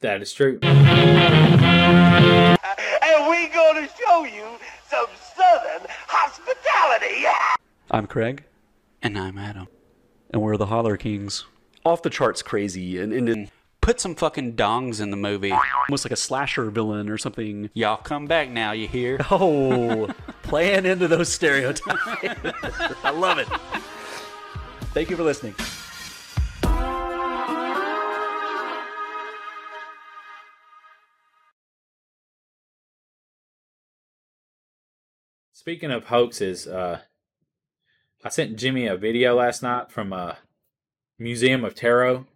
That 0.00 0.22
is 0.22 0.32
true. 0.32 0.58
Uh, 0.62 2.56
and 3.02 3.30
we 3.30 3.48
gonna 3.48 3.88
show 3.98 4.24
you 4.24 4.44
some 4.88 5.06
southern 5.36 5.86
hospitality. 6.06 7.26
I'm 7.90 8.06
Craig, 8.06 8.44
And 9.02 9.18
I'm 9.18 9.38
Adam. 9.38 9.68
and 10.30 10.42
we're 10.42 10.56
the 10.56 10.66
Holler 10.66 10.96
Kings. 10.96 11.44
Off 11.84 12.02
the 12.02 12.10
charts 12.10 12.42
crazy 12.42 12.98
and, 12.98 13.12
and, 13.12 13.28
and 13.28 13.50
put 13.80 13.98
some 14.00 14.14
fucking 14.14 14.54
dongs 14.56 15.00
in 15.00 15.10
the 15.10 15.16
movie. 15.16 15.52
Almost 15.88 16.04
like 16.04 16.12
a 16.12 16.16
slasher 16.16 16.70
villain 16.70 17.08
or 17.08 17.16
something. 17.16 17.70
Y'all 17.72 17.96
come 17.96 18.26
back 18.26 18.50
now, 18.50 18.72
you 18.72 18.88
hear? 18.88 19.18
Oh, 19.30 20.08
playing 20.42 20.84
into 20.86 21.08
those 21.08 21.30
stereotypes. 21.32 21.82
I 23.04 23.10
love 23.10 23.38
it. 23.38 23.48
Thank 24.98 25.10
you 25.10 25.16
for 25.16 25.22
listening. 25.22 25.54
Speaking 35.52 35.92
of 35.92 36.06
hoaxes, 36.06 36.66
uh, 36.66 37.02
I 38.24 38.28
sent 38.30 38.58
Jimmy 38.58 38.88
a 38.88 38.96
video 38.96 39.36
last 39.36 39.62
night 39.62 39.92
from 39.92 40.12
uh, 40.12 40.34
Museum 41.16 41.64
of 41.64 41.76
Tarot. 41.76 42.26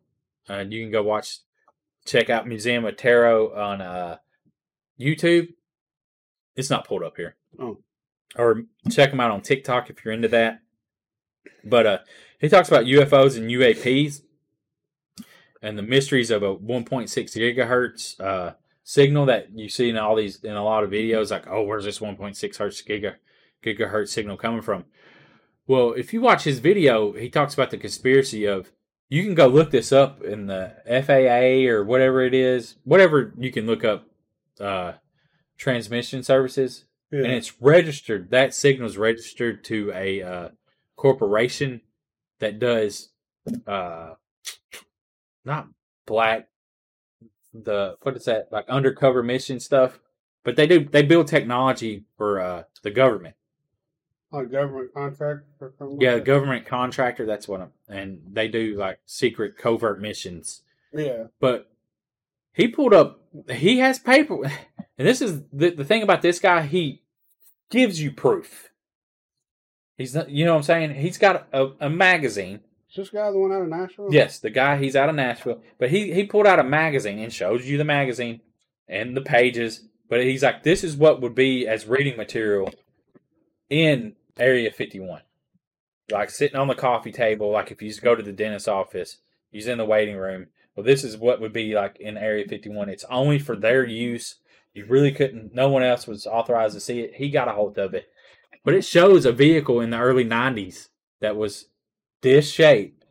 Uh, 0.48 0.58
you 0.58 0.84
can 0.84 0.92
go 0.92 1.02
watch, 1.02 1.38
check 2.06 2.30
out 2.30 2.46
Museum 2.46 2.84
of 2.84 2.96
Tarot 2.96 3.56
on 3.56 3.80
uh, 3.80 4.18
YouTube. 5.00 5.48
It's 6.54 6.70
not 6.70 6.86
pulled 6.86 7.02
up 7.02 7.16
here. 7.16 7.34
Oh. 7.58 7.78
Or 8.36 8.62
check 8.88 9.10
them 9.10 9.18
out 9.18 9.32
on 9.32 9.40
TikTok 9.40 9.90
if 9.90 10.04
you're 10.04 10.14
into 10.14 10.28
that. 10.28 10.60
But 11.64 11.86
uh, 11.86 11.98
he 12.42 12.48
talks 12.50 12.68
about 12.68 12.84
UFOs 12.84 13.38
and 13.38 13.50
UAPs 13.50 14.20
and 15.62 15.78
the 15.78 15.82
mysteries 15.82 16.30
of 16.30 16.42
a 16.42 16.54
1.6 16.54 17.08
gigahertz 17.08 18.20
uh, 18.20 18.54
signal 18.84 19.26
that 19.26 19.56
you 19.56 19.68
see 19.68 19.88
in 19.88 19.96
all 19.96 20.16
these 20.16 20.42
in 20.44 20.52
a 20.54 20.64
lot 20.64 20.84
of 20.84 20.90
videos. 20.90 21.30
Like, 21.30 21.46
oh, 21.48 21.62
where's 21.62 21.84
this 21.84 22.00
1.6 22.00 22.56
hertz 22.56 22.82
giga 22.82 23.14
gigahertz 23.64 24.08
signal 24.08 24.36
coming 24.36 24.60
from? 24.60 24.84
Well, 25.66 25.92
if 25.92 26.12
you 26.12 26.20
watch 26.20 26.42
his 26.44 26.58
video, 26.58 27.12
he 27.12 27.30
talks 27.30 27.54
about 27.54 27.70
the 27.70 27.78
conspiracy 27.78 28.44
of 28.44 28.72
you 29.08 29.22
can 29.22 29.34
go 29.34 29.46
look 29.46 29.70
this 29.70 29.92
up 29.92 30.22
in 30.22 30.46
the 30.46 30.74
FAA 30.86 31.70
or 31.72 31.84
whatever 31.84 32.22
it 32.22 32.34
is, 32.34 32.76
whatever 32.84 33.32
you 33.38 33.52
can 33.52 33.66
look 33.66 33.84
up 33.84 34.04
uh, 34.58 34.92
transmission 35.56 36.22
services, 36.24 36.84
Yeah. 37.12 37.20
and 37.20 37.32
it's 37.32 37.60
registered. 37.62 38.30
That 38.30 38.54
signal 38.54 38.88
is 38.88 38.98
registered 38.98 39.62
to 39.64 39.92
a 39.94 40.22
uh, 40.22 40.48
corporation 40.96 41.82
that 42.42 42.58
does 42.58 43.08
uh, 43.66 44.14
not 45.44 45.68
black 46.06 46.48
the 47.54 47.96
what 48.02 48.16
is 48.16 48.24
that 48.24 48.48
like 48.50 48.68
undercover 48.68 49.22
mission 49.22 49.60
stuff, 49.60 50.00
but 50.44 50.56
they 50.56 50.66
do 50.66 50.84
they 50.84 51.02
build 51.02 51.28
technology 51.28 52.04
for 52.16 52.40
uh, 52.40 52.64
the 52.82 52.90
government. 52.90 53.36
like 54.32 54.50
government 54.50 54.92
contract. 54.92 55.42
Yeah, 56.00 56.14
like 56.14 56.24
government 56.24 56.66
contractor. 56.66 57.26
That's 57.26 57.46
what 57.46 57.60
I'm. 57.60 57.72
And 57.88 58.20
they 58.32 58.48
do 58.48 58.74
like 58.76 58.98
secret 59.06 59.56
covert 59.56 60.00
missions. 60.00 60.62
yeah. 60.92 61.24
But 61.40 61.70
he 62.52 62.66
pulled 62.68 62.92
up. 62.92 63.20
He 63.50 63.78
has 63.78 64.00
paper, 64.00 64.44
and 64.98 65.06
this 65.08 65.22
is 65.22 65.42
the 65.52 65.70
the 65.70 65.84
thing 65.84 66.02
about 66.02 66.22
this 66.22 66.40
guy. 66.40 66.62
He 66.62 67.02
gives 67.70 68.02
you 68.02 68.10
proof. 68.10 68.71
He's 69.96 70.14
not. 70.14 70.30
You 70.30 70.44
know 70.44 70.52
what 70.52 70.58
I'm 70.58 70.62
saying? 70.64 70.94
He's 70.94 71.18
got 71.18 71.48
a, 71.52 71.70
a 71.80 71.90
magazine. 71.90 72.60
Is 72.90 72.96
this 72.96 73.10
guy 73.10 73.30
the 73.30 73.38
one 73.38 73.52
out 73.52 73.62
of 73.62 73.68
Nashville? 73.68 74.08
Yes, 74.10 74.38
the 74.38 74.50
guy. 74.50 74.76
He's 74.76 74.96
out 74.96 75.08
of 75.08 75.14
Nashville, 75.14 75.62
but 75.78 75.90
he 75.90 76.12
he 76.12 76.24
pulled 76.24 76.46
out 76.46 76.58
a 76.58 76.64
magazine 76.64 77.18
and 77.18 77.32
shows 77.32 77.66
you 77.66 77.78
the 77.78 77.84
magazine 77.84 78.40
and 78.88 79.16
the 79.16 79.22
pages. 79.22 79.88
But 80.08 80.22
he's 80.24 80.42
like, 80.42 80.62
this 80.62 80.84
is 80.84 80.96
what 80.96 81.22
would 81.22 81.34
be 81.34 81.66
as 81.66 81.86
reading 81.86 82.18
material 82.18 82.70
in 83.70 84.14
Area 84.38 84.70
51. 84.70 85.22
Like 86.10 86.28
sitting 86.28 86.58
on 86.58 86.68
the 86.68 86.74
coffee 86.74 87.12
table, 87.12 87.50
like 87.50 87.70
if 87.70 87.80
you 87.80 87.88
just 87.88 88.02
go 88.02 88.14
to 88.14 88.22
the 88.22 88.32
dentist's 88.32 88.68
office, 88.68 89.18
he's 89.50 89.66
in 89.66 89.78
the 89.78 89.86
waiting 89.86 90.16
room. 90.16 90.48
Well, 90.76 90.84
this 90.84 91.04
is 91.04 91.16
what 91.16 91.40
would 91.40 91.54
be 91.54 91.74
like 91.74 91.98
in 91.98 92.18
Area 92.18 92.46
51. 92.46 92.90
It's 92.90 93.04
only 93.08 93.38
for 93.38 93.56
their 93.56 93.86
use. 93.86 94.36
You 94.74 94.84
really 94.86 95.12
couldn't, 95.12 95.54
no 95.54 95.68
one 95.68 95.82
else 95.82 96.06
was 96.06 96.26
authorized 96.26 96.74
to 96.74 96.80
see 96.80 97.00
it. 97.00 97.14
He 97.14 97.30
got 97.30 97.48
a 97.48 97.52
hold 97.52 97.78
of 97.78 97.94
it. 97.94 98.06
But 98.64 98.74
it 98.74 98.84
shows 98.84 99.26
a 99.26 99.32
vehicle 99.32 99.80
in 99.80 99.90
the 99.90 99.98
early 99.98 100.24
90s 100.24 100.88
that 101.20 101.36
was 101.36 101.66
this 102.20 102.50
shape. 102.50 103.04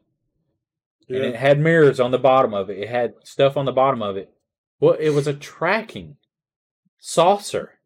And 1.10 1.18
it 1.18 1.36
had 1.36 1.60
mirrors 1.60 2.00
on 2.00 2.12
the 2.12 2.18
bottom 2.18 2.54
of 2.54 2.70
it. 2.70 2.80
It 2.80 2.90
had 2.90 3.16
stuff 3.24 3.58
on 3.58 3.66
the 3.66 3.74
bottom 3.74 4.02
of 4.02 4.16
it. 4.16 4.32
Well, 4.80 4.96
it 4.98 5.10
was 5.10 5.28
a 5.28 5.34
tracking 5.34 6.16
saucer 7.00 7.80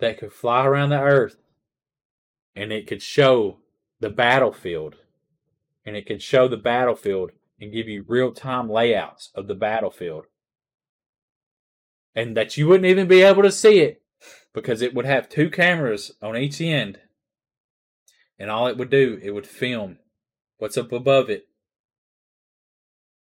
that 0.00 0.18
could 0.18 0.32
fly 0.32 0.66
around 0.66 0.90
the 0.90 1.00
earth 1.00 1.36
and 2.56 2.72
it 2.72 2.86
could 2.86 3.02
show 3.02 3.58
the 4.00 4.10
battlefield 4.10 4.96
and 5.86 5.96
it 5.96 6.06
could 6.06 6.20
show 6.20 6.48
the 6.48 6.56
battlefield 6.56 7.30
and 7.60 7.72
give 7.72 7.88
you 7.88 8.04
real 8.08 8.32
time 8.32 8.68
layouts 8.68 9.30
of 9.34 9.46
the 9.46 9.54
battlefield 9.54 10.26
and 12.14 12.36
that 12.36 12.56
you 12.56 12.66
wouldn't 12.66 12.88
even 12.88 13.06
be 13.06 13.22
able 13.22 13.42
to 13.42 13.52
see 13.52 13.80
it 13.80 14.01
because 14.54 14.82
it 14.82 14.94
would 14.94 15.06
have 15.06 15.28
two 15.28 15.50
cameras 15.50 16.12
on 16.20 16.36
each 16.36 16.60
end 16.60 16.98
and 18.38 18.50
all 18.50 18.66
it 18.66 18.76
would 18.76 18.90
do 18.90 19.18
it 19.22 19.30
would 19.30 19.46
film 19.46 19.98
what's 20.58 20.78
up 20.78 20.92
above 20.92 21.30
it 21.30 21.46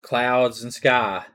clouds 0.01 0.63
and 0.63 0.73
sky 0.73 1.25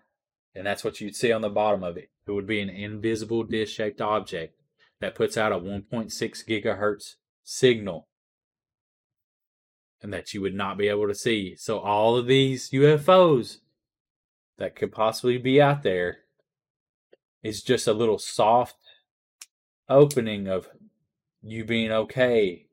and 0.54 0.66
that's 0.66 0.84
what 0.84 1.00
you'd 1.00 1.16
see 1.16 1.32
on 1.32 1.42
the 1.42 1.48
bottom 1.48 1.84
of 1.84 1.96
it 1.96 2.10
it 2.26 2.32
would 2.32 2.46
be 2.46 2.60
an 2.60 2.70
invisible 2.70 3.44
disc 3.44 3.74
shaped 3.74 4.00
object 4.00 4.54
that 5.00 5.14
puts 5.14 5.36
out 5.36 5.52
a 5.52 5.56
1.6 5.56 6.10
gigahertz 6.46 7.14
signal 7.44 8.08
and 10.02 10.12
that 10.12 10.34
you 10.34 10.40
would 10.40 10.54
not 10.54 10.78
be 10.78 10.88
able 10.88 11.08
to 11.08 11.14
see. 11.14 11.56
So 11.56 11.78
all 11.78 12.16
of 12.16 12.26
these 12.26 12.70
UFOs 12.70 13.58
that 14.58 14.76
could 14.76 14.92
possibly 14.92 15.38
be 15.38 15.60
out 15.60 15.82
there 15.82 16.18
is 17.42 17.62
just 17.62 17.86
a 17.86 17.92
little 17.92 18.18
soft 18.18 18.76
opening 19.88 20.48
of 20.48 20.68
you 21.42 21.64
being 21.64 21.92
okay 21.92 22.66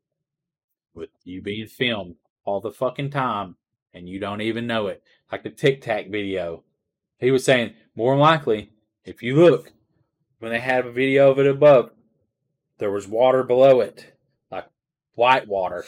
with 0.93 1.09
you 1.23 1.41
being 1.41 1.67
filmed 1.67 2.15
all 2.45 2.59
the 2.59 2.71
fucking 2.71 3.09
time 3.09 3.55
and 3.93 4.09
you 4.09 4.19
don't 4.19 4.41
even 4.41 4.67
know 4.67 4.87
it. 4.87 5.03
Like 5.31 5.43
the 5.43 5.49
Tic 5.49 5.81
Tac 5.81 6.09
video. 6.09 6.63
He 7.19 7.31
was 7.31 7.45
saying 7.45 7.73
more 7.95 8.17
likely, 8.17 8.71
if 9.05 9.21
you 9.21 9.35
look, 9.35 9.71
when 10.39 10.51
they 10.51 10.59
had 10.59 10.85
a 10.85 10.91
video 10.91 11.31
of 11.31 11.39
it 11.39 11.47
above, 11.47 11.91
there 12.77 12.91
was 12.91 13.07
water 13.07 13.43
below 13.43 13.79
it, 13.79 14.13
like 14.51 14.67
white 15.13 15.47
water, 15.47 15.85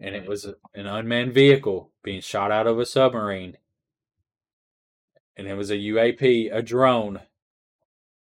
and 0.00 0.14
it 0.14 0.26
was 0.26 0.44
an 0.74 0.86
unmanned 0.86 1.34
vehicle 1.34 1.90
being 2.02 2.20
shot 2.20 2.50
out 2.50 2.66
of 2.66 2.78
a 2.78 2.86
submarine, 2.86 3.58
and 5.36 5.46
it 5.46 5.54
was 5.54 5.70
a 5.70 5.76
UAP, 5.76 6.48
a 6.50 6.62
drone, 6.62 7.20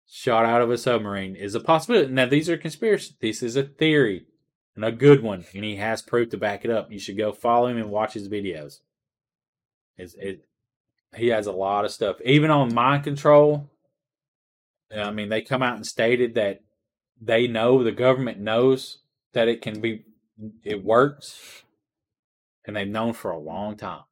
shot 0.09 0.45
out 0.45 0.61
of 0.61 0.71
a 0.71 0.77
submarine. 0.77 1.35
Is 1.35 1.55
a 1.55 1.59
possibility. 1.59 2.11
Now 2.11 2.25
these 2.25 2.49
are 2.49 2.57
conspiracy. 2.57 3.15
This 3.21 3.43
is 3.43 3.55
a 3.55 3.63
theory, 3.63 4.25
and 4.75 4.85
a 4.85 4.91
good 4.91 5.21
one, 5.21 5.45
and 5.53 5.63
he 5.63 5.77
has 5.77 6.01
proof 6.01 6.29
to 6.29 6.37
back 6.37 6.65
it 6.65 6.71
up. 6.71 6.91
You 6.91 6.99
should 6.99 7.17
go 7.17 7.31
follow 7.31 7.67
him 7.67 7.77
and 7.77 7.89
watch 7.89 8.13
his 8.13 8.29
videos. 8.29 8.79
It's, 9.97 10.13
it, 10.15 10.45
he 11.15 11.27
has 11.27 11.47
a 11.47 11.51
lot 11.51 11.85
of 11.85 11.91
stuff, 11.91 12.17
even 12.23 12.51
on 12.51 12.73
mind 12.73 13.03
control. 13.03 13.69
I 14.95 15.11
mean, 15.11 15.29
they 15.29 15.41
come 15.41 15.63
out 15.63 15.75
and 15.75 15.85
stated 15.85 16.35
that 16.35 16.61
they 17.19 17.47
know 17.47 17.83
the 17.83 17.91
government 17.91 18.39
knows 18.39 18.99
that 19.33 19.47
it 19.47 19.61
can 19.61 19.81
be 19.81 20.05
it 20.63 20.83
works 20.83 21.63
and 22.65 22.75
they've 22.75 22.87
known 22.87 23.13
for 23.13 23.31
a 23.31 23.39
long 23.39 23.75
time 23.75 24.03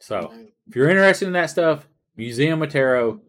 So 0.00 0.32
if 0.66 0.74
you're 0.74 0.88
interested 0.88 1.26
in 1.26 1.34
that 1.34 1.50
stuff, 1.50 1.86
Museum 2.16 2.62
of 2.62 2.70
Tarot, 2.70 3.20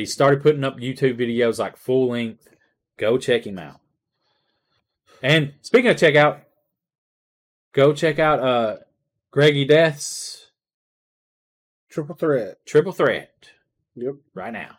he 0.00 0.06
started 0.06 0.42
putting 0.42 0.64
up 0.64 0.78
YouTube 0.78 1.18
videos 1.18 1.58
like 1.58 1.76
full 1.76 2.08
length. 2.10 2.48
Go 2.96 3.18
check 3.18 3.46
him 3.46 3.58
out. 3.58 3.80
And 5.22 5.52
speaking 5.60 5.90
of 5.90 5.98
check 5.98 6.16
out, 6.16 6.40
go 7.72 7.92
check 7.92 8.18
out 8.18 8.40
uh 8.40 8.76
Greggy 9.30 9.66
Death's 9.66 10.48
Triple 11.90 12.14
threat. 12.14 12.64
Triple 12.64 12.92
Threat 12.92 13.50
Yep. 13.94 14.14
right 14.34 14.52
now. 14.52 14.78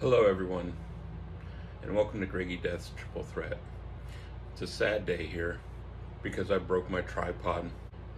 Hello, 0.00 0.26
everyone, 0.26 0.72
and 1.82 1.94
welcome 1.94 2.20
to 2.20 2.26
Greggy 2.26 2.56
Death's 2.58 2.90
Triple 2.96 3.22
Threat. 3.22 3.56
It's 4.52 4.62
a 4.62 4.66
sad 4.66 5.06
day 5.06 5.26
here 5.26 5.58
because 6.22 6.50
I 6.50 6.58
broke 6.58 6.90
my 6.90 7.00
tripod. 7.00 7.70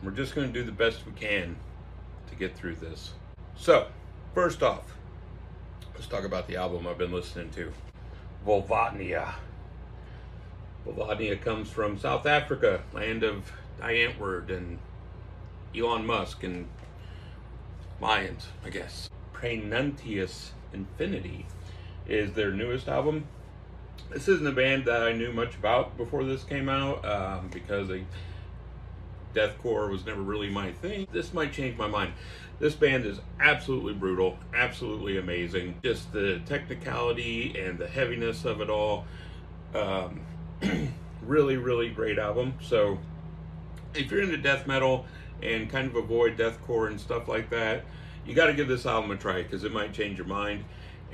We're 0.02 0.10
just 0.10 0.34
going 0.34 0.52
to 0.52 0.52
do 0.52 0.64
the 0.64 0.72
best 0.72 1.06
we 1.06 1.12
can 1.12 1.56
to 2.28 2.34
get 2.34 2.56
through 2.56 2.76
this. 2.76 3.12
So, 3.56 3.88
first 4.34 4.62
off, 4.62 4.94
let's 5.94 6.06
talk 6.06 6.24
about 6.24 6.48
the 6.48 6.56
album 6.56 6.86
I've 6.86 6.98
been 6.98 7.12
listening 7.12 7.50
to 7.50 7.72
Vulvodynia. 8.46 9.34
Vulvodynia 10.86 11.40
comes 11.40 11.70
from 11.70 11.98
South 11.98 12.26
Africa, 12.26 12.82
land 12.92 13.22
of 13.22 13.52
Die 13.80 13.94
Antwoord 13.94 14.50
and 14.50 14.78
Elon 15.76 16.06
Musk 16.06 16.42
and 16.42 16.68
Lions, 18.00 18.48
I 18.64 18.70
guess. 18.70 19.10
Praenuntius 19.34 20.50
Infinity 20.72 21.46
is 22.06 22.32
their 22.32 22.50
newest 22.50 22.88
album. 22.88 23.26
This 24.10 24.26
isn't 24.26 24.46
a 24.46 24.52
band 24.52 24.86
that 24.86 25.02
I 25.02 25.12
knew 25.12 25.32
much 25.32 25.54
about 25.54 25.96
before 25.96 26.24
this 26.24 26.42
came 26.44 26.68
out 26.68 27.04
um, 27.04 27.48
because 27.52 27.90
deathcore 29.34 29.90
was 29.90 30.04
never 30.04 30.22
really 30.22 30.50
my 30.50 30.72
thing. 30.72 31.06
This 31.12 31.32
might 31.32 31.52
change 31.52 31.78
my 31.78 31.86
mind. 31.86 32.12
This 32.60 32.74
band 32.74 33.06
is 33.06 33.18
absolutely 33.40 33.94
brutal, 33.94 34.38
absolutely 34.54 35.16
amazing. 35.16 35.76
Just 35.82 36.12
the 36.12 36.40
technicality 36.44 37.58
and 37.58 37.78
the 37.78 37.88
heaviness 37.88 38.44
of 38.44 38.60
it 38.60 38.68
all. 38.68 39.06
Um, 39.74 40.20
really, 41.22 41.56
really 41.56 41.88
great 41.88 42.18
album. 42.18 42.52
So, 42.60 42.98
if 43.94 44.10
you're 44.10 44.22
into 44.22 44.36
death 44.36 44.66
metal 44.66 45.06
and 45.42 45.70
kind 45.70 45.88
of 45.88 45.96
avoid 45.96 46.36
deathcore 46.36 46.88
and 46.88 47.00
stuff 47.00 47.28
like 47.28 47.48
that, 47.48 47.86
you 48.26 48.34
got 48.34 48.46
to 48.46 48.52
give 48.52 48.68
this 48.68 48.84
album 48.84 49.10
a 49.10 49.16
try 49.16 49.42
because 49.42 49.64
it 49.64 49.72
might 49.72 49.94
change 49.94 50.18
your 50.18 50.26
mind. 50.26 50.62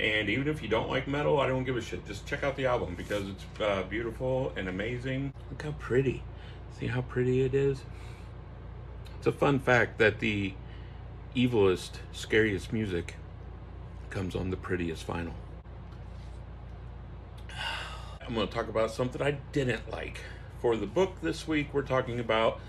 And 0.01 0.29
even 0.29 0.49
if 0.49 0.61
you 0.61 0.67
don't 0.67 0.89
like 0.89 1.07
metal, 1.07 1.39
I 1.39 1.47
don't 1.47 1.63
give 1.63 1.77
a 1.77 1.81
shit. 1.81 2.05
Just 2.05 2.27
check 2.27 2.43
out 2.43 2.57
the 2.57 2.65
album 2.65 2.93
because 2.95 3.29
it's 3.29 3.45
uh, 3.61 3.83
beautiful 3.83 4.51
and 4.57 4.67
amazing. 4.67 5.33
Look 5.49 5.61
how 5.61 5.71
pretty. 5.79 6.23
See 6.77 6.87
how 6.87 7.01
pretty 7.03 7.41
it 7.43 7.55
is? 7.55 7.83
It's 9.17 9.27
a 9.27 9.31
fun 9.31 9.59
fact 9.59 9.97
that 9.99 10.19
the 10.19 10.53
evilest, 11.37 11.91
scariest 12.11 12.73
music 12.73 13.15
comes 14.09 14.35
on 14.35 14.49
the 14.49 14.57
prettiest 14.57 15.05
vinyl. 15.05 15.33
I'm 18.25 18.33
going 18.33 18.47
to 18.47 18.53
talk 18.53 18.67
about 18.67 18.89
something 18.89 19.21
I 19.21 19.37
didn't 19.51 19.91
like. 19.91 20.19
For 20.61 20.75
the 20.75 20.87
book 20.87 21.21
this 21.21 21.47
week, 21.47 21.73
we're 21.73 21.83
talking 21.83 22.19
about 22.19 22.59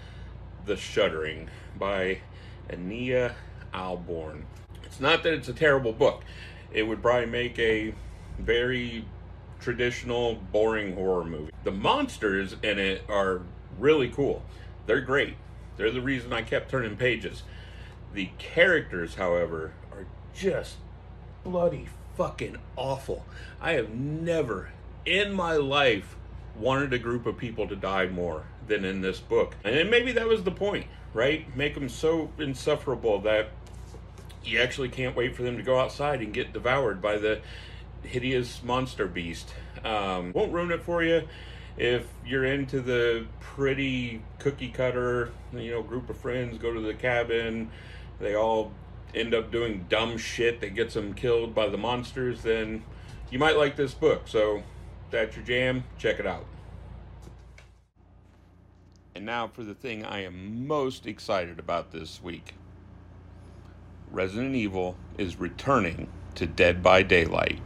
The 0.66 0.76
Shuddering 0.76 1.48
by 1.78 2.20
Ania 2.68 3.32
Ahlborn. 3.72 4.42
It's 4.84 5.00
not 5.00 5.22
that 5.22 5.32
it's 5.32 5.48
a 5.48 5.54
terrible 5.54 5.94
book. 5.94 6.22
It 6.70 6.82
would 6.82 7.00
probably 7.00 7.26
make 7.26 7.58
a 7.58 7.94
very 8.38 9.06
traditional, 9.60 10.34
boring 10.52 10.94
horror 10.94 11.24
movie. 11.24 11.52
The 11.64 11.72
monsters 11.72 12.54
in 12.62 12.78
it 12.78 13.02
are 13.08 13.40
really 13.78 14.10
cool. 14.10 14.42
They're 14.84 15.00
great. 15.00 15.36
They're 15.78 15.90
the 15.90 16.02
reason 16.02 16.34
I 16.34 16.42
kept 16.42 16.70
turning 16.70 16.96
pages. 16.96 17.44
The 18.12 18.30
characters, 18.38 19.16
however, 19.16 19.72
are 19.92 20.06
just 20.34 20.76
bloody 21.44 21.86
fucking 22.16 22.56
awful. 22.76 23.24
I 23.60 23.72
have 23.72 23.90
never 23.90 24.70
in 25.04 25.32
my 25.32 25.54
life 25.54 26.16
wanted 26.56 26.92
a 26.92 26.98
group 26.98 27.26
of 27.26 27.36
people 27.36 27.68
to 27.68 27.76
die 27.76 28.06
more 28.06 28.44
than 28.66 28.84
in 28.84 29.00
this 29.00 29.20
book. 29.20 29.54
And 29.64 29.90
maybe 29.90 30.12
that 30.12 30.26
was 30.26 30.42
the 30.42 30.50
point, 30.50 30.86
right? 31.14 31.54
Make 31.56 31.74
them 31.74 31.88
so 31.88 32.30
insufferable 32.38 33.20
that 33.20 33.50
you 34.44 34.60
actually 34.60 34.88
can't 34.88 35.14
wait 35.14 35.36
for 35.36 35.42
them 35.42 35.56
to 35.56 35.62
go 35.62 35.78
outside 35.78 36.20
and 36.20 36.32
get 36.32 36.52
devoured 36.52 37.00
by 37.00 37.18
the 37.18 37.40
hideous 38.02 38.62
monster 38.62 39.06
beast. 39.06 39.54
Um, 39.84 40.32
won't 40.32 40.52
ruin 40.52 40.70
it 40.72 40.82
for 40.82 41.02
you 41.02 41.22
if 41.78 42.06
you're 42.26 42.44
into 42.44 42.80
the 42.80 43.24
pretty 43.40 44.20
cookie 44.40 44.68
cutter, 44.68 45.32
you 45.52 45.70
know, 45.70 45.82
group 45.82 46.10
of 46.10 46.18
friends 46.18 46.58
go 46.58 46.74
to 46.74 46.80
the 46.80 46.94
cabin, 46.94 47.70
they 48.18 48.34
all 48.34 48.72
end 49.14 49.34
up 49.34 49.50
doing 49.50 49.86
dumb 49.88 50.18
shit 50.18 50.60
that 50.60 50.74
gets 50.74 50.94
them 50.94 51.14
killed 51.14 51.54
by 51.54 51.68
the 51.68 51.78
monsters, 51.78 52.42
then 52.42 52.84
you 53.30 53.38
might 53.38 53.56
like 53.56 53.76
this 53.76 53.94
book. 53.94 54.22
So, 54.26 54.62
that's 55.10 55.36
your 55.36 55.44
jam, 55.44 55.84
check 55.98 56.20
it 56.20 56.26
out. 56.26 56.44
And 59.14 59.24
now 59.26 59.48
for 59.48 59.64
the 59.64 59.74
thing 59.74 60.04
I 60.04 60.22
am 60.24 60.66
most 60.66 61.06
excited 61.06 61.58
about 61.58 61.90
this 61.90 62.22
week. 62.22 62.54
Resident 64.10 64.54
Evil 64.54 64.96
is 65.18 65.40
returning 65.40 66.08
to 66.36 66.46
Dead 66.46 66.82
by 66.82 67.02
Daylight. 67.02 67.60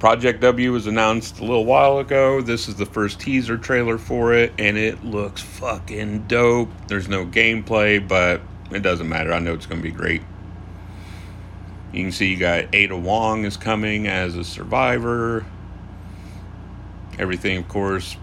Project 0.00 0.40
W 0.40 0.72
was 0.72 0.86
announced 0.86 1.38
a 1.38 1.44
little 1.44 1.64
while 1.64 1.98
ago. 1.98 2.40
This 2.40 2.68
is 2.68 2.74
the 2.74 2.84
first 2.84 3.20
teaser 3.20 3.56
trailer 3.56 3.96
for 3.96 4.34
it, 4.34 4.52
and 4.58 4.76
it 4.76 5.04
looks 5.04 5.40
fucking 5.40 6.26
dope. 6.26 6.68
There's 6.88 7.08
no 7.08 7.24
gameplay, 7.24 8.06
but 8.06 8.42
it 8.74 8.82
doesn't 8.82 9.08
matter. 9.08 9.32
I 9.32 9.38
know 9.38 9.54
it's 9.54 9.66
going 9.66 9.80
to 9.80 9.88
be 9.88 9.94
great. 9.94 10.22
You 11.92 12.02
can 12.02 12.12
see 12.12 12.26
you 12.26 12.36
got 12.36 12.74
Ada 12.74 12.96
Wong 12.96 13.44
is 13.44 13.56
coming 13.56 14.08
as 14.08 14.34
a 14.34 14.42
survivor. 14.42 15.46
Everything, 17.18 17.58
of 17.58 17.68
course, 17.68 18.16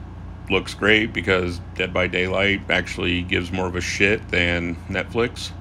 looks 0.49 0.73
great 0.73 1.13
because 1.13 1.61
Dead 1.75 1.93
by 1.93 2.07
Daylight 2.07 2.69
actually 2.69 3.21
gives 3.21 3.51
more 3.51 3.67
of 3.67 3.75
a 3.77 3.81
shit 3.81 4.27
than 4.29 4.75
Netflix. 4.89 5.51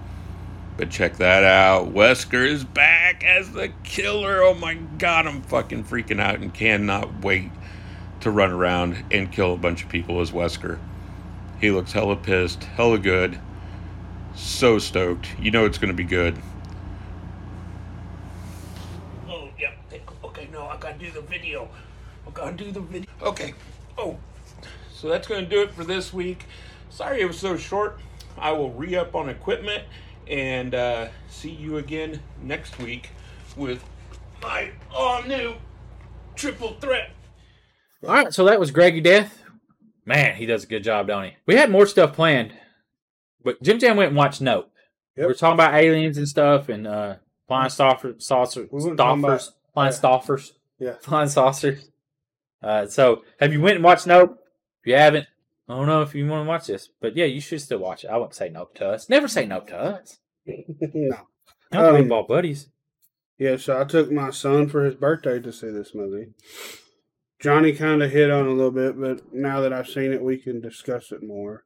But 0.77 0.91
check 0.91 1.19
that 1.19 1.45
out. 1.45 1.93
Wesker 1.95 2.45
is 2.45 2.65
back 2.65 3.23
as 3.23 3.53
the 3.53 3.69
killer. 3.85 4.43
Oh 4.43 4.55
my 4.55 4.75
god, 4.75 5.27
I'm 5.27 5.43
fucking 5.43 5.85
freaking 5.85 6.21
out 6.21 6.41
and 6.41 6.53
cannot 6.53 7.23
wait 7.23 7.53
to 8.21 8.31
run 8.31 8.51
around 8.51 9.05
and 9.11 9.31
kill 9.31 9.55
a 9.55 9.57
bunch 9.57 9.85
of 9.85 9.89
people 9.89 10.21
as 10.21 10.33
Wesker. 10.33 10.79
He 11.61 11.71
looks 11.71 11.93
hella 11.93 12.17
pissed, 12.17 12.65
hella 12.65 12.99
good. 12.99 13.39
So 14.61 14.79
stoked. 14.79 15.27
You 15.41 15.51
know 15.51 15.65
it's 15.65 15.79
going 15.79 15.89
to 15.89 15.97
be 15.97 16.05
good. 16.05 16.37
Oh, 19.27 19.49
yeah. 19.59 19.73
Okay, 20.23 20.51
no, 20.53 20.67
I 20.67 20.77
got 20.77 20.99
to 20.99 21.07
do 21.07 21.11
the 21.11 21.23
video. 21.23 21.67
I 22.27 22.31
got 22.33 22.59
to 22.59 22.65
do 22.65 22.71
the 22.71 22.81
video. 22.81 23.09
Okay. 23.23 23.55
Oh, 23.97 24.19
so 24.93 25.09
that's 25.09 25.27
going 25.27 25.43
to 25.43 25.49
do 25.49 25.63
it 25.63 25.73
for 25.73 25.83
this 25.83 26.13
week. 26.13 26.45
Sorry 26.91 27.23
it 27.23 27.25
was 27.25 27.39
so 27.39 27.57
short. 27.57 28.01
I 28.37 28.53
will 28.53 28.71
re 28.73 28.97
up 28.97 29.15
on 29.15 29.31
equipment 29.31 29.85
and 30.29 30.75
uh, 30.75 31.09
see 31.31 31.53
you 31.53 31.79
again 31.79 32.21
next 32.43 32.79
week 32.79 33.13
with 33.57 33.83
my 34.43 34.73
all 34.93 35.23
new 35.23 35.55
triple 36.37 36.75
threat. 36.83 37.13
All 38.07 38.13
right, 38.13 38.35
so 38.35 38.45
that 38.45 38.61
was 38.61 38.71
Greggy 38.71 39.01
Death. 39.01 39.43
Man, 40.05 40.37
he 40.37 40.45
does 40.45 40.65
a 40.65 40.67
good 40.67 40.85
job, 40.85 41.07
don't 41.07 41.25
he? 41.25 41.37
We 41.47 41.57
had 41.57 41.71
more 41.71 41.87
stuff 41.87 42.13
planned, 42.13 42.53
but 43.45 43.63
Jim 43.63 43.79
Jam 43.79 43.97
went 43.97 44.09
and 44.09 44.17
watched 44.17 44.41
Nope. 44.41 44.71
Yep. 45.17 45.27
We 45.27 45.33
are 45.33 45.35
talking 45.37 45.55
about 45.55 45.75
aliens 45.75 46.17
and 46.19 46.29
stuff 46.29 46.69
and 46.69 46.87
uh, 46.87 47.17
flying 47.49 47.71
saucer, 47.71 48.15
saucer, 48.19 48.63
about- 48.65 48.97
stoffers, 48.97 49.51
flying 49.75 49.93
yeah. 49.93 49.99
stoffers, 49.99 50.51
Yeah. 50.79 50.95
flying 51.01 51.29
saucers. 51.29 51.91
Uh, 52.63 52.87
so, 52.87 53.23
have 53.41 53.53
you 53.53 53.61
went 53.61 53.77
and 53.77 53.85
watched 53.85 54.07
Nope? 54.07 54.39
If 54.83 54.87
you 54.89 54.95
haven't, 54.97 55.27
I 55.69 55.75
don't 55.75 55.87
know 55.87 56.03
if 56.03 56.15
you 56.15 56.27
want 56.27 56.45
to 56.45 56.49
watch 56.49 56.67
this, 56.67 56.89
but 57.01 57.17
yeah, 57.17 57.25
you 57.27 57.41
should 57.41 57.61
still 57.61 57.79
watch 57.79 58.05
it. 58.05 58.09
I 58.11 58.17
won't 58.17 58.35
say 58.35 58.49
Nope 58.49 58.75
to 58.77 58.89
us. 58.89 59.09
Never 59.09 59.29
say 59.29 59.47
Nope 59.47 59.69
to 59.69 59.79
us. 59.79 60.19
no. 60.47 61.17
I'm 61.73 61.85
Um, 61.85 61.95
paintball 61.97 62.27
buddies. 62.29 62.69
Yeah, 63.39 63.57
so 63.57 63.81
I 63.81 63.85
took 63.85 64.11
my 64.11 64.31
son 64.31 64.69
for 64.69 64.85
his 64.85 64.95
birthday 64.97 65.39
to 65.41 65.53
see 65.53 65.71
this 65.71 65.95
movie. 65.95 66.33
Johnny 67.41 67.73
kind 67.73 68.03
of 68.03 68.11
hit 68.11 68.31
on 68.31 68.47
a 68.47 68.51
little 68.53 68.71
bit, 68.71 69.01
but 69.01 69.33
now 69.33 69.61
that 69.61 69.73
I've 69.73 69.89
seen 69.89 70.13
it, 70.13 70.23
we 70.23 70.37
can 70.37 70.61
discuss 70.61 71.11
it 71.11 71.23
more. 71.23 71.65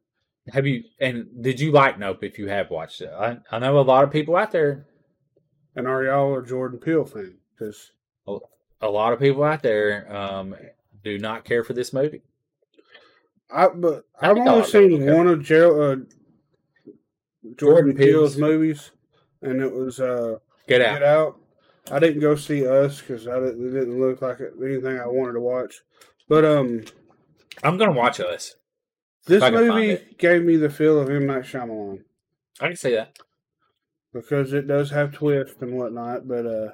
Have 0.53 0.67
you? 0.67 0.85
And 1.01 1.27
did 1.43 1.59
you 1.59 1.73
like 1.73 1.99
Nope? 1.99 2.23
If 2.23 2.39
you 2.39 2.49
have 2.49 2.71
watched 2.71 3.01
it, 3.01 3.11
I, 3.11 3.39
I 3.51 3.59
know 3.59 3.79
a 3.79 3.81
lot 3.81 4.05
of 4.05 4.11
people 4.11 4.37
out 4.37 4.51
there. 4.51 4.87
And 5.77 5.89
are 5.89 6.05
y'all 6.05 6.39
a 6.39 6.45
Jordan 6.45 6.79
Peele 6.79 7.05
fan? 7.05 7.37
Because 7.59 7.91
A 8.81 8.89
lot 8.89 9.13
of 9.13 9.19
people 9.19 9.43
out 9.43 9.63
there 9.63 10.15
um, 10.15 10.55
do 11.03 11.19
not 11.19 11.45
care 11.45 11.65
for 11.65 11.73
this 11.73 11.93
movie. 11.93 12.23
I, 13.51 13.69
but 13.69 14.05
I've 14.21 14.37
only 14.37 14.65
seen 14.67 15.07
one 15.07 15.27
of 15.27 15.43
Gerald, 15.43 16.01
uh, 16.01 16.05
Jordan 17.43 17.57
Jordan 17.57 17.97
Peele's 17.97 18.35
Peele's. 18.35 18.39
movies, 18.39 18.91
and 19.43 19.61
it 19.63 19.73
was 19.73 20.01
uh, 20.01 20.39
Get 20.69 20.83
out. 20.83 20.99
Get 20.99 21.03
Out. 21.03 21.41
I 21.91 21.99
didn't 21.99 22.21
go 22.21 22.35
see 22.35 22.67
Us 22.67 23.01
because 23.01 23.29
I 23.29 23.35
didn't, 23.39 23.69
it 23.69 23.79
didn't 23.79 24.01
look 24.01 24.23
like 24.23 24.39
anything 24.63 24.99
I 24.99 25.07
wanted 25.07 25.35
to 25.35 25.41
watch. 25.41 25.83
But 26.29 26.45
um, 26.45 26.85
I'm 27.63 27.77
gonna 27.77 27.93
watch 27.93 28.21
us. 28.21 28.57
This 29.27 29.43
I 29.43 29.51
can 29.51 29.69
find 29.69 29.89
movie 29.89 30.15
gave 30.19 30.45
me 30.45 30.57
the 30.57 30.71
feel 30.71 31.01
of 31.01 31.09
M 31.11 31.27
Night 31.27 31.43
Shyamalan 31.45 32.03
I 32.61 32.69
can 32.69 32.77
say 32.77 32.95
that. 32.95 33.19
because 34.13 34.53
it 34.53 34.67
does 34.69 34.91
have 34.91 35.13
twists 35.13 35.61
and 35.61 35.73
whatnot. 35.77 36.29
But 36.29 36.47
uh, 36.47 36.69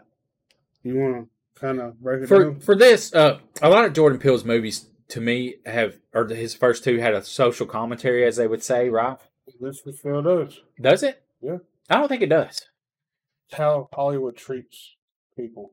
you 0.82 0.96
want 0.96 1.28
to 1.54 1.60
kind 1.60 1.80
of 1.80 2.00
break 2.00 2.22
it 2.22 2.26
For 2.28 2.44
down? 2.44 2.60
for 2.60 2.74
this, 2.74 3.14
uh, 3.14 3.38
a 3.62 3.68
lot 3.70 3.84
of 3.84 3.92
Jordan 3.92 4.18
Peele's 4.18 4.44
movies 4.44 4.86
to 5.08 5.20
me 5.20 5.56
have, 5.66 5.96
or 6.14 6.26
his 6.28 6.54
first 6.54 6.84
two 6.84 6.98
had 6.98 7.14
a 7.14 7.22
social 7.24 7.66
commentary, 7.66 8.24
as 8.26 8.36
they 8.36 8.46
would 8.46 8.62
say, 8.62 8.88
right? 8.88 9.16
This 9.60 9.80
is 9.86 9.98
Phil 10.00 10.22
does. 10.22 10.60
Does 10.80 11.02
it? 11.02 11.22
Yeah. 11.40 11.58
I 11.88 11.96
don't 11.96 12.08
think 12.08 12.22
it 12.22 12.28
does. 12.28 12.60
It's 13.48 13.56
how 13.58 13.88
Hollywood 13.92 14.36
treats 14.36 14.94
people. 15.36 15.72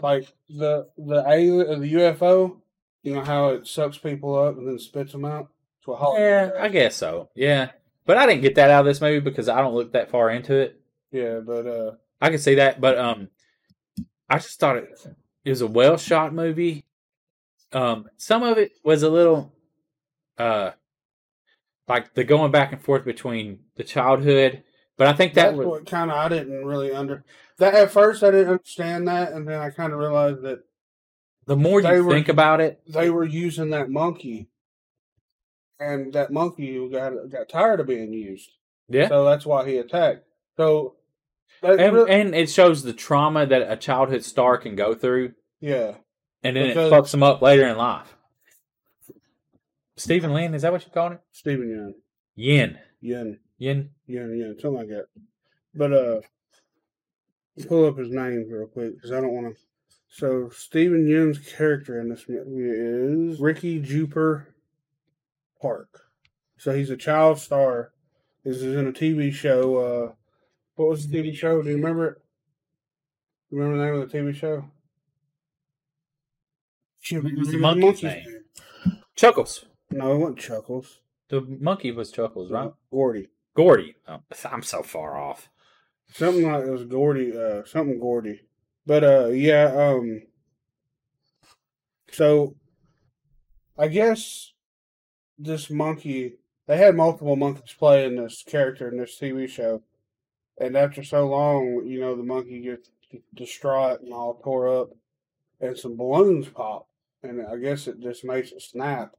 Like 0.00 0.32
the 0.48 0.88
the 0.98 1.22
alien, 1.28 1.80
the 1.80 1.92
UFO. 1.94 2.56
You 3.02 3.14
know 3.14 3.22
how 3.22 3.48
it 3.48 3.66
sucks 3.66 3.98
people 3.98 4.38
up 4.38 4.56
and 4.56 4.66
then 4.66 4.78
spits 4.78 5.12
them 5.12 5.24
out. 5.24 5.48
to 5.84 5.92
a 5.92 5.96
Hollywood 5.96 6.52
Yeah. 6.54 6.62
I 6.62 6.68
guess 6.68 6.96
so. 6.96 7.30
Yeah, 7.34 7.70
but 8.06 8.16
I 8.16 8.26
didn't 8.26 8.42
get 8.42 8.54
that 8.54 8.70
out 8.70 8.80
of 8.80 8.86
this 8.86 9.00
movie 9.00 9.20
because 9.20 9.48
I 9.48 9.60
don't 9.60 9.74
look 9.74 9.92
that 9.92 10.10
far 10.10 10.30
into 10.30 10.54
it. 10.54 10.80
yeah, 11.10 11.40
but 11.40 11.66
uh, 11.66 11.92
I 12.20 12.30
can 12.30 12.38
see 12.38 12.54
that, 12.56 12.80
but 12.80 12.98
um, 12.98 13.28
I 14.30 14.38
just 14.38 14.58
thought 14.60 14.76
it 14.76 15.06
it 15.44 15.50
was 15.50 15.60
a 15.62 15.66
well 15.66 15.96
shot 15.96 16.32
movie. 16.32 16.84
Um, 17.72 18.08
some 18.16 18.42
of 18.42 18.58
it 18.58 18.72
was 18.84 19.02
a 19.02 19.10
little, 19.10 19.52
uh, 20.38 20.72
like 21.88 22.14
the 22.14 22.22
going 22.22 22.52
back 22.52 22.72
and 22.72 22.82
forth 22.82 23.04
between 23.04 23.60
the 23.76 23.82
childhood, 23.84 24.62
but 24.96 25.08
I 25.08 25.14
think 25.14 25.34
that 25.34 25.46
that's 25.46 25.56
was 25.56 25.66
what 25.66 25.86
kind 25.86 26.10
of 26.10 26.16
I 26.16 26.28
didn't 26.28 26.64
really 26.64 26.92
under 26.92 27.24
that 27.58 27.74
at 27.74 27.90
first. 27.90 28.22
I 28.22 28.30
didn't 28.30 28.52
understand 28.52 29.08
that, 29.08 29.32
and 29.32 29.48
then 29.48 29.58
I 29.58 29.70
kind 29.70 29.92
of 29.92 29.98
realized 29.98 30.42
that 30.42 30.64
the 31.46 31.56
more 31.56 31.80
you 31.80 32.04
were- 32.04 32.12
think 32.12 32.28
about 32.28 32.60
it. 32.60 32.80
they 32.86 33.10
were 33.10 33.24
using 33.24 33.70
that 33.70 33.90
monkey, 33.90 34.48
and 35.80 36.12
that 36.12 36.32
monkey 36.32 36.88
got 36.88 37.12
got 37.30 37.48
tired 37.48 37.80
of 37.80 37.86
being 37.86 38.12
used. 38.12 38.50
Yeah, 38.88 39.08
So 39.08 39.24
that's 39.24 39.46
why 39.46 39.66
he 39.68 39.78
attacked. 39.78 40.24
So 40.56 40.96
and, 41.62 41.78
really- 41.94 42.10
and 42.10 42.34
it 42.34 42.50
shows 42.50 42.82
the 42.82 42.92
trauma 42.92 43.46
that 43.46 43.70
a 43.70 43.76
childhood 43.76 44.24
star 44.24 44.58
can 44.58 44.74
go 44.76 44.94
through, 44.94 45.34
yeah, 45.60 45.96
and 46.42 46.56
then 46.56 46.68
Because- 46.68 46.92
it 46.92 46.94
fucks 46.94 47.10
them 47.12 47.22
up 47.22 47.40
later 47.42 47.66
in 47.66 47.76
life. 47.76 48.16
Stephen 49.96 50.32
Lin, 50.32 50.54
is 50.54 50.62
that 50.62 50.72
what 50.72 50.82
you're 50.84 50.92
calling 50.92 51.14
it? 51.14 51.20
Stephen 51.32 51.68
Yin, 51.68 51.94
Yin, 52.34 52.78
Yin. 53.00 53.38
Yin, 53.58 53.90
Yin, 54.06 54.56
something 54.58 54.74
like 54.80 54.88
that. 54.88 55.06
But 55.74 55.92
uh, 55.92 56.20
pull 57.68 57.86
up 57.86 57.98
his 57.98 58.10
name 58.10 58.46
real 58.50 58.66
quick 58.66 58.94
because 58.94 59.12
I 59.12 59.20
don't 59.20 59.32
want 59.32 59.54
to. 59.54 59.62
So 60.14 60.50
Steven 60.50 61.08
Yeun's 61.08 61.38
character 61.38 61.98
in 61.98 62.10
this 62.10 62.26
movie 62.28 62.68
is 62.68 63.40
Ricky 63.40 63.80
Juper 63.80 64.48
Park. 65.60 66.02
So 66.58 66.74
he's 66.74 66.90
a 66.90 66.98
child 66.98 67.38
star. 67.38 67.92
This 68.44 68.58
is 68.58 68.76
in 68.76 68.86
a 68.86 68.92
TV 68.92 69.32
show. 69.32 69.76
Uh, 69.78 70.12
what 70.74 70.90
was 70.90 71.08
the 71.08 71.16
TV 71.16 71.34
show? 71.34 71.62
Do 71.62 71.70
you 71.70 71.76
remember 71.76 72.08
it? 72.08 72.18
Remember 73.50 73.78
the 73.78 73.84
name 73.86 74.02
of 74.02 74.10
the 74.12 74.18
TV 74.18 74.34
show? 74.34 74.66
Shit, 77.00 77.24
What 77.24 77.32
was 77.34 77.48
the 77.48 77.56
it 77.56 77.60
monkey's 77.60 77.82
monkey's 78.02 78.02
name? 78.02 78.42
Chuckles. 79.16 79.64
No, 79.90 80.12
it 80.14 80.18
wasn't 80.18 80.40
Chuckles. 80.40 81.00
The 81.30 81.40
monkey 81.40 81.90
was 81.90 82.10
Chuckles, 82.10 82.50
right? 82.50 82.70
Gordy. 82.90 83.28
Gordy. 83.56 83.96
Oh, 84.06 84.20
I'm 84.44 84.62
so 84.62 84.82
far 84.82 85.16
off. 85.16 85.48
Something 86.12 86.52
like 86.52 86.64
it 86.64 86.70
was 86.70 86.84
Gordy, 86.84 87.34
uh, 87.34 87.64
something 87.64 87.98
Gordy. 87.98 88.42
But 88.84 89.04
uh, 89.04 89.26
yeah, 89.28 89.72
um, 89.74 90.22
so 92.10 92.56
I 93.78 93.88
guess 93.88 94.52
this 95.38 95.70
monkey, 95.70 96.34
they 96.66 96.76
had 96.76 96.96
multiple 96.96 97.36
monkeys 97.36 97.74
playing 97.78 98.16
this 98.16 98.42
character 98.46 98.88
in 98.88 98.98
this 98.98 99.18
TV 99.18 99.48
show, 99.48 99.82
and 100.60 100.76
after 100.76 101.02
so 101.02 101.28
long, 101.28 101.84
you 101.86 102.00
know, 102.00 102.16
the 102.16 102.22
monkey 102.24 102.60
gets 102.60 102.90
distraught 103.34 104.00
and 104.00 104.12
all 104.12 104.40
tore 104.42 104.80
up, 104.80 104.90
and 105.60 105.78
some 105.78 105.96
balloons 105.96 106.48
pop, 106.48 106.88
and 107.22 107.46
I 107.46 107.56
guess 107.56 107.86
it 107.86 108.00
just 108.00 108.24
makes 108.24 108.50
it 108.50 108.62
snap, 108.62 109.12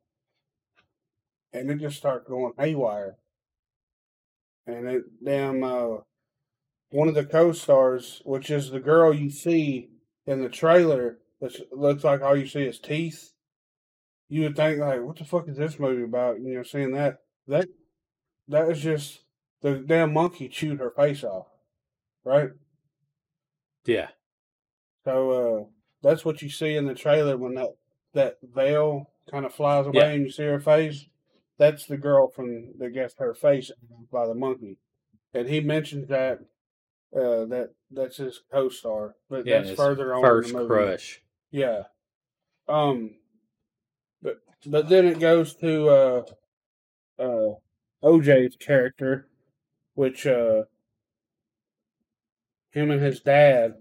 and 1.53 1.71
it 1.71 1.79
just 1.79 1.97
starts 1.97 2.27
going 2.27 2.53
haywire, 2.57 3.15
and 4.67 4.87
it 4.87 5.03
damn 5.23 5.63
uh 5.63 5.97
one 6.93 7.07
of 7.07 7.15
the 7.15 7.25
co-stars, 7.25 8.21
which 8.23 8.51
is 8.51 8.69
the 8.69 8.79
girl 8.79 9.11
you 9.13 9.31
see 9.31 9.89
in 10.27 10.43
the 10.43 10.47
trailer, 10.49 11.17
that 11.41 11.55
looks 11.71 12.03
like 12.03 12.21
all 12.21 12.37
you 12.37 12.45
see 12.45 12.63
is 12.63 12.79
teeth. 12.79 13.33
You 14.29 14.43
would 14.43 14.55
think 14.55 14.79
like, 14.79 15.01
what 15.01 15.17
the 15.17 15.25
fuck 15.25 15.47
is 15.47 15.57
this 15.57 15.79
movie 15.79 16.03
about? 16.03 16.39
You 16.39 16.53
know, 16.55 16.63
seeing 16.63 16.91
that 16.93 17.17
that 17.47 17.67
that 18.47 18.69
is 18.69 18.79
just 18.79 19.21
the 19.61 19.79
damn 19.79 20.13
monkey 20.13 20.47
chewed 20.47 20.79
her 20.79 20.91
face 20.91 21.23
off, 21.23 21.47
right? 22.23 22.49
Yeah. 23.85 24.09
So 25.03 25.31
uh, 25.31 25.63
that's 26.03 26.23
what 26.23 26.43
you 26.43 26.49
see 26.49 26.75
in 26.75 26.85
the 26.85 26.93
trailer 26.93 27.37
when 27.37 27.55
that 27.55 27.69
that 28.13 28.37
veil 28.43 29.09
kind 29.31 29.45
of 29.45 29.53
flies 29.53 29.87
away 29.87 29.95
Yeah. 29.99 30.09
and 30.09 30.23
you 30.25 30.29
see 30.31 30.43
her 30.43 30.59
face. 30.59 31.07
That's 31.57 31.85
the 31.87 31.97
girl 31.97 32.27
from 32.29 32.73
that 32.77 32.93
gets 32.93 33.15
her 33.17 33.33
face 33.33 33.71
by 34.11 34.27
the 34.27 34.35
monkey, 34.35 34.77
and 35.33 35.49
he 35.49 35.59
mentions 35.59 36.07
that 36.09 36.39
uh, 37.15 37.45
that 37.45 37.69
that's 37.91 38.17
his 38.17 38.41
co-star, 38.51 39.15
but 39.29 39.45
Yeah. 39.45 39.61
that's 39.61 39.75
further 39.75 40.13
on 40.13 40.21
First 40.21 40.49
in 40.49 40.53
the 40.55 40.59
movie. 40.63 40.69
crush. 40.69 41.21
Yeah. 41.51 41.83
Um. 42.67 43.15
But 44.21 44.37
but 44.65 44.89
then 44.89 45.05
it 45.05 45.19
goes 45.19 45.55
to 45.57 45.89
uh 45.89 46.23
uh 47.19 47.49
OJ's 48.03 48.55
character, 48.55 49.27
which 49.95 50.25
uh 50.25 50.63
him 52.71 52.89
and 52.91 53.01
his 53.01 53.21
dad 53.21 53.75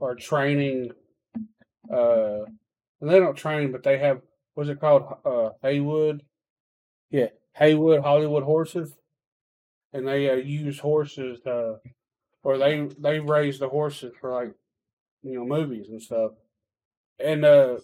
are 0.00 0.14
training. 0.14 0.92
Uh, 1.92 2.44
and 3.00 3.10
they 3.10 3.18
don't 3.18 3.36
train, 3.36 3.72
but 3.72 3.82
they 3.82 3.98
have 3.98 4.22
what's 4.54 4.70
it 4.70 4.80
called? 4.80 5.04
Uh, 5.24 5.50
Haywood. 5.62 6.22
Yeah, 7.10 7.28
Haywood 7.54 8.02
Hollywood 8.02 8.42
horses, 8.42 8.92
and 9.92 10.06
they 10.06 10.28
uh, 10.30 10.34
use 10.34 10.78
horses. 10.80 11.44
Uh, 11.46 11.76
or 12.46 12.58
they 12.58 12.88
they 13.00 13.18
raise 13.18 13.58
the 13.58 13.68
horses 13.68 14.12
for 14.20 14.30
like 14.30 14.54
you 15.24 15.34
know 15.34 15.44
movies 15.44 15.88
and 15.88 16.00
stuff. 16.00 16.30
And 17.18 17.44
uh 17.44 17.78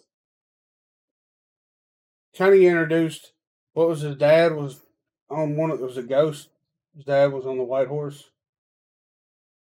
kind 2.39 2.55
of 2.55 2.61
introduced 2.61 3.33
what 3.73 3.89
was 3.89 4.03
his 4.03 4.15
dad 4.15 4.55
was 4.55 4.81
on 5.29 5.57
one 5.57 5.73
of 5.73 5.81
it 5.81 5.85
was 5.85 5.97
a 5.97 6.03
ghost. 6.05 6.51
His 6.95 7.05
dad 7.05 7.33
was 7.33 7.45
on 7.45 7.59
the 7.59 7.65
white 7.65 7.89
horse. 7.89 8.31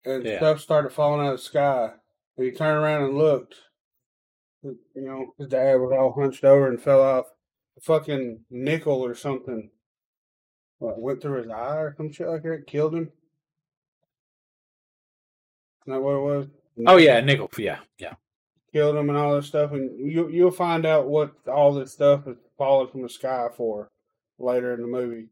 And 0.04 0.22
Yeah. 0.22 0.36
stuff 0.36 0.60
started 0.60 0.92
falling 0.92 1.26
out 1.26 1.32
of 1.32 1.38
the 1.38 1.44
sky. 1.44 1.94
And 2.36 2.44
he 2.46 2.52
turned 2.52 2.76
around 2.76 3.04
and 3.04 3.16
looked. 3.16 3.54
You 4.62 4.76
know 4.94 5.34
his 5.38 5.48
dad 5.48 5.76
was 5.76 5.92
all 5.98 6.12
hunched 6.12 6.44
over 6.44 6.68
and 6.68 6.78
fell 6.82 7.00
off 7.00 7.24
a 7.78 7.80
fucking 7.80 8.44
nickel 8.50 9.02
or 9.02 9.14
something. 9.14 9.70
What, 10.78 11.00
went 11.00 11.22
through 11.22 11.38
his 11.44 11.50
eye 11.50 11.76
or 11.78 11.94
some 11.96 12.12
shit 12.12 12.28
like 12.28 12.42
that? 12.42 12.66
Killed 12.66 12.94
him 12.94 13.12
that 15.86 16.00
what 16.00 16.16
it 16.16 16.20
was 16.20 16.46
Oh 16.86 16.96
yeah, 16.96 17.20
nickel. 17.20 17.50
Yeah, 17.58 17.78
yeah. 17.98 18.14
killed 18.72 18.96
him 18.96 19.08
and 19.08 19.18
all 19.18 19.34
this 19.34 19.46
stuff, 19.46 19.72
and 19.72 19.98
you 19.98 20.28
you'll 20.28 20.50
find 20.50 20.86
out 20.86 21.08
what 21.08 21.32
all 21.46 21.74
this 21.74 21.92
stuff 21.92 22.26
is 22.26 22.36
falling 22.56 22.88
from 22.88 23.02
the 23.02 23.08
sky 23.08 23.48
for 23.56 23.90
later 24.38 24.74
in 24.74 24.80
the 24.80 24.86
movie. 24.86 25.28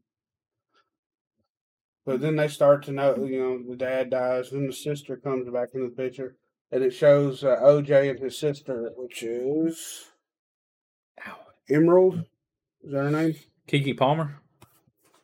But 2.05 2.21
then 2.21 2.35
they 2.35 2.47
start 2.47 2.83
to 2.83 2.91
know, 2.91 3.23
you 3.23 3.39
know, 3.39 3.63
the 3.69 3.75
dad 3.75 4.09
dies, 4.09 4.49
then 4.49 4.65
the 4.65 4.73
sister 4.73 5.15
comes 5.15 5.47
back 5.49 5.69
in 5.73 5.83
the 5.83 5.89
picture, 5.89 6.35
and 6.71 6.83
it 6.83 6.91
shows 6.91 7.43
uh, 7.43 7.57
OJ 7.61 8.09
and 8.09 8.19
his 8.19 8.37
sister, 8.37 8.91
which 8.95 9.21
is 9.21 10.05
Emerald. 11.69 12.25
Is 12.83 12.93
that 12.93 12.97
her 12.97 13.11
name? 13.11 13.35
Keke 13.67 13.97
Palmer. 13.97 14.39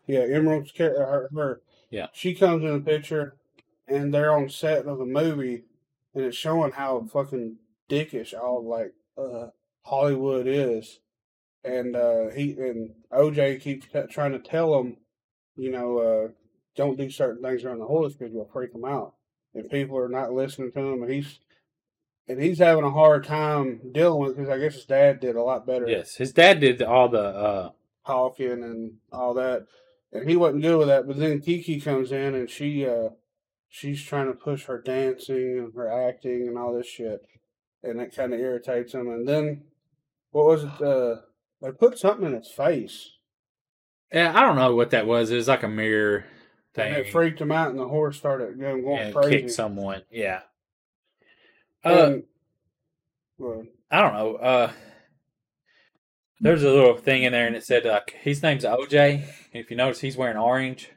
Yeah, 0.05 0.19
Emerald's 0.19 0.71
her, 0.77 1.29
her. 1.33 1.61
Yeah. 1.89 2.07
She 2.13 2.35
comes 2.35 2.63
in 2.63 2.73
the 2.73 2.79
picture, 2.79 3.35
and 3.87 4.13
they're 4.13 4.35
on 4.35 4.49
set 4.49 4.85
of 4.85 4.97
the 4.97 5.05
movie, 5.05 5.63
and 6.13 6.25
it's 6.25 6.37
showing 6.37 6.71
how 6.71 7.05
fucking 7.11 7.57
dickish 7.89 8.33
all 8.33 8.67
like 8.67 8.93
uh, 9.17 9.47
Hollywood 9.83 10.47
is, 10.47 10.99
and 11.63 11.95
uh, 11.95 12.29
he 12.35 12.51
and 12.53 12.91
OJ 13.11 13.61
keeps 13.61 13.87
t- 13.87 14.01
trying 14.09 14.31
to 14.33 14.39
tell 14.39 14.79
him, 14.79 14.97
you 15.55 15.71
know, 15.71 15.97
uh, 15.97 16.27
don't 16.75 16.97
do 16.97 17.09
certain 17.09 17.41
things 17.43 17.63
around 17.63 17.79
the 17.79 17.85
horse 17.85 18.13
because 18.13 18.33
you'll 18.33 18.49
freak 18.51 18.73
them 18.73 18.85
out, 18.85 19.13
and 19.53 19.69
people 19.69 19.97
are 19.97 20.09
not 20.09 20.33
listening 20.33 20.71
to 20.71 20.79
him, 20.79 21.03
and 21.03 21.11
he's 21.11 21.39
and 22.27 22.41
he's 22.41 22.57
having 22.59 22.83
a 22.83 22.91
hard 22.91 23.23
time 23.23 23.79
dealing 23.91 24.19
with 24.19 24.35
because 24.35 24.49
I 24.49 24.57
guess 24.57 24.73
his 24.73 24.85
dad 24.85 25.19
did 25.19 25.35
a 25.35 25.43
lot 25.43 25.67
better 25.67 25.87
Yes, 25.87 26.15
his 26.15 26.33
dad 26.33 26.59
did 26.59 26.81
all 26.81 27.09
the. 27.09 27.19
uh 27.21 27.69
talking 28.05 28.63
and 28.63 28.93
all 29.11 29.33
that. 29.33 29.65
And 30.13 30.29
he 30.29 30.35
wasn't 30.35 30.61
good 30.61 30.77
with 30.77 30.87
that. 30.89 31.07
But 31.07 31.17
then 31.17 31.41
Keke 31.41 31.83
comes 31.83 32.11
in 32.11 32.35
and 32.35 32.49
she 32.49 32.85
uh 32.87 33.09
she's 33.69 34.03
trying 34.03 34.27
to 34.27 34.33
push 34.33 34.65
her 34.65 34.81
dancing 34.81 35.57
and 35.59 35.73
her 35.75 35.89
acting 36.07 36.47
and 36.47 36.57
all 36.57 36.73
this 36.73 36.87
shit. 36.87 37.25
And 37.83 37.99
it 38.01 38.13
kinda 38.15 38.37
irritates 38.37 38.93
him. 38.93 39.07
And 39.09 39.27
then 39.27 39.63
what 40.31 40.45
was 40.45 40.63
it, 40.63 40.81
uh 40.81 41.21
they 41.61 41.71
put 41.71 41.97
something 41.97 42.25
in 42.27 42.33
its 42.35 42.51
face. 42.51 43.11
Yeah, 44.11 44.31
I 44.37 44.41
don't 44.41 44.55
know 44.55 44.75
what 44.75 44.91
that 44.91 45.07
was. 45.07 45.31
It 45.31 45.35
was 45.35 45.47
like 45.47 45.63
a 45.63 45.67
mirror 45.69 46.25
thing. 46.73 46.93
And 46.93 46.97
it 47.05 47.11
freaked 47.11 47.41
him 47.41 47.51
out, 47.51 47.69
and 47.71 47.79
the 47.79 47.87
horse 47.87 48.17
started 48.17 48.59
going, 48.59 48.83
going 48.83 48.99
and 48.99 49.15
crazy. 49.15 49.29
kicked 49.29 49.51
someone. 49.51 50.03
Yeah. 50.11 50.41
Uh, 51.83 51.89
And- 52.13 52.23
well, 53.37 53.65
I 53.89 54.01
don't 54.01 54.13
know. 54.13 54.35
Uh, 54.35 54.71
there's 56.39 56.63
a 56.63 56.69
little 56.71 56.97
thing 56.97 57.23
in 57.23 57.31
there, 57.33 57.47
and 57.47 57.55
it 57.55 57.63
said 57.63 57.85
like 57.85 58.11
his 58.21 58.43
name's 58.43 58.63
OJ. 58.65 59.25
If 59.53 59.71
you 59.71 59.77
notice, 59.77 60.01
he's 60.01 60.17
wearing 60.17 60.37
orange, 60.37 60.91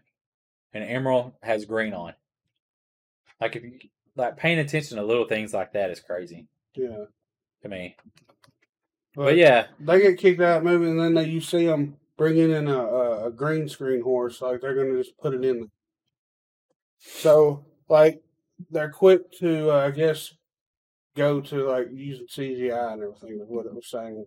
and 0.73 0.85
Emerald 0.85 1.33
has 1.43 1.65
green 1.65 1.95
on. 1.95 2.15
Like 3.41 3.57
if 3.57 3.63
you 3.63 3.79
like 4.17 4.37
paying 4.37 4.59
attention 4.59 4.97
to 4.97 5.05
little 5.05 5.27
things 5.27 5.55
like 5.55 5.73
that 5.73 5.91
is 5.91 6.01
crazy 6.01 6.47
yeah. 6.75 7.05
to 7.63 7.69
me. 7.69 7.97
But, 9.15 9.25
But 9.25 9.37
yeah, 9.37 9.67
they 9.81 10.01
get 10.01 10.19
kicked 10.19 10.41
out 10.41 10.65
movie, 10.65 10.91
and 10.91 11.01
then 11.01 11.15
they, 11.15 11.29
you 11.29 11.41
see 11.41 11.67
them 11.67 11.97
bringing 12.17 12.51
in 12.51 12.69
a, 12.69 12.79
a, 12.79 13.27
a 13.27 13.31
green 13.31 13.69
screen 13.69 14.03
horse, 14.03 14.43
like 14.43 14.61
they're 14.61 14.75
going 14.75 14.93
to 14.93 15.03
just 15.03 15.17
put 15.19 15.35
it 15.35 15.45
in. 15.45 15.71
So, 16.99 17.65
like, 17.89 18.23
they're 18.71 18.91
quick 18.91 19.33
to, 19.39 19.71
uh, 19.71 19.87
I 19.87 19.91
guess, 19.93 20.35
go 21.17 21.41
to 21.41 21.69
like 21.69 21.89
using 21.93 22.27
CGI 22.27 22.93
and 22.93 23.03
everything, 23.03 23.41
is 23.41 23.49
what 23.49 23.67
it 23.67 23.75
was 23.75 23.89
saying. 23.89 24.27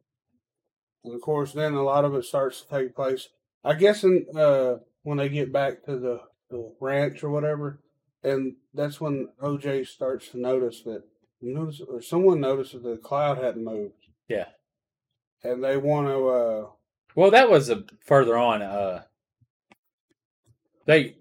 And 1.03 1.15
of 1.15 1.21
course, 1.21 1.53
then 1.53 1.73
a 1.73 1.83
lot 1.83 2.05
of 2.05 2.15
it 2.15 2.25
starts 2.25 2.61
to 2.61 2.69
take 2.69 2.95
place. 2.95 3.29
I 3.63 3.73
guess 3.73 4.03
in 4.03 4.25
uh, 4.35 4.75
when 5.03 5.17
they 5.17 5.29
get 5.29 5.51
back 5.53 5.83
to 5.85 5.97
the, 5.97 6.21
the 6.49 6.73
ranch 6.79 7.23
or 7.23 7.29
whatever, 7.29 7.79
and 8.23 8.55
that's 8.73 8.99
when 9.01 9.29
OJ 9.41 9.87
starts 9.87 10.29
to 10.29 10.39
notice 10.39 10.81
that 10.81 11.03
you 11.39 11.53
notice 11.53 11.81
or 11.81 12.01
someone 12.01 12.39
notices 12.39 12.83
that 12.83 12.89
the 12.89 12.97
cloud 12.97 13.37
hadn't 13.39 13.63
moved 13.63 14.07
yeah. 14.27 14.45
and 15.43 15.63
they 15.63 15.77
want 15.77 16.07
to. 16.07 16.27
Uh, 16.27 16.67
Well, 17.15 17.31
that 17.31 17.49
was 17.49 17.69
a, 17.69 17.83
further 18.05 18.37
on. 18.37 18.61
Uh, 18.61 19.03
they 20.85 21.15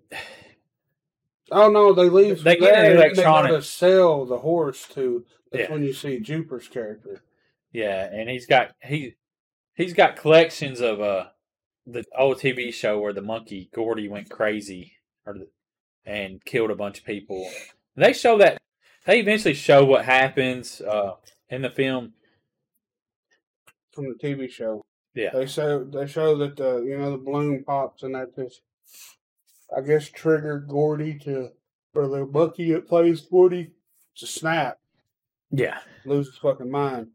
oh 1.51 1.71
no, 1.71 1.93
they 1.93 2.09
leave. 2.09 2.43
They 2.43 2.57
get 2.57 2.75
an 2.75 2.83
then 2.83 2.97
They 2.97 3.03
to 3.03 3.13
electronic- 3.13 3.63
sell 3.65 4.25
the 4.27 4.39
horse 4.39 4.87
to. 4.95 5.25
That's 5.53 5.65
Yeah. 5.69 5.73
when 5.73 5.83
you 5.83 5.93
see 5.93 6.21
Jupiter's 6.21 6.69
character. 6.69 7.23
Yeah, 7.73 8.09
and 8.13 8.29
he's 8.29 8.47
got 8.47 8.73
he 8.83 9.15
he's 9.75 9.95
got 9.95 10.17
collections 10.17 10.81
of 10.81 11.01
uh 11.01 11.27
the 11.87 12.05
old 12.17 12.39
TV 12.39 12.73
show 12.73 12.99
where 13.01 13.13
the 13.13 13.23
monkey 13.23 13.69
Gordy 13.75 14.09
went 14.09 14.31
crazy 14.31 14.93
or 15.27 15.35
the, 15.35 15.49
and 16.07 16.45
killed 16.45 16.71
a 16.71 16.75
bunch 16.75 16.99
of 16.99 17.05
people. 17.05 17.49
They 17.97 18.13
show 18.13 18.39
that 18.39 18.59
they 19.07 19.21
eventually 19.21 19.55
show 19.55 19.85
what 19.85 20.05
happens 20.05 20.81
uh 20.81 21.15
in 21.49 21.63
the 21.63 21.71
film. 21.71 22.15
from 23.93 24.07
the 24.09 24.15
TV 24.15 24.51
show. 24.51 24.85
Yeah. 25.15 25.31
They 25.33 25.47
show 25.47 25.85
they 25.85 26.07
show 26.07 26.37
that 26.39 26.57
the 26.57 26.83
you 26.83 26.97
know 26.97 27.11
the 27.13 27.19
balloon 27.19 27.65
pops 27.65 28.03
and 28.05 28.15
that 28.15 28.35
just 28.37 28.63
I 29.77 29.81
guess 29.83 30.09
triggered 30.09 30.69
Gordy 30.69 31.19
to 31.21 31.51
or 31.95 32.09
the 32.09 32.25
monkey 32.27 32.73
that 32.73 32.87
plays 32.89 33.21
Gordy 33.23 33.73
to 34.17 34.27
snap, 34.27 34.79
Yeah. 35.51 35.81
lose 36.05 36.29
his 36.29 36.39
fucking 36.39 36.71
mind. 36.71 37.09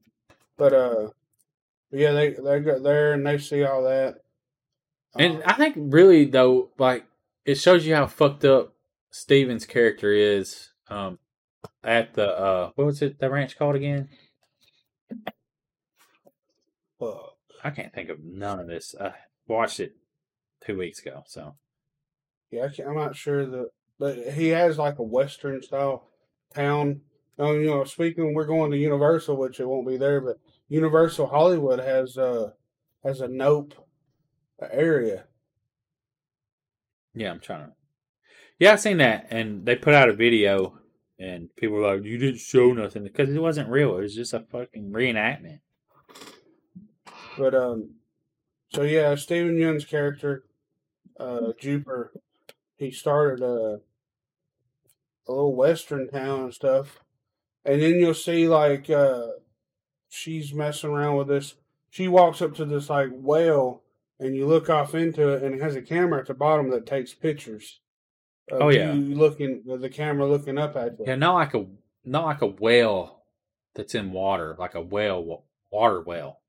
But 0.57 0.73
uh 0.73 1.09
yeah, 1.91 2.11
they 2.11 2.31
they 2.31 2.59
got 2.59 2.83
there 2.83 3.13
and 3.13 3.25
they 3.25 3.37
see 3.37 3.63
all 3.63 3.83
that. 3.83 4.17
And 5.17 5.41
Uh, 5.41 5.45
I 5.45 5.53
think 5.53 5.75
really 5.77 6.25
though, 6.25 6.71
like 6.77 7.05
it 7.45 7.55
shows 7.55 7.85
you 7.85 7.95
how 7.95 8.07
fucked 8.07 8.43
up 8.43 8.73
Steven's 9.15 9.65
character 9.65 10.11
is 10.11 10.71
um 10.89 11.17
at 11.85 12.13
the 12.15 12.27
uh 12.37 12.71
what 12.75 12.85
was 12.85 13.01
it 13.01 13.17
the 13.17 13.29
ranch 13.29 13.57
called 13.57 13.77
again? 13.77 14.09
uh, 17.01 17.13
I 17.63 17.69
can't 17.69 17.93
think 17.93 18.09
of 18.09 18.21
none 18.21 18.59
of 18.59 18.67
this. 18.67 18.93
I 18.99 19.13
watched 19.47 19.79
it 19.79 19.95
two 20.65 20.77
weeks 20.77 20.99
ago, 20.99 21.23
so 21.27 21.55
Yeah, 22.51 22.65
I 22.65 22.67
can't, 22.67 22.89
I'm 22.89 22.95
not 22.95 23.15
sure 23.15 23.45
that, 23.45 23.69
but 23.97 24.17
he 24.33 24.49
has 24.49 24.77
like 24.77 24.99
a 24.99 25.03
Western 25.03 25.61
style 25.61 26.09
town. 26.53 26.99
Oh, 27.39 27.53
you 27.53 27.67
know, 27.67 27.85
speaking, 27.85 28.33
we're 28.33 28.45
going 28.45 28.69
to 28.71 28.77
Universal, 28.77 29.37
which 29.37 29.61
it 29.61 29.67
won't 29.67 29.87
be 29.87 29.95
there, 29.95 30.19
but 30.19 30.39
Universal 30.67 31.27
Hollywood 31.27 31.79
has 31.79 32.17
uh 32.17 32.51
has 33.05 33.21
a 33.21 33.29
Nope 33.29 33.75
area. 34.59 35.23
Yeah, 37.13 37.31
I'm 37.31 37.39
trying 37.39 37.67
to. 37.67 37.71
Yeah, 38.57 38.73
I 38.73 38.75
seen 38.77 38.97
that, 38.97 39.27
and 39.31 39.65
they 39.65 39.75
put 39.75 39.93
out 39.93 40.09
a 40.09 40.13
video, 40.13 40.79
and 41.19 41.53
people 41.55 41.75
were 41.77 41.95
like, 41.95 42.05
"You 42.05 42.17
didn't 42.17 42.39
show 42.39 42.71
nothing 42.71 43.03
because 43.03 43.29
it 43.29 43.41
wasn't 43.41 43.69
real. 43.69 43.97
It 43.97 44.01
was 44.01 44.15
just 44.15 44.33
a 44.33 44.39
fucking 44.39 44.91
reenactment." 44.91 45.59
But 47.37 47.53
um, 47.53 47.95
so 48.69 48.83
yeah, 48.83 49.15
Steven 49.15 49.57
Yeun's 49.57 49.83
character, 49.83 50.45
uh, 51.19 51.51
Jupiter, 51.59 52.13
he 52.77 52.91
started 52.91 53.43
a 53.43 53.81
a 55.27 55.31
little 55.31 55.55
Western 55.55 56.07
town 56.07 56.43
and 56.43 56.53
stuff, 56.53 57.03
and 57.65 57.81
then 57.81 57.95
you'll 57.95 58.13
see 58.13 58.47
like 58.47 58.89
uh, 58.89 59.27
she's 60.09 60.53
messing 60.53 60.91
around 60.91 61.17
with 61.17 61.27
this. 61.27 61.55
She 61.89 62.07
walks 62.07 62.41
up 62.41 62.55
to 62.55 62.65
this 62.65 62.89
like 62.89 63.09
well, 63.11 63.83
and 64.17 64.35
you 64.35 64.47
look 64.47 64.69
off 64.69 64.95
into 64.95 65.29
it, 65.29 65.43
and 65.43 65.55
it 65.55 65.61
has 65.61 65.75
a 65.75 65.81
camera 65.81 66.19
at 66.19 66.27
the 66.27 66.33
bottom 66.33 66.69
that 66.69 66.85
takes 66.85 67.13
pictures. 67.13 67.81
Oh, 68.51 68.69
yeah. 68.69 68.93
you 68.93 69.15
looking 69.15 69.63
the 69.65 69.89
camera 69.89 70.27
looking 70.27 70.57
up 70.57 70.75
at 70.75 70.99
you. 70.99 71.05
Yeah, 71.07 71.15
not 71.15 71.33
like 71.33 71.53
a 71.53 71.65
not 72.03 72.25
like 72.25 72.41
a 72.41 72.47
well 72.47 73.23
that's 73.73 73.95
in 73.95 74.11
water, 74.11 74.55
like 74.59 74.75
a 74.75 74.81
whale 74.81 75.43
water 75.71 76.01
whale. 76.01 76.39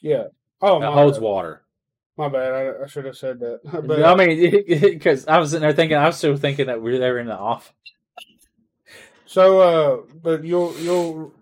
Yeah. 0.00 0.28
Oh, 0.60 0.80
that 0.80 0.92
holds 0.92 1.20
water. 1.20 1.62
my 2.16 2.28
bad. 2.28 2.52
I, 2.52 2.84
I 2.84 2.86
should 2.86 3.04
have 3.04 3.16
said 3.16 3.40
that. 3.40 3.60
But 3.86 4.04
I 4.04 4.14
mean, 4.14 4.50
because 4.66 5.26
I 5.26 5.38
was 5.38 5.50
sitting 5.50 5.62
there 5.62 5.72
thinking, 5.72 5.96
I 5.96 6.06
was 6.06 6.16
still 6.16 6.36
thinking 6.36 6.66
that 6.66 6.82
we 6.82 6.92
were 6.92 6.98
there 6.98 7.18
in 7.18 7.26
the 7.26 7.36
office. 7.36 7.72
So, 9.26 9.60
uh, 9.60 10.12
but 10.22 10.42
you'll 10.44 10.74
you'll 10.78 11.34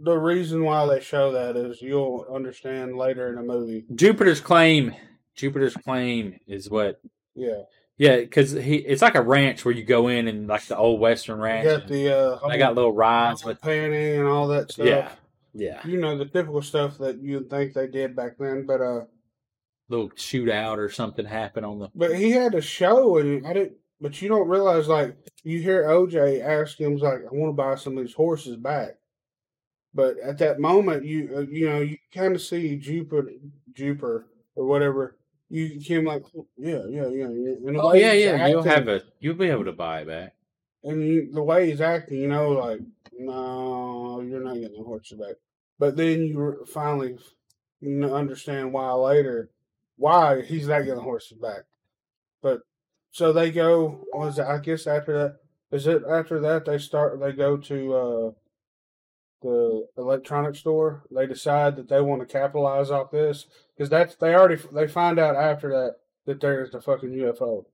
the 0.00 0.16
reason 0.16 0.64
why 0.64 0.86
they 0.86 1.00
show 1.00 1.32
that 1.32 1.56
is 1.56 1.82
you'll 1.82 2.26
understand 2.34 2.96
later 2.96 3.28
in 3.28 3.36
the 3.36 3.42
movie. 3.42 3.84
Jupiter's 3.94 4.40
claim, 4.40 4.94
Jupiter's 5.34 5.74
claim 5.74 6.40
is 6.46 6.70
what. 6.70 7.00
Yeah, 7.34 7.62
Yeah, 7.98 8.16
because 8.16 8.52
he 8.52 8.76
it's 8.76 9.02
like 9.02 9.14
a 9.14 9.22
ranch 9.22 9.64
where 9.64 9.74
you 9.74 9.84
go 9.84 10.08
in 10.08 10.26
and 10.26 10.48
like 10.48 10.64
the 10.66 10.76
old 10.76 11.00
western 11.00 11.38
you 11.38 11.44
ranch. 11.44 11.64
got 11.64 11.88
the 11.88 12.16
uh, 12.16 12.48
they 12.48 12.58
got 12.58 12.74
little 12.74 12.92
rides 12.92 13.44
with 13.44 13.60
panning 13.60 14.20
and 14.20 14.28
all 14.28 14.48
that 14.48 14.72
stuff. 14.72 14.86
yeah, 14.86 15.12
yeah, 15.52 15.86
you 15.86 16.00
know 16.00 16.16
the 16.16 16.24
typical 16.24 16.62
stuff 16.62 16.98
that 16.98 17.22
you'd 17.22 17.50
think 17.50 17.74
they 17.74 17.86
did 17.86 18.16
back 18.16 18.38
then. 18.38 18.64
But 18.66 18.80
uh, 18.80 19.04
little 19.88 20.10
shootout 20.10 20.78
or 20.78 20.88
something 20.88 21.26
happen 21.26 21.64
on 21.64 21.78
the. 21.78 21.88
but 21.94 22.16
he 22.16 22.30
had 22.30 22.54
a 22.54 22.62
show 22.62 23.18
and 23.18 23.46
I 23.46 23.52
didn't. 23.52 23.76
But 24.00 24.20
you 24.20 24.28
don't 24.28 24.48
realize 24.48 24.88
like 24.88 25.16
you 25.44 25.60
hear 25.60 25.84
OJ 25.84 26.42
ask 26.42 26.78
him 26.80 26.96
like, 26.96 27.20
"I 27.20 27.28
want 27.30 27.50
to 27.50 27.52
buy 27.52 27.76
some 27.76 27.96
of 27.96 28.04
these 28.04 28.14
horses 28.14 28.56
back." 28.56 28.96
But 29.94 30.16
at 30.18 30.38
that 30.38 30.58
moment, 30.58 31.04
you 31.04 31.30
uh, 31.36 31.40
you 31.42 31.68
know 31.68 31.80
you 31.80 31.98
kind 32.12 32.34
of 32.34 32.42
see 32.42 32.76
Jupiter, 32.76 33.30
Jupiter 33.74 34.26
or 34.56 34.66
whatever. 34.66 35.16
You 35.52 35.80
came 35.80 36.06
like, 36.06 36.22
yeah, 36.56 36.80
yeah, 36.88 37.08
yeah. 37.08 37.26
And 37.26 37.76
Oh 37.76 37.92
yeah, 37.92 38.12
yeah. 38.12 38.46
You'll 38.46 38.62
have 38.62 38.88
a. 38.88 39.02
You'll 39.20 39.34
be 39.34 39.50
able 39.50 39.66
to 39.66 39.72
buy 39.72 40.00
it 40.00 40.06
back. 40.06 40.34
and 40.82 41.06
you, 41.06 41.30
the 41.30 41.42
way 41.42 41.68
he's 41.68 41.82
acting, 41.82 42.22
you 42.22 42.28
know, 42.28 42.52
like, 42.52 42.80
no, 43.18 44.22
you're 44.22 44.42
not 44.42 44.54
getting 44.54 44.78
the 44.78 44.82
horses 44.82 45.18
back. 45.18 45.36
But 45.78 45.96
then 45.96 46.22
you 46.22 46.64
finally 46.66 47.18
you 47.80 47.90
know, 47.90 48.14
understand 48.14 48.72
why 48.72 48.92
later 48.92 49.50
why 49.96 50.40
he's 50.40 50.68
not 50.68 50.80
getting 50.80 50.94
the 50.94 51.02
horses 51.02 51.36
back. 51.36 51.64
But 52.40 52.60
so 53.10 53.34
they 53.34 53.50
go. 53.50 54.06
Was 54.14 54.38
it, 54.38 54.46
I 54.46 54.56
guess 54.56 54.86
after 54.86 55.12
that? 55.12 55.36
Is 55.70 55.86
it 55.86 56.02
after 56.08 56.40
that 56.40 56.64
they 56.64 56.78
start? 56.78 57.20
They 57.20 57.32
go 57.32 57.58
to 57.58 57.94
uh, 57.94 58.30
the 59.42 59.86
electronic 59.98 60.56
store. 60.56 61.02
They 61.10 61.26
decide 61.26 61.76
that 61.76 61.88
they 61.88 62.00
want 62.00 62.22
to 62.22 62.32
capitalize 62.32 62.90
off 62.90 63.10
this 63.10 63.46
because 63.76 63.90
that's 63.90 64.16
they 64.16 64.34
already 64.34 64.60
they 64.72 64.88
find 64.88 65.18
out 65.18 65.36
after 65.36 65.68
that 65.70 65.96
that 66.26 66.40
there's 66.40 66.70
the 66.70 66.80
fucking 66.80 67.10
UFO. 67.10 67.64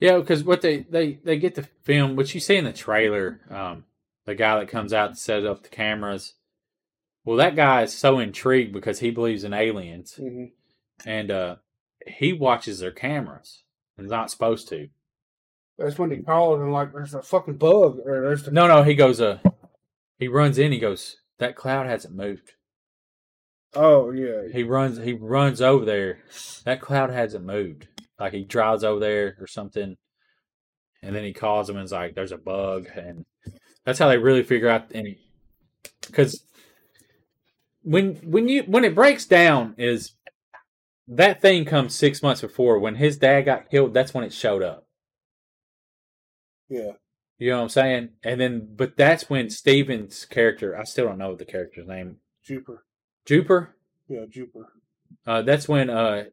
Yeah, 0.00 0.18
because 0.18 0.44
what 0.44 0.62
they 0.62 0.78
they 0.78 1.14
they 1.24 1.38
get 1.38 1.54
the 1.54 1.62
film, 1.62 2.16
what 2.16 2.34
you 2.34 2.40
see 2.40 2.56
in 2.56 2.64
the 2.64 2.72
trailer, 2.72 3.40
um, 3.50 3.84
the 4.24 4.34
guy 4.34 4.58
that 4.58 4.68
comes 4.68 4.92
out 4.92 5.14
to 5.14 5.16
set 5.16 5.46
up 5.46 5.62
the 5.62 5.68
cameras. 5.68 6.34
Well, 7.24 7.36
that 7.36 7.54
guy 7.54 7.82
is 7.82 7.94
so 7.94 8.18
intrigued 8.18 8.72
because 8.72 8.98
he 8.98 9.10
believes 9.10 9.44
in 9.44 9.52
aliens, 9.52 10.14
hmm 10.14 10.46
and 11.04 11.30
uh, 11.30 11.56
he 12.06 12.32
watches 12.32 12.78
their 12.78 12.92
cameras 12.92 13.62
and 13.96 14.08
not 14.08 14.30
supposed 14.30 14.68
to. 14.68 14.88
That's 15.78 15.98
when 15.98 16.10
he 16.10 16.18
calls 16.18 16.60
and 16.60 16.72
like, 16.72 16.92
there's 16.92 17.14
a 17.14 17.22
fucking 17.22 17.56
bug 17.56 17.98
or 18.04 18.22
there's 18.22 18.44
the 18.44 18.50
No, 18.50 18.66
no, 18.66 18.82
he 18.82 18.94
goes. 18.94 19.20
Uh, 19.20 19.38
he 20.18 20.28
runs 20.28 20.58
in. 20.58 20.72
He 20.72 20.78
goes. 20.78 21.16
That 21.38 21.56
cloud 21.56 21.86
hasn't 21.86 22.14
moved. 22.14 22.52
Oh 23.74 24.10
yeah 24.10 24.48
He 24.52 24.62
runs. 24.62 24.98
He 24.98 25.12
runs 25.14 25.60
over 25.60 25.84
there. 25.84 26.20
That 26.64 26.80
cloud 26.80 27.10
hasn't 27.10 27.44
moved. 27.44 27.88
Like 28.18 28.32
he 28.32 28.44
drives 28.44 28.84
over 28.84 29.00
there 29.00 29.36
or 29.40 29.46
something, 29.46 29.96
and 31.02 31.16
then 31.16 31.24
he 31.24 31.32
calls 31.32 31.68
him 31.68 31.76
and 31.76 31.84
is 31.84 31.92
like, 31.92 32.14
"There's 32.14 32.32
a 32.32 32.38
bug," 32.38 32.86
and 32.94 33.24
that's 33.84 33.98
how 33.98 34.08
they 34.08 34.18
really 34.18 34.42
figure 34.42 34.68
out. 34.68 34.92
And 34.92 35.16
because 36.06 36.44
when 37.82 38.16
when 38.16 38.48
you 38.48 38.62
when 38.64 38.84
it 38.84 38.94
breaks 38.94 39.26
down 39.26 39.74
is 39.76 40.12
that 41.08 41.40
thing 41.40 41.64
comes 41.64 41.94
six 41.94 42.22
months 42.22 42.40
before 42.40 42.78
when 42.78 42.94
his 42.96 43.16
dad 43.16 43.42
got 43.42 43.70
killed. 43.70 43.94
That's 43.94 44.14
when 44.14 44.24
it 44.24 44.32
showed 44.32 44.62
up. 44.62 44.86
Yeah. 46.68 46.92
You 47.38 47.50
know 47.50 47.56
what 47.56 47.62
I'm 47.64 47.68
saying? 47.70 48.10
And 48.22 48.40
then, 48.40 48.68
but 48.76 48.96
that's 48.96 49.28
when 49.28 49.50
Steven's 49.50 50.24
character. 50.24 50.78
I 50.78 50.84
still 50.84 51.06
don't 51.06 51.18
know 51.18 51.34
the 51.34 51.44
character's 51.44 51.88
name. 51.88 52.18
Jupiter. 52.44 52.84
Juper. 53.26 53.68
Yeah, 54.08 54.24
Jupiter. 54.28 54.66
Uh, 55.26 55.42
that's 55.42 55.68
when 55.68 55.90
uh 55.90 56.24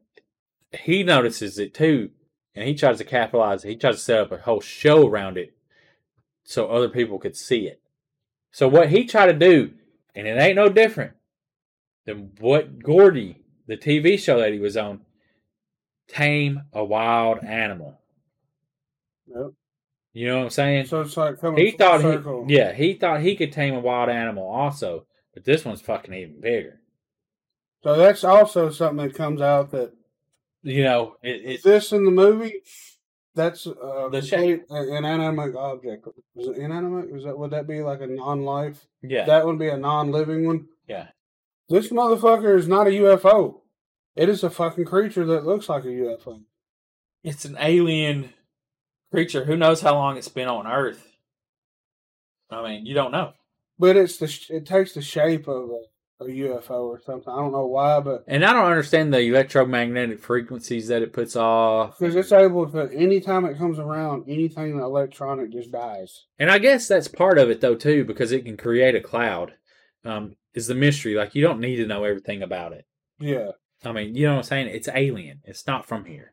he 0.72 1.02
notices 1.02 1.58
it 1.58 1.74
too, 1.74 2.10
and 2.54 2.66
he 2.66 2.74
tries 2.74 2.98
to 2.98 3.04
capitalize. 3.04 3.62
He 3.62 3.76
tries 3.76 3.96
to 3.96 4.00
set 4.00 4.20
up 4.20 4.32
a 4.32 4.38
whole 4.38 4.60
show 4.60 5.06
around 5.06 5.36
it, 5.38 5.54
so 6.44 6.68
other 6.68 6.88
people 6.88 7.18
could 7.18 7.36
see 7.36 7.66
it. 7.66 7.80
So 8.52 8.68
what 8.68 8.90
he 8.90 9.04
tried 9.04 9.26
to 9.26 9.32
do, 9.32 9.72
and 10.14 10.26
it 10.26 10.40
ain't 10.40 10.56
no 10.56 10.68
different 10.68 11.12
than 12.06 12.32
what 12.40 12.82
Gordy, 12.82 13.42
the 13.66 13.76
TV 13.76 14.18
show 14.18 14.40
that 14.40 14.52
he 14.52 14.58
was 14.58 14.76
on, 14.76 15.00
tame 16.08 16.62
a 16.72 16.84
wild 16.84 17.38
animal. 17.44 18.00
Yep. 19.28 19.52
You 20.12 20.26
know 20.26 20.38
what 20.38 20.44
I'm 20.44 20.50
saying? 20.50 20.86
So 20.86 21.02
it's 21.02 21.16
like 21.16 21.40
coming 21.40 21.64
he 21.64 21.70
thought 21.70 22.00
circle. 22.00 22.46
he, 22.46 22.56
yeah, 22.56 22.72
he 22.72 22.94
thought 22.94 23.20
he 23.20 23.36
could 23.36 23.52
tame 23.52 23.74
a 23.74 23.80
wild 23.80 24.08
animal 24.08 24.44
also, 24.44 25.06
but 25.40 25.44
this 25.50 25.64
one's 25.64 25.80
fucking 25.80 26.12
even 26.12 26.40
bigger. 26.40 26.80
So 27.82 27.96
that's 27.96 28.24
also 28.24 28.70
something 28.70 29.08
that 29.08 29.14
comes 29.14 29.40
out 29.40 29.70
that 29.70 29.92
You 30.62 30.84
know, 30.84 31.16
it, 31.22 31.40
it's 31.44 31.62
this 31.62 31.92
in 31.92 32.04
the 32.04 32.10
movie. 32.10 32.56
That's 33.34 33.66
uh, 33.66 34.08
The 34.10 34.20
complete, 34.20 34.62
uh, 34.70 34.86
inanimate 34.88 35.54
object. 35.56 36.06
Is 36.36 36.48
it 36.48 36.56
inanimate? 36.58 37.08
Is 37.16 37.24
that 37.24 37.38
would 37.38 37.52
that 37.52 37.66
be 37.66 37.80
like 37.80 38.00
a 38.02 38.06
non-life? 38.06 38.86
yeah, 39.02 39.24
That 39.24 39.46
would 39.46 39.58
be 39.58 39.68
a 39.68 39.76
non-living 39.76 40.46
one. 40.46 40.66
yeah. 40.86 41.08
This 41.68 41.88
motherfucker 41.90 42.58
is 42.58 42.66
not 42.66 42.88
a 42.88 42.90
UFO. 42.90 43.60
It 44.16 44.28
is 44.28 44.42
a 44.42 44.50
fucking 44.50 44.86
creature 44.86 45.24
that 45.26 45.46
looks 45.46 45.68
like 45.68 45.84
a 45.84 45.88
UFO. 45.88 46.42
It's 47.22 47.44
an 47.44 47.56
alien 47.60 48.30
creature. 49.12 49.44
Who 49.44 49.56
knows 49.56 49.80
how 49.80 49.94
long 49.94 50.16
it's 50.16 50.28
been 50.28 50.48
on 50.48 50.66
Earth? 50.66 51.16
I 52.50 52.62
mean, 52.64 52.86
you 52.86 52.94
don't 52.94 53.12
know. 53.12 53.34
But 53.80 53.96
it's 53.96 54.18
the 54.18 54.54
it 54.56 54.66
takes 54.66 54.92
the 54.92 55.00
shape 55.02 55.48
of 55.48 55.70
a, 55.70 56.24
a 56.24 56.28
UFO 56.28 56.82
or 56.84 57.00
something. 57.00 57.32
I 57.32 57.36
don't 57.38 57.52
know 57.52 57.66
why, 57.66 57.98
but 58.00 58.24
And 58.28 58.44
I 58.44 58.52
don't 58.52 58.66
understand 58.66 59.12
the 59.12 59.20
electromagnetic 59.20 60.20
frequencies 60.20 60.88
that 60.88 61.00
it 61.02 61.14
puts 61.14 61.34
off. 61.34 61.98
because 61.98 62.14
it's 62.14 62.30
able 62.30 62.70
to 62.72 62.92
anytime 62.92 63.46
it 63.46 63.56
comes 63.56 63.78
around, 63.78 64.24
anything 64.28 64.78
electronic 64.78 65.50
just 65.50 65.72
dies. 65.72 66.26
And 66.38 66.50
I 66.50 66.58
guess 66.58 66.86
that's 66.86 67.08
part 67.08 67.38
of 67.38 67.48
it 67.48 67.62
though 67.62 67.74
too, 67.74 68.04
because 68.04 68.32
it 68.32 68.44
can 68.44 68.58
create 68.58 68.94
a 68.94 69.00
cloud. 69.00 69.54
Um, 70.04 70.36
is 70.52 70.66
the 70.66 70.74
mystery 70.74 71.14
like 71.14 71.34
you 71.34 71.42
don't 71.42 71.60
need 71.60 71.76
to 71.76 71.86
know 71.86 72.04
everything 72.04 72.42
about 72.42 72.72
it. 72.72 72.84
Yeah, 73.18 73.52
I 73.84 73.92
mean, 73.92 74.14
you 74.14 74.26
know 74.26 74.32
what 74.32 74.38
I'm 74.38 74.42
saying? 74.44 74.66
It's 74.68 74.88
alien. 74.92 75.40
It's 75.44 75.66
not 75.66 75.86
from 75.86 76.04
here. 76.04 76.32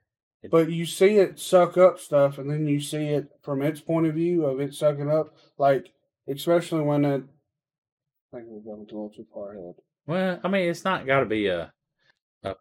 but 0.50 0.70
you 0.72 0.86
see 0.86 1.18
it 1.18 1.40
suck 1.40 1.78
up 1.78 2.00
stuff, 2.00 2.38
and 2.40 2.50
then 2.50 2.68
you 2.68 2.80
see 2.82 3.06
it 3.08 3.28
from 3.42 3.62
its 3.62 3.80
point 3.80 4.08
of 4.08 4.16
view 4.16 4.46
of 4.46 4.60
it 4.60 4.74
sucking 4.74 5.10
up, 5.12 5.36
like 5.58 5.94
especially 6.28 6.82
when 6.82 7.06
it. 7.06 7.24
Think 8.38 8.50
we're 8.52 8.76
going 8.76 8.82
a 8.82 8.94
little 8.94 9.10
too 9.10 9.26
far 9.34 9.54
ahead. 9.54 9.74
Well, 10.06 10.40
I 10.44 10.48
mean, 10.48 10.70
it's 10.70 10.86
not 10.86 11.08
got 11.08 11.22
to 11.22 11.26
be 11.26 11.48
a 11.48 11.74
a 12.44 12.54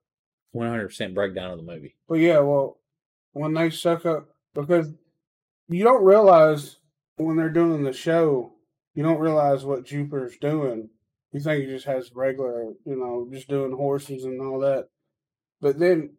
100 0.52 0.86
percent 0.86 1.14
breakdown 1.14 1.50
of 1.50 1.58
the 1.58 1.70
movie. 1.70 1.96
But 2.08 2.14
yeah, 2.14 2.38
well, 2.38 2.78
when 3.32 3.52
they 3.52 3.68
suck 3.68 4.06
up, 4.06 4.28
because 4.54 4.88
you 5.68 5.84
don't 5.84 6.02
realize 6.02 6.78
when 7.16 7.36
they're 7.36 7.50
doing 7.50 7.82
the 7.82 7.92
show, 7.92 8.54
you 8.94 9.02
don't 9.02 9.20
realize 9.20 9.66
what 9.66 9.84
Jupiter's 9.84 10.38
doing. 10.38 10.88
You 11.32 11.40
think 11.40 11.64
he 11.64 11.66
just 11.66 11.84
has 11.84 12.10
regular, 12.14 12.72
you 12.86 12.96
know, 12.96 13.28
just 13.30 13.48
doing 13.48 13.76
horses 13.76 14.24
and 14.24 14.40
all 14.40 14.58
that. 14.60 14.88
But 15.60 15.78
then 15.78 16.14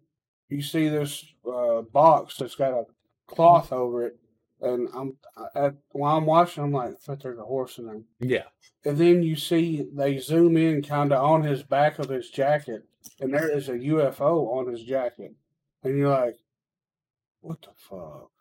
you 0.50 0.62
see 0.62 0.88
this 0.88 1.26
uh, 1.52 1.82
box 1.82 2.38
that's 2.38 2.54
got 2.54 2.74
a 2.74 2.86
cloth 3.26 3.74
over 3.74 4.06
it, 4.06 4.20
and 4.62 4.90
I'm 4.94 5.18
uh, 5.36 5.68
at, 5.68 5.76
while 5.92 6.18
I'm 6.18 6.26
watching, 6.26 6.64
I'm 6.64 6.72
like, 6.72 6.92
I 6.92 6.94
bet 7.08 7.22
there's 7.22 7.40
a 7.40 7.44
horse 7.44 7.78
in 7.78 7.86
there. 7.86 8.02
Yeah. 8.20 8.44
And 8.86 8.98
then 8.98 9.24
you 9.24 9.36
see 9.36 9.88
they 9.94 10.18
zoom 10.18 10.58
in 10.58 10.82
kind 10.82 11.12
of 11.12 11.24
on 11.24 11.44
his 11.44 11.64
back 11.64 12.00
of 12.00 12.10
his 12.10 12.30
jacket, 12.30 12.84
and 13.20 13.34
there 13.34 13.50
is 13.50 13.70
a 13.70 13.74
UFO 13.74 14.58
on 14.58 14.72
his 14.72 14.84
jacket. 14.84 15.34
And 15.84 15.98
you're 15.98 16.10
like, 16.10 16.38
what 17.42 17.62
the 17.62 17.70
fuck? 17.76 18.32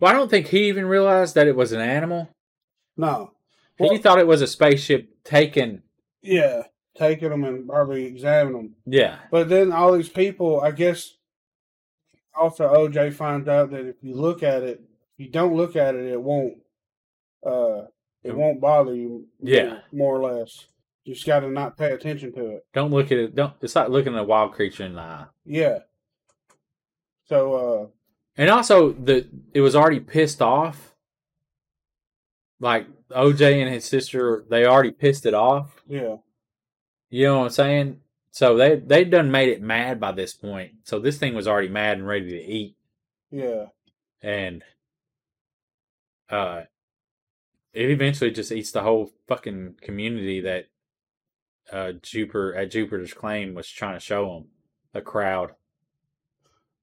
Well, 0.00 0.10
I 0.10 0.12
don't 0.12 0.30
think 0.30 0.48
he 0.48 0.68
even 0.68 0.86
realized 0.86 1.34
that 1.36 1.46
it 1.46 1.56
was 1.56 1.72
an 1.72 1.80
animal. 1.80 2.28
No. 2.96 3.32
He 3.78 3.98
thought 3.98 4.18
it 4.18 4.26
was 4.26 4.42
a 4.42 4.46
spaceship 4.46 5.24
taken. 5.24 5.82
yeah, 6.22 6.62
taking 6.96 7.30
them 7.30 7.44
and 7.44 7.68
probably 7.68 8.04
examining 8.04 8.52
them. 8.54 8.74
Yeah. 8.86 9.18
But 9.30 9.48
then 9.48 9.72
all 9.72 9.92
these 9.92 10.08
people, 10.08 10.60
I 10.60 10.72
guess, 10.72 11.16
also 12.34 12.68
OJ 12.72 13.14
finds 13.14 13.48
out 13.48 13.70
that 13.70 13.86
if 13.86 13.96
you 14.02 14.14
look 14.14 14.42
at 14.42 14.62
it, 14.62 14.82
you 15.16 15.28
don't 15.28 15.54
look 15.54 15.76
at 15.76 15.94
it, 15.94 16.04
it 16.12 16.20
won't, 16.20 16.54
uh, 17.46 17.86
it 18.24 18.34
won't 18.36 18.60
bother 18.60 18.94
you. 18.94 19.26
Yeah. 19.40 19.78
more 19.92 20.16
or 20.20 20.32
less. 20.38 20.66
You 21.04 21.14
just 21.14 21.26
got 21.26 21.40
to 21.40 21.50
not 21.50 21.76
pay 21.76 21.92
attention 21.92 22.32
to 22.34 22.50
it. 22.56 22.66
Don't 22.72 22.92
look 22.92 23.06
at 23.06 23.18
it. 23.18 23.34
Don't. 23.34 23.54
It's 23.60 23.74
like 23.74 23.88
looking 23.88 24.14
at 24.14 24.20
a 24.20 24.24
wild 24.24 24.52
creature 24.52 24.84
in 24.84 24.94
the 24.94 25.00
eye. 25.00 25.26
Yeah. 25.44 25.78
So, 27.26 27.54
uh, 27.54 27.86
And 28.36 28.48
also, 28.50 28.92
the 28.92 29.26
it 29.52 29.60
was 29.62 29.74
already 29.74 29.98
pissed 30.00 30.40
off. 30.40 30.94
Like 32.60 32.86
OJ 33.10 33.60
and 33.62 33.72
his 33.74 33.84
sister, 33.84 34.44
they 34.48 34.64
already 34.64 34.92
pissed 34.92 35.26
it 35.26 35.34
off. 35.34 35.82
yeah. 35.88 36.16
You 37.10 37.26
know 37.26 37.38
what 37.40 37.44
I'm 37.46 37.50
saying? 37.50 38.00
So 38.30 38.56
they 38.56 38.76
they 38.76 39.04
done 39.04 39.30
made 39.30 39.48
it 39.50 39.60
mad 39.60 39.98
by 40.00 40.12
this 40.12 40.32
point. 40.32 40.72
So 40.84 40.98
this 41.00 41.18
thing 41.18 41.34
was 41.34 41.46
already 41.48 41.68
mad 41.68 41.98
and 41.98 42.06
ready 42.06 42.30
to 42.30 42.40
eat. 42.42 42.76
Yeah. 43.30 43.66
and 44.22 44.62
uh 46.32 46.62
it 47.72 47.90
eventually 47.90 48.30
just 48.30 48.52
eats 48.52 48.72
the 48.72 48.82
whole 48.82 49.10
fucking 49.28 49.76
community 49.80 50.40
that 50.40 50.66
uh 51.72 51.92
Jupiter 52.02 52.54
at 52.54 52.70
Jupiter's 52.70 53.14
claim 53.14 53.54
was 53.54 53.68
trying 53.68 53.94
to 53.94 54.00
show 54.00 54.34
them 54.34 54.48
the 54.92 55.00
crowd. 55.00 55.52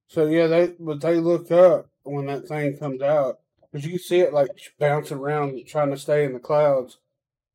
So 0.08 0.26
yeah, 0.26 0.46
they 0.46 0.74
but 0.78 1.00
they 1.00 1.16
look 1.20 1.50
up 1.52 1.88
when 2.02 2.26
that 2.26 2.48
thing 2.48 2.76
comes 2.76 3.02
out 3.02 3.40
because 3.70 3.86
you 3.86 3.98
see 3.98 4.20
it 4.20 4.32
like 4.32 4.50
bouncing 4.78 5.18
around 5.18 5.64
trying 5.66 5.90
to 5.90 5.96
stay 5.96 6.24
in 6.24 6.32
the 6.32 6.40
clouds, 6.40 6.98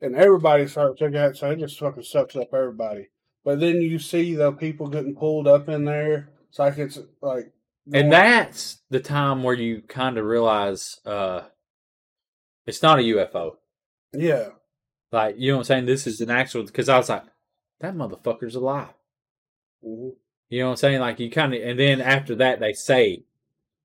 and 0.01 0.15
everybody 0.15 0.67
starts 0.67 1.01
at 1.01 1.13
it, 1.13 1.37
so 1.37 1.51
it 1.51 1.59
just 1.59 1.79
fucking 1.79 2.03
sucks 2.03 2.35
up 2.35 2.53
everybody. 2.53 3.09
But 3.43 3.59
then 3.59 3.81
you 3.81 3.99
see 3.99 4.35
the 4.35 4.51
people 4.53 4.87
getting 4.87 5.15
pulled 5.15 5.47
up 5.47 5.69
in 5.69 5.85
there. 5.85 6.29
It's 6.49 6.59
like 6.59 6.77
it's 6.77 6.99
like 7.21 7.51
And 7.91 8.11
that's 8.11 8.81
the 8.89 8.99
time 8.99 9.43
where 9.43 9.55
you 9.55 9.81
kind 9.81 10.17
of 10.17 10.25
realize 10.25 10.99
uh 11.05 11.41
it's 12.65 12.81
not 12.81 12.99
a 12.99 13.03
UFO. 13.03 13.55
yeah, 14.13 14.49
Like, 15.11 15.35
you 15.37 15.51
know 15.51 15.57
what 15.57 15.61
I'm 15.61 15.65
saying? 15.65 15.85
This 15.85 16.07
is 16.07 16.21
an 16.21 16.29
actual 16.29 16.63
because 16.63 16.89
I 16.89 16.97
was 16.97 17.09
like, 17.09 17.23
that 17.79 17.95
motherfucker's 17.95 18.55
alive. 18.55 18.93
hmm 19.83 20.09
You 20.49 20.59
know 20.59 20.65
what 20.67 20.71
I'm 20.71 20.77
saying? 20.77 20.99
Like 20.99 21.19
you 21.19 21.29
kind 21.29 21.53
of, 21.53 21.61
and 21.61 21.79
then 21.79 22.01
after 22.01 22.35
that, 22.35 22.59
they 22.59 22.73
say, 22.73 23.23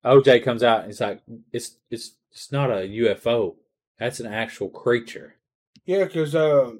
OJ 0.04 0.42
comes 0.44 0.62
out 0.62 0.80
and 0.80 0.86
he's 0.88 1.00
like, 1.00 1.20
it's 1.52 1.76
it's 1.90 2.16
it's 2.30 2.52
not 2.52 2.70
a 2.70 2.88
UFO. 2.88 3.56
That's 3.98 4.20
an 4.20 4.26
actual 4.32 4.70
creature. 4.70 5.36
yeah, 5.84 6.04
because 6.04 6.34
uh, 6.34 6.72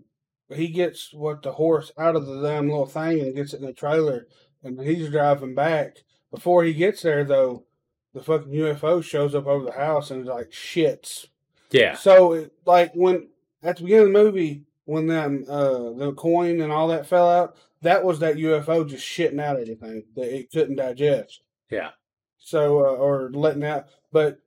he 0.55 0.69
gets 0.69 1.13
what 1.13 1.43
the 1.43 1.53
horse 1.53 1.93
out 1.99 2.17
of 2.17 2.27
the 2.27 2.41
damn 2.41 2.69
little 2.69 2.87
thing 2.87 3.21
and 3.21 3.35
gets 3.35 3.53
it 3.53 3.61
in 3.61 3.67
the 3.67 3.73
trailer, 3.73 4.27
and 4.63 4.81
he's 4.81 5.11
driving 5.11 5.55
back. 5.55 5.99
Before 6.31 6.63
he 6.65 6.73
gets 6.73 7.03
there, 7.03 7.25
though, 7.25 7.65
the 8.15 8.23
fucking 8.23 8.53
UFO 8.53 9.03
shows 9.03 9.35
up 9.35 9.47
over 9.47 9.65
the 9.67 9.73
house 9.73 10.11
and 10.11 10.23
is 10.23 10.29
like 10.29 10.51
shits. 10.51 11.27
Yeah, 11.73 11.95
So, 11.95 12.49
like 12.66 12.93
when 12.95 13.29
at 13.62 13.77
the 13.77 13.85
beginning 13.85 14.09
of 14.09 14.12
the 14.12 14.25
movie, 14.25 14.64
when 14.85 15.07
them 15.07 15.45
uh, 15.49 15.91
the 15.93 16.12
coin 16.16 16.61
and 16.61 16.73
all 16.73 16.89
that 16.89 17.07
fell 17.07 17.31
out, 17.31 17.57
that 17.83 18.05
was 18.05 18.18
that 18.21 18.37
UFO 18.37 18.87
just 18.89 19.07
shitting 19.07 19.41
out 19.41 19.59
everything 19.61 20.05
that 20.16 20.35
it 20.35 20.51
couldn't 20.51 20.77
digest. 20.77 21.43
yeah, 21.71 21.91
So, 22.39 22.81
uh, 22.81 22.91
or 22.97 23.31
letting 23.33 23.64
out, 23.64 23.87
but 24.12 24.39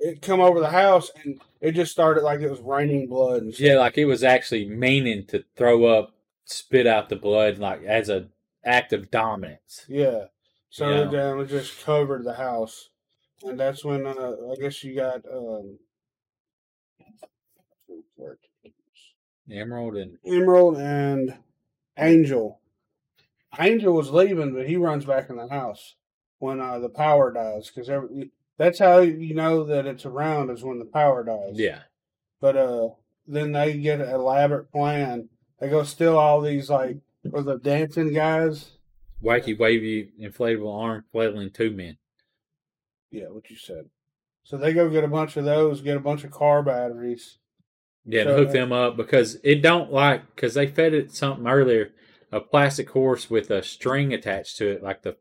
it 0.00 0.20
come 0.20 0.40
over 0.40 0.58
the 0.60 0.68
house 0.70 1.10
and 1.22 1.40
it 1.60 1.72
just 1.72 1.92
started 1.92 2.22
like 2.24 2.40
it 2.40 2.50
was 2.50 2.60
raining 2.60 3.06
blood 3.06 3.42
and 3.42 3.58
yeah. 3.60 3.76
Like 3.78 3.96
it 3.96 4.04
was 4.06 4.24
actually 4.24 4.68
meaning 4.68 5.24
to 5.26 5.44
throw 5.56 5.84
up, 5.86 6.14
spit 6.44 6.86
out 6.86 7.08
the 7.08 7.16
blood, 7.16 7.58
like 7.58 7.84
as 7.84 8.08
a 8.08 8.26
act 8.64 8.92
of 8.92 9.10
dominance. 9.10 9.84
Yeah. 9.88 10.24
So 10.70 10.88
Yeah. 10.90 11.04
then 11.04 11.38
it 11.40 11.46
just 11.46 11.84
covered 11.84 12.24
the 12.24 12.34
house, 12.34 12.88
and 13.44 13.58
that's 13.60 13.84
when 13.84 14.06
uh, 14.06 14.34
I 14.52 14.56
guess 14.60 14.82
you 14.82 14.96
got 14.96 15.22
um, 15.32 15.78
Emerald 19.50 19.96
and 19.96 20.18
Emerald 20.24 20.78
and 20.78 21.36
Angel. 21.98 22.60
Angel 23.58 23.92
was 23.92 24.10
leaving, 24.10 24.54
but 24.54 24.66
he 24.68 24.76
runs 24.76 25.04
back 25.04 25.30
in 25.30 25.36
the 25.36 25.48
house 25.48 25.94
when 26.38 26.60
uh, 26.60 26.78
the 26.78 26.88
power 26.88 27.32
dies 27.32 27.70
because 27.70 27.88
that's 28.58 28.78
how 28.78 28.98
you 29.00 29.34
know 29.34 29.64
that 29.64 29.86
it's 29.86 30.06
around 30.06 30.50
is 30.50 30.64
when 30.64 30.78
the 30.78 30.84
power 30.84 31.22
dies. 31.22 31.54
yeah, 31.54 31.80
But 32.40 32.56
uh, 32.56 32.88
then 33.26 33.52
they 33.52 33.78
get 33.78 34.00
an 34.00 34.08
elaborate 34.08 34.72
plan. 34.72 35.28
They 35.60 35.68
go 35.68 35.84
steal 35.84 36.18
all 36.18 36.40
these 36.40 36.68
like 36.68 36.98
or 37.32 37.42
the 37.42 37.58
dancing 37.58 38.12
guys, 38.12 38.72
wacky, 39.22 39.56
wavy, 39.56 40.10
inflatable 40.20 40.82
arm 40.82 41.04
flailing 41.12 41.50
two 41.50 41.70
men. 41.70 41.96
Yeah, 43.10 43.26
what 43.28 43.48
you 43.50 43.56
said. 43.56 43.88
So 44.44 44.56
they 44.58 44.72
go 44.72 44.88
get 44.90 45.04
a 45.04 45.08
bunch 45.08 45.36
of 45.36 45.44
those, 45.44 45.80
get 45.80 45.96
a 45.96 46.00
bunch 46.00 46.22
of 46.24 46.30
car 46.30 46.62
batteries. 46.62 47.38
Yeah, 48.04 48.24
So- 48.24 48.36
hook 48.36 48.52
them 48.52 48.72
up 48.72 48.96
because 48.96 49.38
it 49.42 49.62
don't 49.62 49.90
like 49.90 50.34
because 50.34 50.54
they 50.54 50.66
fed 50.66 50.92
it 50.94 51.12
something 51.12 51.46
earlier, 51.46 51.92
a 52.30 52.40
plastic 52.40 52.90
horse 52.90 53.30
with 53.30 53.50
a 53.50 53.62
string 53.62 54.12
attached 54.12 54.58
to 54.58 54.68
it, 54.68 54.82
like 54.82 55.02
the 55.02 55.16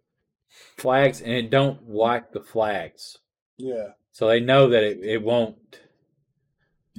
flags, 0.77 1.21
and 1.21 1.31
it 1.31 1.49
don't 1.49 1.89
like 1.89 2.31
the 2.33 2.41
flags. 2.41 3.17
Yeah. 3.57 3.91
So 4.11 4.27
they 4.27 4.39
know 4.41 4.67
that 4.69 4.83
it, 4.83 4.99
it 5.01 5.21
won't 5.23 5.79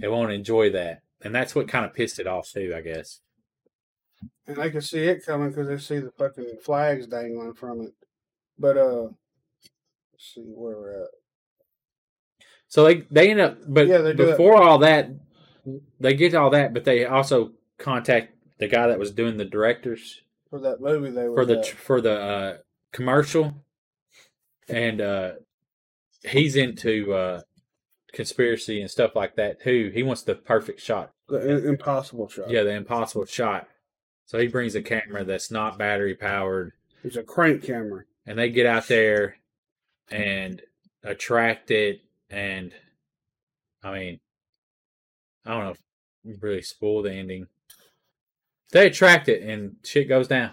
it 0.02 0.08
won't 0.08 0.32
enjoy 0.32 0.70
that. 0.70 1.02
And 1.22 1.34
that's 1.34 1.54
what 1.54 1.68
kind 1.68 1.84
of 1.84 1.94
pissed 1.94 2.18
it 2.18 2.26
off 2.26 2.50
too, 2.50 2.74
I 2.76 2.80
guess. 2.80 3.20
And 4.46 4.56
they 4.56 4.70
can 4.70 4.80
see 4.80 5.04
it 5.04 5.24
coming 5.24 5.50
because 5.50 5.68
they 5.68 5.78
see 5.78 5.98
the 6.00 6.10
fucking 6.12 6.58
flags 6.62 7.06
dangling 7.06 7.54
from 7.54 7.80
it. 7.82 7.92
But, 8.58 8.76
uh, 8.76 9.02
let's 10.12 10.34
see 10.34 10.42
where 10.42 10.76
we're 10.76 11.02
at. 11.04 11.08
So 12.74 12.82
they 12.82 13.02
they 13.08 13.30
end 13.30 13.40
up 13.40 13.58
but 13.68 13.86
Yeah, 13.86 13.98
they 13.98 14.14
do 14.14 14.26
that. 14.26 14.32
before 14.32 14.60
all 14.60 14.78
that 14.78 15.08
they 16.00 16.14
get 16.14 16.34
all 16.34 16.50
that, 16.50 16.74
but 16.74 16.84
they 16.84 17.04
also 17.06 17.52
contact 17.78 18.34
the 18.58 18.66
guy 18.66 18.88
that 18.88 18.98
was 18.98 19.12
doing 19.12 19.36
the 19.36 19.44
directors 19.44 20.22
For 20.50 20.58
that 20.58 20.80
movie 20.80 21.10
they 21.10 21.28
were 21.28 21.36
for 21.36 21.44
the 21.46 21.60
at. 21.60 21.66
for 21.68 22.00
the 22.00 22.20
uh, 22.20 22.56
commercial, 22.92 23.54
and 24.68 25.00
uh, 25.00 25.32
he's 26.24 26.56
into 26.56 27.14
uh, 27.14 27.42
conspiracy 28.12 28.80
and 28.80 28.90
stuff 28.90 29.14
like 29.14 29.36
that 29.36 29.62
too. 29.62 29.92
He 29.94 30.02
wants 30.02 30.22
the 30.22 30.34
perfect 30.34 30.80
shot. 30.80 31.12
the 31.28 31.68
impossible 31.68 32.28
shot. 32.28 32.50
Yeah, 32.50 32.64
the 32.64 32.72
impossible 32.74 33.26
shot. 33.26 33.68
So 34.26 34.40
he 34.40 34.48
brings 34.48 34.74
a 34.74 34.82
camera 34.82 35.22
that's 35.22 35.48
not 35.52 35.78
battery 35.78 36.16
powered, 36.16 36.72
It's 37.04 37.14
a 37.14 37.22
crank 37.22 37.62
camera. 37.62 38.02
and 38.26 38.36
they 38.36 38.50
get 38.50 38.66
out 38.66 38.88
there 38.88 39.36
and 40.10 40.60
attract 41.04 41.70
it. 41.70 42.00
And 42.35 42.72
I 43.85 43.93
mean, 43.93 44.20
I 45.47 45.51
don't 45.51 45.64
know 45.64 45.70
if 45.70 45.78
you 46.24 46.37
really 46.41 46.62
spoil 46.62 47.03
the 47.03 47.12
ending. 47.12 47.47
They 48.72 48.89
attract 48.89 49.28
it, 49.28 49.43
and 49.43 49.76
shit 49.85 50.09
goes 50.09 50.26
down. 50.26 50.51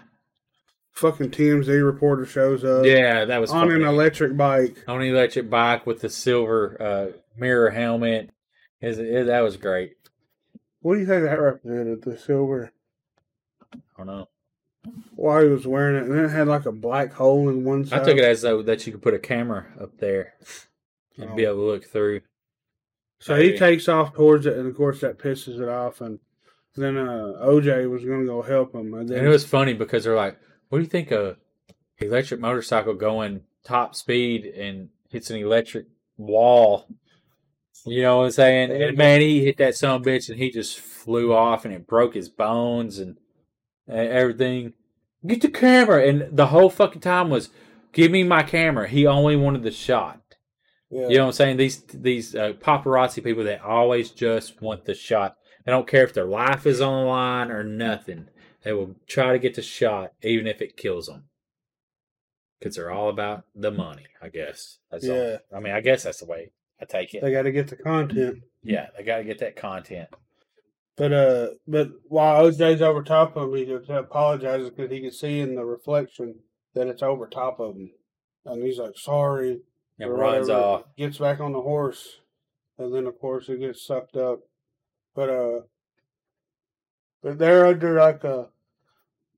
Fucking 0.92 1.30
TMZ 1.30 1.84
reporter 1.84 2.24
shows 2.24 2.62
up. 2.64 2.84
Yeah, 2.84 3.24
that 3.24 3.40
was 3.40 3.50
On 3.50 3.72
an 3.72 3.82
electric 3.82 4.36
bike. 4.36 4.84
on 4.86 5.00
an 5.00 5.08
electric 5.08 5.50
bike 5.50 5.86
with 5.86 6.02
the 6.02 6.10
silver 6.10 6.76
uh, 6.80 7.18
mirror 7.36 7.70
helmet. 7.70 8.30
Is 8.80 8.98
it, 8.98 9.26
that 9.26 9.40
was 9.40 9.56
great. 9.56 9.94
What 10.82 10.94
do 10.94 11.00
you 11.00 11.06
think 11.06 11.24
that 11.24 11.40
represented? 11.40 12.02
The 12.02 12.18
silver. 12.18 12.72
I 13.72 13.78
don't 13.96 14.06
know. 14.06 14.28
Why 15.16 15.44
he 15.44 15.48
was 15.48 15.66
wearing 15.66 15.96
it, 15.96 16.02
and 16.02 16.12
then 16.12 16.24
it 16.26 16.30
had 16.30 16.48
like 16.48 16.66
a 16.66 16.72
black 16.72 17.12
hole 17.14 17.48
in 17.48 17.64
one 17.64 17.86
side. 17.86 18.02
I 18.02 18.04
took 18.04 18.18
it 18.18 18.24
as 18.24 18.42
though 18.42 18.62
that 18.62 18.86
you 18.86 18.92
could 18.92 19.02
put 19.02 19.14
a 19.14 19.18
camera 19.18 19.66
up 19.80 19.98
there 19.98 20.34
and 21.18 21.36
be 21.36 21.44
able 21.44 21.56
to 21.56 21.62
look 21.62 21.84
through. 21.84 22.20
So 23.20 23.36
he 23.36 23.56
takes 23.56 23.88
off 23.88 24.14
towards 24.14 24.46
it, 24.46 24.56
and 24.56 24.66
of 24.66 24.76
course 24.76 25.00
that 25.00 25.18
pisses 25.18 25.60
it 25.60 25.68
off. 25.68 26.00
And 26.00 26.18
then 26.74 26.96
uh, 26.96 27.34
OJ 27.44 27.88
was 27.88 28.04
going 28.04 28.20
to 28.20 28.26
go 28.26 28.42
help 28.42 28.74
him, 28.74 28.92
and 28.94 29.08
then 29.08 29.18
And 29.18 29.26
it 29.26 29.30
was 29.30 29.44
funny 29.44 29.74
because 29.74 30.04
they're 30.04 30.16
like, 30.16 30.38
"What 30.68 30.78
do 30.78 30.82
you 30.82 30.90
think 30.90 31.12
a 31.12 31.36
electric 31.98 32.40
motorcycle 32.40 32.94
going 32.94 33.42
top 33.64 33.94
speed 33.94 34.46
and 34.46 34.88
hits 35.08 35.30
an 35.30 35.36
electric 35.36 35.86
wall?" 36.16 36.88
You 37.84 38.02
know 38.02 38.18
what 38.18 38.24
I'm 38.24 38.30
saying? 38.32 38.70
And 38.70 38.96
man, 38.96 39.20
he 39.20 39.44
hit 39.44 39.56
that 39.58 39.76
son 39.76 39.96
of 39.96 40.06
a 40.06 40.10
bitch 40.10 40.28
and 40.28 40.38
he 40.38 40.50
just 40.50 40.78
flew 40.78 41.32
off 41.32 41.64
and 41.64 41.74
it 41.74 41.86
broke 41.86 42.14
his 42.14 42.28
bones 42.28 42.98
and, 42.98 43.18
and 43.88 44.08
everything. 44.08 44.72
Get 45.24 45.42
the 45.42 45.48
camera, 45.48 46.06
and 46.08 46.36
the 46.36 46.46
whole 46.46 46.70
fucking 46.70 47.02
time 47.02 47.30
was, 47.30 47.50
"Give 47.92 48.10
me 48.10 48.24
my 48.24 48.42
camera." 48.42 48.88
He 48.88 49.06
only 49.06 49.36
wanted 49.36 49.62
the 49.62 49.70
shot. 49.70 50.21
Yeah, 50.92 51.08
You 51.08 51.16
know 51.16 51.24
what 51.24 51.28
I'm 51.28 51.32
saying? 51.32 51.56
These 51.56 51.82
these 51.94 52.34
uh, 52.34 52.52
paparazzi 52.52 53.24
people 53.24 53.44
that 53.44 53.62
always 53.62 54.10
just 54.10 54.60
want 54.60 54.84
the 54.84 54.94
shot. 54.94 55.36
They 55.64 55.72
don't 55.72 55.88
care 55.88 56.04
if 56.04 56.12
their 56.12 56.26
life 56.26 56.66
is 56.66 56.80
on 56.80 57.04
the 57.04 57.08
line 57.08 57.50
or 57.50 57.64
nothing. 57.64 58.28
They 58.62 58.72
will 58.72 58.94
try 59.06 59.32
to 59.32 59.38
get 59.38 59.54
the 59.54 59.62
shot, 59.62 60.12
even 60.22 60.46
if 60.46 60.60
it 60.60 60.76
kills 60.76 61.06
them, 61.06 61.24
because 62.58 62.76
they're 62.76 62.90
all 62.90 63.08
about 63.08 63.44
the 63.54 63.70
money. 63.70 64.06
I 64.20 64.28
guess. 64.28 64.78
That's 64.90 65.08
all. 65.08 65.38
I 65.56 65.60
mean, 65.60 65.72
I 65.72 65.80
guess 65.80 66.02
that's 66.02 66.20
the 66.20 66.26
way 66.26 66.52
I 66.80 66.84
take 66.84 67.14
it. 67.14 67.22
they 67.22 67.32
got 67.32 67.42
to 67.42 67.52
get 67.52 67.68
the 67.68 67.76
content. 67.76 68.42
Yeah, 68.62 68.88
they 68.96 69.02
got 69.02 69.18
to 69.18 69.24
get 69.24 69.38
that 69.38 69.56
content. 69.56 70.08
But 70.96 71.12
uh, 71.12 71.46
but 71.66 71.88
while 72.08 72.44
OJ's 72.44 72.82
over 72.82 73.02
top 73.02 73.34
of 73.36 73.48
him, 73.48 73.56
he 73.56 73.64
just 73.64 73.88
apologizes 73.88 74.70
because 74.70 74.90
he 74.90 75.00
can 75.00 75.10
see 75.10 75.40
in 75.40 75.54
the 75.54 75.64
reflection 75.64 76.40
that 76.74 76.86
it's 76.86 77.02
over 77.02 77.26
top 77.26 77.60
of 77.60 77.76
him, 77.76 77.90
and 78.44 78.62
he's 78.62 78.78
like 78.78 78.96
sorry. 78.96 79.60
And 79.98 80.12
runs 80.12 80.48
off. 80.48 80.84
Gets 80.96 81.18
back 81.18 81.40
on 81.40 81.52
the 81.52 81.60
horse, 81.60 82.20
and 82.78 82.92
then 82.94 83.06
of 83.06 83.18
course 83.18 83.48
it 83.48 83.60
gets 83.60 83.86
sucked 83.86 84.16
up. 84.16 84.40
But 85.14 85.28
uh, 85.30 85.60
but 87.22 87.38
they're 87.38 87.66
under 87.66 87.94
like 87.98 88.24
a. 88.24 88.48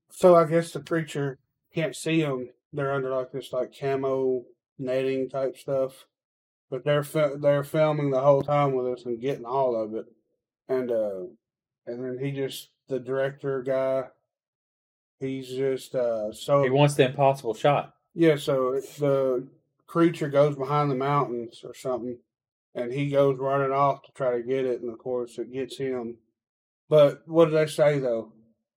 So 0.09 0.35
I 0.35 0.45
guess 0.45 0.71
the 0.71 0.79
creature 0.79 1.39
can't 1.73 1.95
see 1.95 2.21
them. 2.21 2.49
They're 2.73 2.93
under 2.93 3.09
like 3.09 3.31
this 3.31 3.51
like 3.53 3.77
camo 3.77 4.43
netting 4.79 5.29
type 5.29 5.57
stuff, 5.57 6.05
but 6.69 6.83
they're 6.83 7.03
fi- 7.03 7.35
they're 7.37 7.63
filming 7.63 8.11
the 8.11 8.21
whole 8.21 8.41
time 8.41 8.73
with 8.73 8.87
us 8.87 9.05
and 9.05 9.21
getting 9.21 9.45
all 9.45 9.75
of 9.75 9.93
it, 9.93 10.05
and 10.69 10.89
uh, 10.91 11.23
and 11.85 12.03
then 12.03 12.17
he 12.23 12.31
just 12.31 12.69
the 12.87 12.99
director 12.99 13.61
guy. 13.61 14.05
He's 15.19 15.47
just 15.49 15.95
uh 15.95 16.31
so 16.33 16.63
He 16.63 16.69
wants 16.69 16.95
the 16.95 17.05
impossible 17.07 17.53
shot. 17.53 17.93
yeah, 18.13 18.35
so 18.35 18.81
the 18.99 19.47
creature 19.87 20.29
goes 20.29 20.55
behind 20.55 20.91
the 20.91 20.95
mountains 20.95 21.61
or 21.63 21.73
something, 21.73 22.17
and 22.73 22.91
he 22.91 23.09
goes 23.09 23.37
running 23.39 23.71
off 23.71 24.03
to 24.03 24.11
try 24.11 24.35
to 24.35 24.43
get 24.43 24.65
it, 24.65 24.81
and 24.81 24.91
of 24.91 24.99
course 24.99 25.37
it 25.37 25.53
gets 25.53 25.77
him. 25.77 26.17
But 26.89 27.21
what 27.25 27.45
did 27.45 27.55
they 27.55 27.67
say 27.67 27.99
though? 27.99 28.33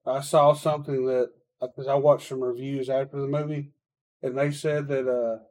I 0.07 0.21
saw 0.21 0.55
something 0.55 1.07
that 1.07 1.31
because 1.61 1.89
I 1.89 1.95
watched 1.95 2.29
some 2.29 2.43
reviews 2.43 2.89
after 2.89 3.21
the 3.21 3.27
movie, 3.27 3.73
and 4.23 4.39
they 4.39 4.51
said 4.51 4.89
that 4.89 5.09
uh, 5.09 5.43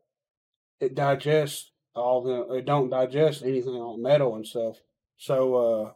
it 0.79 0.95
digests 0.95 1.71
all 1.95 2.21
the 2.21 2.55
it 2.55 2.65
don't 2.65 2.89
digest 2.89 3.43
anything 3.43 3.73
on 3.73 4.01
metal 4.01 4.35
and 4.35 4.45
stuff. 4.45 4.77
So, 5.17 5.55
uh, 5.55 5.91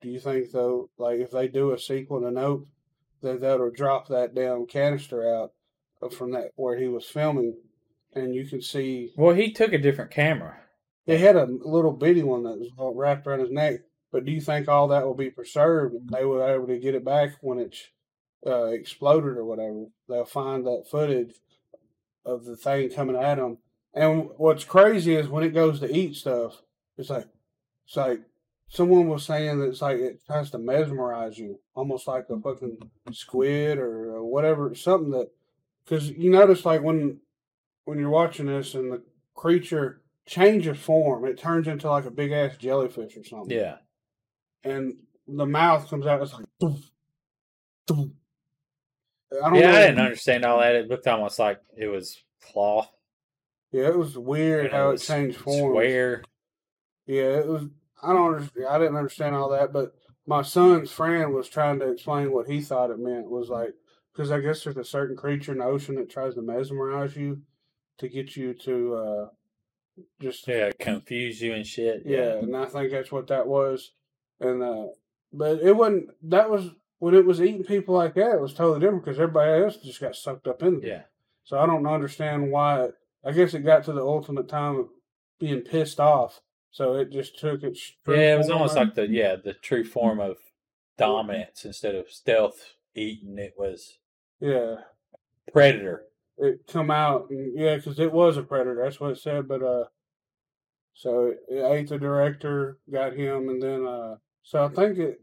do 0.00 0.08
you 0.08 0.18
think 0.18 0.50
though, 0.50 0.90
like 0.98 1.20
if 1.20 1.30
they 1.30 1.48
do 1.48 1.72
a 1.72 1.78
sequel 1.78 2.20
to 2.20 2.30
Nope, 2.30 2.66
that 3.22 3.40
that'll 3.40 3.70
drop 3.70 4.08
that 4.08 4.34
damn 4.34 4.66
canister 4.66 5.28
out 5.28 5.52
from 6.12 6.32
that 6.32 6.50
where 6.56 6.78
he 6.78 6.88
was 6.88 7.06
filming, 7.06 7.56
and 8.14 8.34
you 8.34 8.46
can 8.46 8.60
see 8.62 9.12
Well, 9.16 9.34
he 9.34 9.52
took 9.52 9.72
a 9.72 9.78
different 9.78 10.10
camera. 10.10 10.58
he 11.06 11.16
had 11.16 11.36
a 11.36 11.46
little 11.46 11.92
bitty 11.92 12.22
one 12.22 12.44
that 12.44 12.58
was 12.58 12.70
wrapped 12.94 13.26
around 13.26 13.40
his 13.40 13.50
neck. 13.50 13.80
But 14.12 14.24
do 14.24 14.30
you 14.30 14.40
think 14.40 14.68
all 14.68 14.88
that 14.88 15.04
will 15.04 15.14
be 15.14 15.30
preserved? 15.30 15.94
and 15.94 16.08
They 16.08 16.24
were 16.24 16.48
able 16.48 16.68
to 16.68 16.78
get 16.78 16.94
it 16.94 17.04
back 17.04 17.30
when 17.40 17.58
it's 17.58 17.88
uh, 18.46 18.66
exploded 18.66 19.36
or 19.36 19.44
whatever. 19.44 19.86
They'll 20.08 20.24
find 20.24 20.64
that 20.66 20.86
footage 20.88 21.34
of 22.24 22.44
the 22.44 22.56
thing 22.56 22.90
coming 22.90 23.16
at 23.16 23.36
them. 23.36 23.58
And 23.92 24.28
what's 24.36 24.64
crazy 24.64 25.14
is 25.14 25.28
when 25.28 25.42
it 25.44 25.54
goes 25.54 25.80
to 25.80 25.92
eat 25.92 26.14
stuff, 26.16 26.62
it's 26.96 27.10
like 27.10 27.26
it's 27.86 27.96
like 27.96 28.20
someone 28.68 29.08
was 29.08 29.24
saying 29.24 29.58
that 29.58 29.68
it's 29.68 29.82
like 29.82 29.98
it 29.98 30.24
tries 30.26 30.50
to 30.52 30.58
mesmerize 30.58 31.38
you, 31.38 31.58
almost 31.74 32.06
like 32.06 32.26
a 32.30 32.38
fucking 32.38 32.78
squid 33.12 33.78
or, 33.78 34.14
or 34.16 34.24
whatever, 34.24 34.74
something 34.74 35.10
that 35.10 35.30
because 35.84 36.10
you 36.10 36.30
notice 36.30 36.64
like 36.64 36.82
when 36.82 37.20
when 37.84 37.98
you're 37.98 38.10
watching 38.10 38.46
this 38.46 38.74
and 38.74 38.92
the 38.92 39.02
creature 39.34 40.02
changes 40.26 40.78
form, 40.78 41.24
it 41.24 41.38
turns 41.38 41.68
into 41.68 41.88
like 41.88 42.06
a 42.06 42.10
big 42.10 42.32
ass 42.32 42.56
jellyfish 42.56 43.16
or 43.16 43.24
something. 43.24 43.56
Yeah. 43.56 43.76
and 44.62 44.94
the 45.26 45.46
mouth 45.46 45.88
comes 45.88 46.06
out. 46.06 46.20
It's 46.22 46.32
like. 46.34 46.44
"Doof, 46.62 46.82
doof." 47.88 48.10
I 49.42 49.50
don't 49.50 49.58
Yeah, 49.58 49.70
know. 49.70 49.76
I 49.76 49.80
didn't 49.86 50.00
understand 50.00 50.44
all 50.44 50.60
that. 50.60 50.74
It 50.76 50.88
looked 50.88 51.06
almost 51.06 51.38
like 51.38 51.60
it 51.76 51.86
was 51.88 52.22
claw. 52.42 52.88
Yeah, 53.72 53.88
it 53.88 53.98
was 53.98 54.16
weird 54.16 54.70
how 54.70 54.90
it 54.90 54.92
was 54.92 55.06
changed 55.06 55.38
form. 55.38 55.72
Square. 55.72 56.22
Yeah, 57.06 57.38
it 57.38 57.46
was. 57.46 57.64
I 58.02 58.12
don't. 58.12 58.34
Understand, 58.34 58.66
I 58.66 58.78
didn't 58.78 58.96
understand 58.96 59.34
all 59.34 59.48
that, 59.50 59.72
but 59.72 59.94
my 60.26 60.42
son's 60.42 60.90
friend 60.92 61.34
was 61.34 61.48
trying 61.48 61.78
to 61.80 61.90
explain 61.90 62.32
what 62.32 62.46
he 62.46 62.60
thought 62.60 62.90
it 62.90 62.98
meant. 62.98 63.28
Was 63.30 63.48
like 63.48 63.74
because 64.12 64.30
I 64.30 64.40
guess 64.40 64.62
there's 64.62 64.76
a 64.76 64.84
certain 64.84 65.16
creature 65.16 65.52
in 65.52 65.58
the 65.58 65.64
ocean 65.64 65.96
that 65.96 66.10
tries 66.10 66.34
to 66.34 66.42
mesmerize 66.42 67.16
you 67.16 67.40
to 67.98 68.08
get 68.08 68.36
you 68.36 68.54
to 68.54 68.94
uh 68.94 69.28
just 70.20 70.46
Yeah, 70.48 70.70
confuse 70.78 71.40
you 71.40 71.54
and 71.54 71.66
shit. 71.66 72.02
yeah, 72.04 72.34
and 72.38 72.56
I 72.56 72.66
think 72.66 72.90
that's 72.90 73.12
what 73.12 73.28
that 73.28 73.46
was. 73.46 73.92
And 74.40 74.62
uh 74.62 74.86
but 75.32 75.60
it 75.60 75.76
wasn't. 75.76 76.10
That 76.22 76.48
was 76.48 76.70
when 77.00 77.14
it 77.14 77.26
was 77.26 77.42
eating 77.42 77.64
people 77.64 77.94
like 77.94 78.14
that. 78.14 78.34
It 78.36 78.40
was 78.40 78.54
totally 78.54 78.80
different 78.80 79.04
because 79.04 79.18
everybody 79.18 79.62
else 79.64 79.76
just 79.76 80.00
got 80.00 80.14
sucked 80.16 80.46
up 80.46 80.62
in 80.62 80.76
it. 80.76 80.84
Yeah. 80.84 81.02
So 81.42 81.58
I 81.58 81.66
don't 81.66 81.86
understand 81.86 82.50
why. 82.50 82.84
It, 82.84 82.94
I 83.24 83.32
guess 83.32 83.52
it 83.54 83.60
got 83.64 83.84
to 83.84 83.92
the 83.92 84.02
ultimate 84.02 84.48
time 84.48 84.76
of 84.76 84.88
being 85.40 85.62
pissed 85.62 85.98
off. 85.98 86.40
So 86.70 86.94
it 86.94 87.10
just 87.10 87.38
took 87.38 87.62
its. 87.62 87.92
Yeah, 88.06 88.34
it 88.34 88.38
was 88.38 88.50
almost 88.50 88.76
like 88.76 88.94
the 88.94 89.08
yeah 89.08 89.36
the 89.36 89.54
true 89.54 89.84
form 89.84 90.20
of 90.20 90.36
dominance 90.96 91.64
instead 91.64 91.94
of 91.96 92.10
stealth 92.10 92.74
eating. 92.94 93.38
It 93.38 93.54
was 93.58 93.98
yeah. 94.40 94.76
Predator. 95.52 96.04
It 96.38 96.66
come 96.66 96.90
out. 96.90 97.30
And, 97.30 97.58
yeah, 97.58 97.76
because 97.76 97.98
it 97.98 98.12
was 98.12 98.36
a 98.36 98.42
predator. 98.42 98.82
That's 98.82 99.00
what 99.00 99.12
it 99.12 99.18
said. 99.18 99.48
But 99.48 99.62
uh, 99.62 99.84
so 100.94 101.26
it, 101.26 101.40
it 101.48 101.64
ate 101.64 101.88
the 101.88 101.98
director, 101.98 102.78
got 102.90 103.14
him, 103.14 103.48
and 103.48 103.62
then 103.62 103.86
uh, 103.86 104.16
so 104.42 104.64
I 104.64 104.68
think 104.68 104.98
it. 104.98 105.20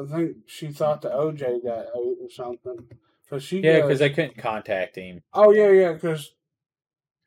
I 0.00 0.06
think 0.06 0.36
she 0.46 0.68
thought 0.68 1.02
the 1.02 1.10
OJ 1.10 1.64
got 1.64 1.86
ate 1.96 2.18
or 2.22 2.30
something. 2.30 2.88
Cause 3.28 3.42
she 3.42 3.60
Yeah, 3.60 3.82
because 3.82 3.98
they 3.98 4.10
couldn't 4.10 4.38
contact 4.38 4.96
him. 4.96 5.22
Oh 5.32 5.52
yeah, 5.52 5.70
yeah, 5.70 5.92
because 5.92 6.32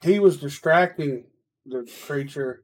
he 0.02 0.20
was 0.20 0.38
distracting 0.38 1.26
the 1.66 1.90
creature, 2.06 2.64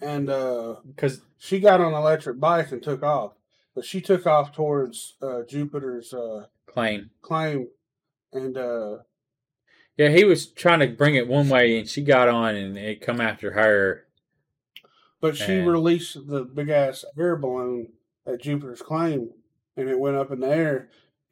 and 0.00 0.30
uh, 0.30 0.76
Because 0.86 1.20
she 1.38 1.58
got 1.58 1.80
on 1.80 1.92
an 1.92 1.98
electric 1.98 2.38
bike 2.38 2.70
and 2.70 2.82
took 2.82 3.02
off. 3.02 3.32
But 3.74 3.84
she 3.84 4.00
took 4.00 4.24
off 4.26 4.52
towards 4.52 5.16
uh, 5.20 5.42
Jupiter's 5.48 6.14
uh, 6.14 6.46
claim. 6.66 7.10
claim, 7.22 7.68
and 8.32 8.56
uh, 8.56 8.98
Yeah, 9.96 10.08
he 10.08 10.24
was 10.24 10.46
trying 10.46 10.80
to 10.80 10.88
bring 10.88 11.14
it 11.14 11.28
one 11.28 11.48
way, 11.48 11.78
and 11.78 11.88
she 11.88 12.02
got 12.02 12.28
on, 12.28 12.54
and 12.56 12.76
it 12.76 13.00
come 13.00 13.20
after 13.20 13.52
her. 13.52 14.00
but 15.20 15.36
she 15.38 15.54
And- 15.54 15.66
released 15.66 16.26
the 16.26 16.44
big 16.44 16.68
ass 16.68 17.02
air 17.18 17.34
balloon 17.34 17.92
at 18.26 18.42
Jupiter's 18.42 18.82
claim, 18.82 19.30
and 19.74 19.88
it 19.88 19.98
went 19.98 20.16
up 20.16 20.30
in 20.30 20.40
the 20.40 20.48
air. 20.48 20.90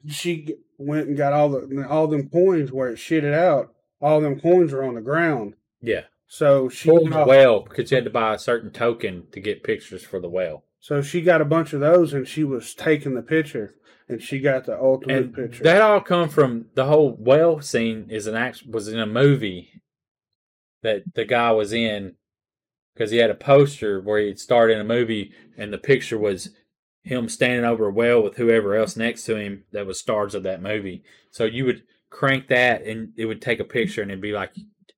She 0.08 0.56
went 0.78 1.08
and 1.08 1.16
got 1.16 1.34
all 1.34 1.50
the 1.50 1.86
all 1.88 2.06
them 2.06 2.30
coins 2.30 2.72
where 2.72 2.88
it 2.88 2.96
shitted 2.96 3.34
out. 3.34 3.74
All 4.00 4.20
them 4.22 4.40
coins 4.40 4.72
are 4.72 4.82
on 4.82 4.94
the 4.94 5.02
ground. 5.02 5.56
Yeah, 5.82 6.04
So 6.26 6.70
she 6.70 6.90
whale 6.90 7.60
because 7.60 7.90
you 7.90 7.96
had 7.96 8.04
to 8.04 8.10
buy 8.10 8.34
a 8.34 8.38
certain 8.38 8.70
token 8.70 9.26
to 9.32 9.40
get 9.40 9.62
pictures 9.62 10.02
for 10.02 10.18
the 10.18 10.28
whale. 10.30 10.64
So 10.82 11.00
she 11.00 11.22
got 11.22 11.40
a 11.40 11.44
bunch 11.44 11.72
of 11.72 11.78
those, 11.80 12.12
and 12.12 12.26
she 12.26 12.42
was 12.42 12.74
taking 12.74 13.14
the 13.14 13.22
picture, 13.22 13.76
and 14.08 14.20
she 14.20 14.40
got 14.40 14.66
the 14.66 14.76
ultimate 14.76 15.16
And 15.16 15.34
picture. 15.34 15.62
that 15.62 15.80
all 15.80 16.00
come 16.00 16.28
from 16.28 16.66
the 16.74 16.86
whole 16.86 17.12
whale 17.16 17.60
scene 17.60 18.08
is 18.10 18.26
an 18.26 18.34
act 18.34 18.64
was 18.68 18.88
in 18.88 18.98
a 18.98 19.06
movie 19.06 19.80
that 20.82 21.04
the 21.14 21.24
guy 21.24 21.52
was 21.52 21.72
in 21.72 22.16
because 22.92 23.12
he 23.12 23.18
had 23.18 23.30
a 23.30 23.34
poster 23.36 24.00
where 24.00 24.20
he'd 24.20 24.40
starred 24.40 24.72
in 24.72 24.80
a 24.80 24.84
movie 24.84 25.32
and 25.56 25.72
the 25.72 25.78
picture 25.78 26.18
was 26.18 26.50
him 27.04 27.28
standing 27.28 27.64
over 27.64 27.86
a 27.86 27.92
whale 27.92 28.20
with 28.20 28.36
whoever 28.36 28.74
else 28.74 28.96
next 28.96 29.22
to 29.24 29.36
him 29.36 29.62
that 29.72 29.86
was 29.86 30.00
stars 30.00 30.34
of 30.34 30.42
that 30.42 30.60
movie. 30.60 31.04
So 31.30 31.44
you 31.44 31.64
would 31.64 31.84
crank 32.10 32.48
that 32.48 32.82
and 32.82 33.12
it 33.16 33.26
would 33.26 33.40
take 33.40 33.60
a 33.60 33.64
picture 33.64 34.02
and 34.02 34.10
it'd 34.10 34.20
be 34.20 34.32
like 34.32 34.52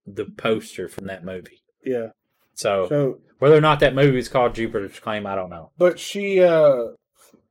the 0.06 0.24
poster 0.24 0.88
from 0.88 1.06
that 1.08 1.24
movie. 1.24 1.62
yeah. 1.84 2.08
So, 2.54 2.88
So, 2.88 3.18
whether 3.38 3.56
or 3.56 3.60
not 3.60 3.80
that 3.80 3.94
movie 3.94 4.18
is 4.18 4.28
called 4.28 4.54
Jupiter's 4.54 4.98
Claim, 5.00 5.26
I 5.26 5.34
don't 5.34 5.50
know. 5.50 5.70
but 5.76 5.98
she, 5.98 6.42
uh, 6.42 6.88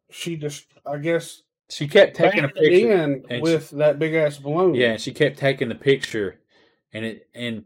she 0.10 0.38
just, 0.38 0.66
I 0.86 0.98
guess, 0.98 1.42
She 1.70 1.88
kept 1.88 2.16
taking 2.16 2.44
a 2.44 2.50
picture. 2.50 2.92
in 2.92 3.42
with 3.42 3.70
that 3.72 4.00
big 4.00 4.14
ass 4.16 4.38
balloon. 4.38 4.76
Yeah, 4.76 4.98
she 4.98 5.12
kept 5.12 5.38
taking 5.38 5.70
the 5.70 5.76
picture, 5.76 6.40
and 6.92 7.06
it 7.06 7.28
and 7.34 7.66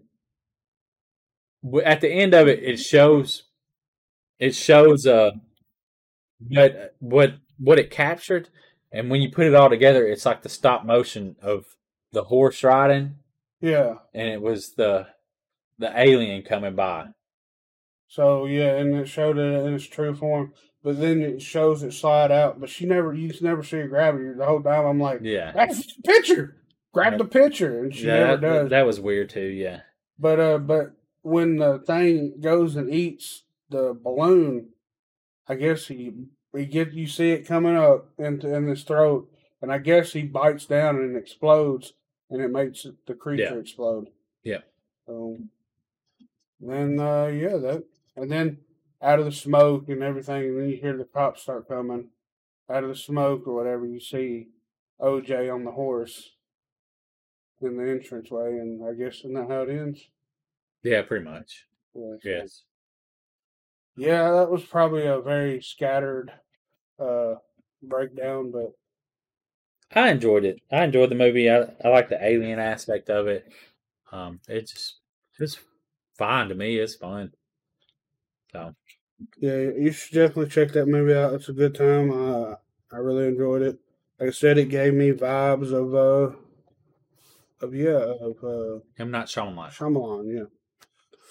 at 1.84 2.02
the 2.02 2.10
end 2.10 2.34
of 2.34 2.48
it, 2.48 2.64
it 2.64 2.78
shows 2.78 3.44
it 4.40 4.56
shows 4.56 5.06
uh 5.06 5.32
what 6.48 6.96
what 7.00 7.34
what 7.58 7.80
it 7.80 7.92
captured, 7.92 8.50
and 8.92 9.10
when 9.10 9.22
you 9.22 9.30
put 9.32 9.48
it 9.48 9.56
all 9.56 9.70
together, 9.70 10.08
it's 10.08 10.26
like 10.26 10.44
the 10.44 10.50
stop 10.50 10.86
motion 10.86 11.36
of 11.42 11.66
the 12.12 12.26
horse 12.26 12.64
riding, 12.64 13.16
yeah. 13.60 13.96
and 14.14 14.30
it 14.30 14.42
was 14.42 14.74
the 14.76 15.08
the 15.80 15.92
alien 16.00 16.44
coming 16.44 16.76
by. 16.76 17.08
So 18.08 18.46
yeah, 18.46 18.78
and 18.78 18.96
it 18.96 19.08
showed 19.08 19.38
it 19.38 19.66
in 19.66 19.74
its 19.74 19.86
true 19.86 20.16
form. 20.16 20.54
But 20.84 21.00
then 21.02 21.22
it 21.22 21.42
shows 21.42 21.84
it 21.84 21.92
slide 21.94 22.32
out. 22.32 22.60
But 22.60 22.70
she 22.70 22.86
never, 22.86 23.14
you 23.14 23.28
just 23.30 23.42
never 23.42 23.64
see 23.64 23.78
her 23.78 23.88
grab 23.88 24.16
it. 24.16 24.38
The 24.38 24.46
whole 24.46 24.62
time 24.62 24.86
I'm 24.86 25.00
like, 25.00 25.20
Yeah, 25.22 25.52
that's 25.52 25.86
the 25.96 26.02
picture. 26.04 26.56
Grab 26.94 27.18
the 27.18 27.26
picture, 27.26 27.80
and 27.84 27.94
she 27.94 28.08
yeah, 28.08 28.14
never 28.20 28.38
that, 28.38 28.42
does. 28.42 28.70
that 28.70 28.86
was 28.86 29.00
weird 29.00 29.30
too. 29.30 29.42
Yeah, 29.42 29.82
But 30.18 30.40
uh, 30.40 30.58
but 30.60 30.94
when 31.22 31.58
the 31.58 31.80
thing 31.80 32.36
goes 32.40 32.76
and 32.76 32.92
eats 32.92 33.44
the 33.70 33.96
balloon, 34.02 34.70
I 35.48 35.56
guess 35.56 35.88
he 35.88 36.14
he 36.56 36.66
get 36.66 36.94
you 36.94 37.06
see 37.08 37.32
it 37.32 37.46
coming 37.46 37.76
up 37.76 38.10
into 38.18 38.52
in 38.56 38.68
his 38.68 38.84
throat, 38.84 39.30
and 39.62 39.72
I 39.72 39.78
guess 39.80 40.14
he 40.14 40.24
bites 40.24 40.66
down 40.66 40.96
and 40.96 41.16
it 41.16 41.20
explodes, 41.20 41.94
and 42.32 42.42
it 42.42 42.50
makes 42.50 42.88
the 43.06 43.14
creature 43.14 43.44
Yeah. 43.56 43.60
explode. 43.60 44.08
Yeah. 44.44 44.62
So 45.06 45.38
then 46.60 47.00
uh, 47.00 47.28
yeah 47.28 47.58
that 47.58 47.84
and 48.18 48.32
then 48.32 48.60
out 49.02 49.20
of 49.20 49.26
the 49.26 49.32
smoke 49.32 49.90
and 49.90 50.04
everything, 50.04 50.44
and 50.44 50.60
then 50.60 50.70
you 50.70 50.78
hear 50.78 50.98
the 50.98 51.06
cops 51.06 51.44
start 51.44 51.68
coming 51.70 52.10
out 52.70 52.84
of 52.84 52.90
the 52.90 52.96
smoke 52.96 53.48
or 53.48 53.56
whatever. 53.56 53.86
You 53.86 54.00
see 54.00 54.50
OJ 55.02 55.50
on 55.50 55.66
the 55.66 55.72
horse 55.72 56.32
in 57.62 57.78
the 57.78 57.84
entranceway, 57.88 58.58
and 58.58 58.84
I 58.84 58.94
guess 58.94 59.20
isn't 59.20 59.34
that 59.34 59.50
how 59.50 59.62
it 59.64 59.70
ends? 59.70 60.10
yeah, 60.84 61.02
pretty 61.04 61.26
much. 61.26 61.66
Yeah, 61.94 62.16
Yes. 62.24 62.64
Yeah, 63.96 64.32
that 64.32 64.52
was 64.52 64.64
probably 64.64 65.06
a 65.08 65.20
very 65.20 65.62
scattered 65.62 66.32
uh 67.00 67.36
breakdown, 67.84 68.52
but 68.52 68.74
I 69.92 70.12
enjoyed 70.12 70.46
it. 70.46 70.62
I 70.72 70.84
enjoyed 70.84 71.10
the 71.10 71.16
movie. 71.16 71.50
I, 71.50 71.62
I 71.84 71.90
like 71.90 72.10
the 72.10 72.24
alien 72.24 72.60
aspect 72.60 73.10
of 73.10 73.28
it. 73.28 73.52
Um, 74.12 74.40
it's 74.48 74.72
just 74.74 75.00
it's 75.40 75.60
fine 76.18 76.50
to 76.50 76.56
me. 76.56 76.78
It's 76.78 76.96
fun. 76.96 77.34
So 78.52 78.76
yeah, 79.40 79.58
you 79.78 79.92
should 79.92 80.16
definitely 80.16 80.50
check 80.50 80.72
that 80.74 80.88
movie 80.88 81.14
out. 81.14 81.34
It's 81.34 81.50
a 81.50 81.54
good 81.54 81.76
time. 81.76 82.12
Uh, 82.12 82.56
I 82.92 82.98
really 82.98 83.28
enjoyed 83.28 83.62
it. 83.62 83.80
Like 84.20 84.30
I 84.30 84.32
said, 84.32 84.58
it 84.58 84.70
gave 84.70 84.94
me 84.94 85.12
vibes 85.12 85.72
of 85.72 85.94
uh 85.94 86.36
of 87.62 87.74
yeah 87.74 88.14
of 88.22 88.38
uh 88.44 88.80
I'm 89.00 89.12
not 89.12 89.28
Shyamalan. 89.28 89.70
Shyamalan. 89.70 90.36
Yeah. 90.36 90.46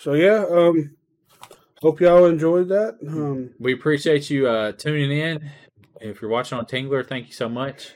So 0.01 0.12
yeah, 0.12 0.45
um, 0.51 0.97
hope 1.81 2.01
y'all 2.01 2.27
enjoyed 2.27 2.69
that. 2.69 2.99
Um, 3.07 3.55
We 3.59 3.73
appreciate 3.73 4.29
you 4.29 4.47
uh, 4.47 4.73
tuning 4.73 5.11
in. 5.11 5.51
If 6.01 6.21
you're 6.21 6.31
watching 6.31 6.59
on 6.59 6.67
Tingler, 6.67 7.07
thank 7.07 7.29
you 7.29 7.33
so 7.33 7.49
much. 7.49 7.95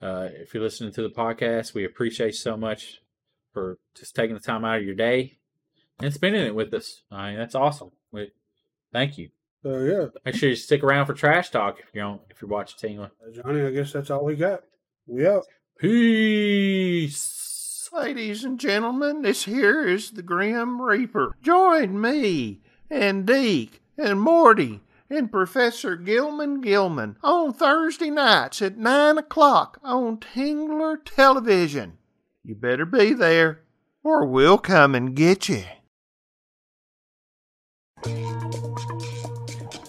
Uh, 0.00 0.28
if 0.32 0.54
you're 0.54 0.62
listening 0.62 0.92
to 0.92 1.02
the 1.02 1.10
podcast, 1.10 1.74
we 1.74 1.84
appreciate 1.84 2.28
you 2.28 2.32
so 2.32 2.56
much 2.56 3.00
for 3.52 3.78
just 3.96 4.14
taking 4.14 4.34
the 4.34 4.40
time 4.40 4.64
out 4.64 4.78
of 4.78 4.84
your 4.84 4.94
day 4.94 5.38
and 6.00 6.14
spending 6.14 6.46
it 6.46 6.54
with 6.54 6.72
us. 6.74 7.02
I 7.10 7.30
mean, 7.30 7.38
that's 7.38 7.54
awesome. 7.54 7.90
We, 8.12 8.30
thank 8.92 9.18
you. 9.18 9.30
so 9.62 9.78
yeah, 9.80 10.06
Make 10.24 10.34
sure 10.34 10.48
you 10.48 10.56
stick 10.56 10.82
around 10.82 11.06
for 11.06 11.14
trash 11.14 11.50
talk 11.50 11.78
if 11.80 11.86
you're 11.94 12.04
on, 12.04 12.20
if 12.30 12.40
you're 12.40 12.48
watching 12.48 12.90
Tingler. 12.90 13.10
Johnny, 13.34 13.62
I 13.62 13.70
guess 13.70 13.92
that's 13.92 14.10
all 14.10 14.24
we 14.24 14.36
got. 14.36 14.62
We 15.06 15.26
out. 15.26 15.46
Peace. 15.78 17.38
Ladies 17.92 18.44
and 18.44 18.58
gentlemen, 18.58 19.20
this 19.22 19.44
here 19.44 19.86
is 19.86 20.12
the 20.12 20.22
Grim 20.22 20.80
Reaper. 20.80 21.36
Join 21.42 22.00
me 22.00 22.60
and 22.88 23.26
Deke 23.26 23.82
and 23.98 24.18
Morty 24.20 24.80
and 25.10 25.30
Professor 25.30 25.96
Gilman 25.96 26.62
Gilman 26.62 27.16
on 27.22 27.52
Thursday 27.52 28.08
nights 28.08 28.62
at 28.62 28.78
9 28.78 29.18
o'clock 29.18 29.78
on 29.82 30.16
Tingler 30.16 30.96
Television. 31.04 31.98
You 32.42 32.54
better 32.54 32.86
be 32.86 33.12
there, 33.12 33.60
or 34.02 34.24
we'll 34.26 34.58
come 34.58 34.94
and 34.94 35.14
get 35.14 35.50
you. 35.50 35.64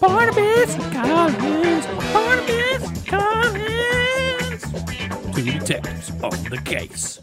Barnabas 0.06 0.74
Collins, 0.92 1.86
Barnabas 2.12 3.04
Collins. 3.06 4.62
Two 5.34 5.58
detectives 5.58 6.10
on 6.22 6.44
the 6.50 6.60
case. 6.62 7.20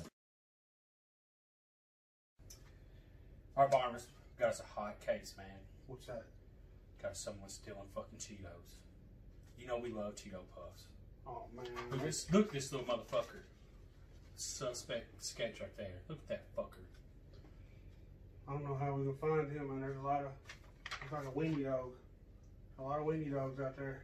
All 3.56 3.64
right, 3.64 3.72
Barnabas, 3.72 4.08
got 4.40 4.50
us 4.50 4.62
a 4.62 4.80
hot 4.80 5.00
case, 5.00 5.36
man. 5.38 5.46
What's 5.86 6.08
that? 6.08 6.26
Got 7.00 7.16
someone 7.16 7.50
stealing 7.50 7.82
fucking 7.94 8.18
Cheetos. 8.18 8.78
You 9.60 9.68
know 9.68 9.78
we 9.78 9.90
love 9.90 10.16
Cheeto 10.16 10.40
Puffs. 10.56 10.86
Oh 11.28 11.44
man. 11.56 11.68
Look, 11.92 12.02
this, 12.02 12.32
look 12.34 12.48
at 12.48 12.54
this 12.54 12.72
little 12.72 12.88
motherfucker. 12.88 13.44
Suspect 14.36 15.24
sketch 15.24 15.60
right 15.60 15.78
there. 15.78 16.02
Look 16.10 16.18
at 16.18 16.30
that 16.30 16.56
fucker. 16.58 16.82
I 18.50 18.54
don't 18.54 18.64
know 18.64 18.76
how 18.76 18.96
we 18.96 19.04
can 19.04 19.14
find 19.18 19.52
him, 19.52 19.70
and 19.70 19.84
there's 19.84 19.98
a 19.98 20.02
lot 20.02 20.22
of 20.22 20.32
there's 21.00 21.12
like 21.12 21.28
a 21.28 21.38
weenie 21.38 21.64
dog, 21.64 21.92
a 22.82 22.88
lot 22.88 23.00
of 23.00 23.06
weenie 23.06 23.32
dogs 23.32 23.60
out 23.60 23.78
there. 23.78 24.02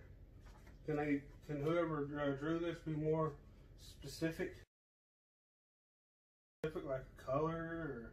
Can 0.85 0.97
they? 0.97 1.21
Can 1.47 1.61
whoever 1.63 2.07
uh, 2.21 2.39
drew 2.39 2.59
this 2.59 2.77
be 2.85 2.91
more 2.93 3.33
specific? 3.81 4.55
Specific, 6.63 6.89
like 6.89 7.05
color, 7.17 7.53
or 7.53 8.11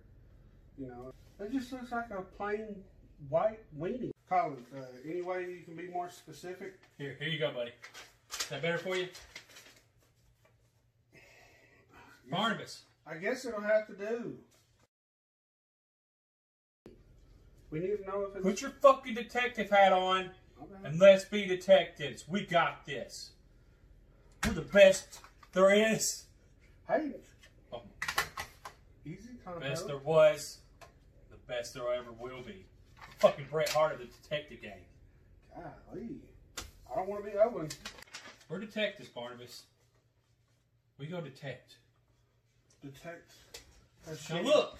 you 0.78 0.86
know, 0.86 1.12
it 1.40 1.52
just 1.52 1.72
looks 1.72 1.92
like 1.92 2.10
a 2.10 2.22
plain 2.22 2.76
white 3.28 3.60
weenie. 3.78 4.10
Collins, 4.28 4.66
uh, 4.74 4.80
any 5.08 5.20
way 5.20 5.42
you 5.42 5.62
can 5.64 5.76
be 5.76 5.86
more 5.88 6.08
specific? 6.08 6.78
Here, 6.96 7.16
here 7.18 7.28
you 7.28 7.38
go, 7.38 7.52
buddy. 7.52 7.72
Is 8.32 8.46
that 8.46 8.62
better 8.62 8.78
for 8.78 8.96
you? 8.96 9.08
Barnabas. 12.30 12.82
I 13.06 13.16
guess 13.16 13.44
it'll 13.44 13.60
have 13.60 13.86
to 13.88 13.92
do. 13.92 14.34
We 17.70 17.80
need 17.80 17.98
to 17.98 18.06
know 18.06 18.22
if 18.22 18.36
it's. 18.36 18.44
Put 18.44 18.62
your 18.62 18.70
fucking 18.70 19.14
detective 19.14 19.68
hat 19.68 19.92
on 19.92 20.30
and 20.84 20.98
let's 20.98 21.24
be 21.24 21.46
detectives. 21.46 22.26
We 22.28 22.44
got 22.46 22.84
this. 22.86 23.30
We're 24.44 24.52
the 24.52 24.60
best 24.62 25.20
there 25.52 25.72
is. 25.74 26.24
Hey, 26.88 27.12
Oh, 27.72 27.82
Best 29.60 29.86
there 29.86 29.98
was, 29.98 30.58
the 31.30 31.36
best 31.46 31.74
there 31.74 31.92
ever 31.92 32.12
will 32.12 32.40
be. 32.42 32.64
Fucking 33.18 33.46
Bret 33.50 33.68
Hart 33.68 33.92
of 33.92 33.98
the 33.98 34.06
detective 34.06 34.62
game. 34.62 34.72
Golly. 35.54 36.16
I 36.90 36.96
don't 36.96 37.08
want 37.08 37.24
to 37.24 37.30
be 37.30 37.36
Owen. 37.36 37.68
We're 38.48 38.58
detectives, 38.60 39.08
Barnabas. 39.08 39.64
We 40.98 41.06
go 41.06 41.20
detect. 41.20 41.76
Detect. 42.82 43.32
Now 44.06 44.14
shit. 44.14 44.44
look, 44.44 44.78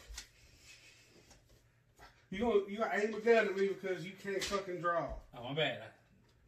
You 2.31 2.41
gonna 2.41 2.61
you 2.69 2.79
gonna 2.79 2.91
aim 2.95 3.15
a 3.15 3.21
gun 3.21 3.47
at 3.47 3.57
me 3.57 3.69
because 3.69 4.05
you 4.05 4.13
can't 4.23 4.43
fucking 4.43 4.81
draw. 4.81 5.07
Oh, 5.37 5.49
my 5.49 5.55
bad. 5.55 5.79
I, 5.83 5.87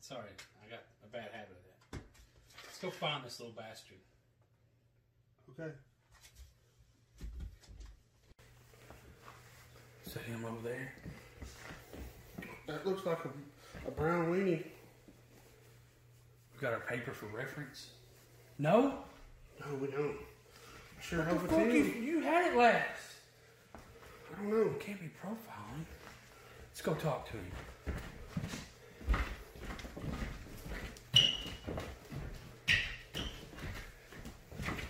sorry, 0.00 0.28
I 0.64 0.70
got 0.70 0.82
a 1.04 1.08
bad 1.08 1.30
habit 1.32 1.50
of 1.50 1.92
that. 1.92 2.00
Let's 2.64 2.78
go 2.78 2.90
find 2.90 3.24
this 3.24 3.38
little 3.38 3.54
bastard. 3.56 3.98
Okay. 5.50 5.70
Is 10.04 10.12
that 10.14 10.22
him 10.24 10.44
over 10.44 10.68
there? 10.68 10.92
That 12.66 12.86
looks 12.86 13.06
like 13.06 13.18
a, 13.24 13.88
a 13.88 13.90
brown 13.90 14.32
weenie. 14.32 14.64
We 16.54 16.60
got 16.60 16.72
our 16.72 16.80
paper 16.80 17.12
for 17.12 17.26
reference. 17.26 17.88
No? 18.58 18.98
No, 19.60 19.74
we 19.80 19.88
don't. 19.88 20.16
I 20.98 21.02
sure 21.02 21.18
What 21.20 21.28
hope 21.28 21.38
the 21.40 21.44
it's 21.44 21.54
fuck? 21.54 21.72
You, 21.72 22.02
you 22.02 22.20
had 22.22 22.52
it 22.52 22.56
last. 22.56 23.15
I 24.32 24.42
don't 24.42 24.50
know. 24.50 24.74
Can't 24.78 25.00
be 25.00 25.10
profiling. 25.22 25.84
Let's 26.68 26.82
go 26.82 26.94
talk 26.94 27.26
to 27.30 27.36
him. 27.36 27.52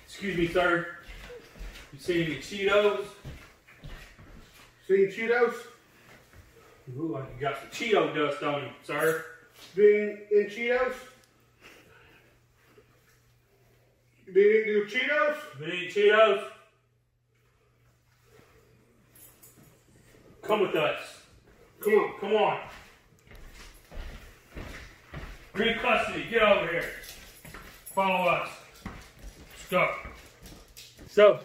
Excuse 0.04 0.36
me, 0.38 0.48
sir. 0.48 0.86
You 1.92 1.98
see 1.98 2.24
any 2.24 2.36
Cheetos? 2.36 3.04
Seen 4.88 5.08
Cheetos? 5.08 5.54
You 6.88 7.02
look 7.02 7.12
like 7.12 7.24
you 7.34 7.40
got 7.40 7.58
some 7.60 7.68
Cheeto 7.68 8.14
dust 8.14 8.42
on 8.42 8.62
you, 8.62 8.68
sir. 8.82 9.24
Been 9.74 10.18
in 10.30 10.46
Cheetos? 10.46 10.94
You 14.26 14.32
been 14.32 14.64
eating 14.66 14.82
Cheetos? 14.88 15.36
Been 15.60 15.72
eating 15.72 15.90
Cheetos? 15.90 16.44
Come 20.47 20.60
with 20.60 20.77
us. 20.77 21.01
Come 21.81 21.94
on. 21.94 22.20
Come 22.20 22.32
on. 22.35 22.60
You're 25.56 25.74
custody. 25.74 26.24
Get 26.31 26.40
over 26.40 26.68
here. 26.68 26.85
Follow 27.86 28.28
us. 28.28 28.48
Let's 28.85 29.68
go. 29.68 29.90
So, 31.09 31.40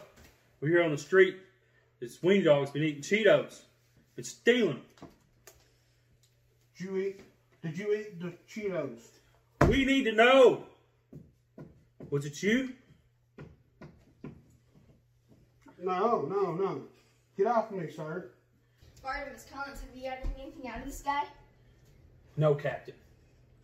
we're 0.60 0.68
here 0.68 0.84
on 0.84 0.92
the 0.92 1.00
street. 1.00 1.38
This 2.00 2.18
weenie 2.18 2.44
dog's 2.44 2.70
been 2.70 2.84
eating 2.84 3.02
Cheetos. 3.02 3.62
Been 4.16 4.24
stealing. 4.24 4.82
Did 6.78 6.86
you 6.86 6.98
eat? 6.98 7.22
Did 7.64 7.78
you 7.80 7.94
eat 7.96 8.20
the 8.20 8.34
Cheetos? 8.48 9.00
We 9.68 9.84
need 9.84 10.04
to 10.04 10.12
know. 10.12 10.66
Was 12.12 12.26
it 12.26 12.44
you? 12.44 12.74
No, 15.82 16.22
no, 16.22 16.54
no. 16.54 16.84
Get 17.36 17.48
off 17.48 17.72
me, 17.72 17.90
sir. 17.90 18.30
Barnabas 19.04 19.46
Collins, 19.52 19.82
have 19.82 19.90
you 19.96 20.10
gotten 20.10 20.30
anything 20.40 20.70
out 20.70 20.80
of 20.80 20.86
this 20.86 21.02
guy? 21.02 21.24
No, 22.38 22.54
Captain. 22.56 22.94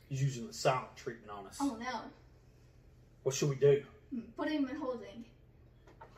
He's 0.10 0.22
using 0.24 0.48
the 0.48 0.54
silent 0.54 0.96
treatment 0.96 1.32
on 1.32 1.46
us. 1.48 1.58
Oh 1.60 1.78
no. 1.80 2.02
What 3.24 3.36
should 3.36 3.50
we 3.50 3.56
do? 3.56 3.84
Hmm, 4.14 4.22
put 4.38 4.50
him 4.50 4.68
in 4.70 4.76
holding. 4.78 5.26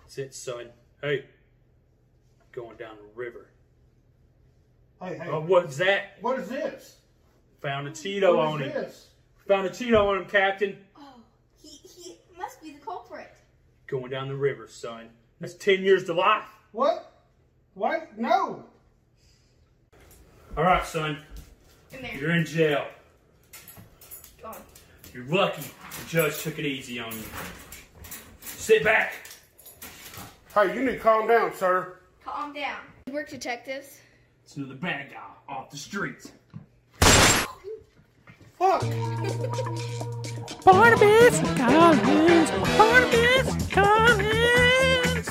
That's 0.01 0.17
it, 0.17 0.33
son. 0.33 0.67
Hey, 1.01 1.25
going 2.51 2.77
down 2.77 2.95
the 2.97 3.19
river. 3.19 3.47
Hey, 5.01 5.17
hey. 5.17 5.27
Uh, 5.27 5.37
oh, 5.37 5.41
what's 5.41 5.77
that? 5.77 6.17
What 6.21 6.39
is 6.39 6.49
this? 6.49 6.97
Found 7.61 7.87
a 7.87 7.91
Cheeto 7.91 8.35
What 8.37 8.45
on 8.45 8.61
is 8.61 8.73
him. 8.73 8.81
this? 8.83 9.07
Found 9.47 9.67
a 9.67 9.69
Cheeto 9.69 10.05
on 10.07 10.17
him, 10.19 10.25
Captain. 10.25 10.77
Oh, 10.97 11.15
he 11.61 11.69
he 11.87 12.17
must 12.37 12.61
be 12.61 12.71
the 12.73 12.79
culprit. 12.79 13.33
Going 13.87 14.11
down 14.11 14.27
the 14.27 14.35
river, 14.35 14.67
son. 14.67 15.09
That's 15.41 15.55
10 15.55 15.81
years 15.83 16.03
to 16.05 16.13
life. 16.13 16.45
What? 16.73 17.23
What? 17.73 18.17
No. 18.17 18.65
All 20.57 20.63
right, 20.63 20.85
son. 20.85 21.19
In 21.91 22.01
there. 22.01 22.15
You're 22.15 22.31
in 22.31 22.45
jail. 22.45 22.85
Go 24.41 24.49
on. 24.49 24.55
You're 25.13 25.25
lucky 25.25 25.63
the 25.99 26.09
judge 26.09 26.41
took 26.41 26.59
it 26.59 26.65
easy 26.65 26.99
on 26.99 27.11
you. 27.11 27.23
Sit 28.41 28.83
back. 28.83 29.13
Hey, 30.53 30.73
you 30.73 30.83
need 30.83 30.91
to 30.93 30.99
calm 30.99 31.27
down, 31.27 31.53
sir. 31.55 31.97
Calm 32.23 32.53
down. 32.53 32.79
We 33.07 33.13
work 33.13 33.29
detectives. 33.29 33.99
It's 34.43 34.55
another 34.57 34.75
bad 34.75 35.11
guy 35.11 35.17
off 35.53 35.69
the 35.69 35.77
streets. 35.77 36.31
Fuck. 38.57 38.81
Barnabas 40.65 41.39
Collins. 41.57 42.51
Barnabas 42.77 43.69
Collins. 43.71 45.29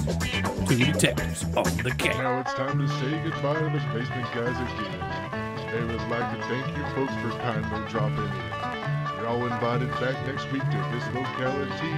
Two 0.69 0.77
detectives 0.77 1.45
on 1.57 1.65
the 1.79 1.95
case. 1.97 2.15
Now 2.19 2.41
it's 2.41 2.53
time 2.53 2.79
to 2.79 2.89
say 3.01 3.23
goodbye 3.25 3.55
to 3.55 3.65
the 3.65 3.81
basement 3.95 4.29
guys 4.35 4.55
again. 4.55 5.49
They 5.73 5.81
would 5.81 6.03
like 6.11 6.29
to 6.37 6.43
thank 6.47 6.77
you 6.77 6.85
folks 6.95 7.15
for 7.23 7.31
kindly 7.41 7.89
dropping 7.89 8.19
in. 8.19 9.17
You're 9.17 9.29
all 9.29 9.47
invited 9.47 9.91
back 9.93 10.27
next 10.27 10.53
week 10.53 10.61
to 10.61 10.89
this 10.93 11.07
locality 11.15 11.95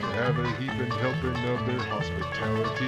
to 0.00 0.06
have 0.14 0.38
a 0.38 0.48
heaping 0.52 0.92
helping 0.92 1.44
of 1.44 1.66
their 1.66 1.80
hospitality. 1.90 2.86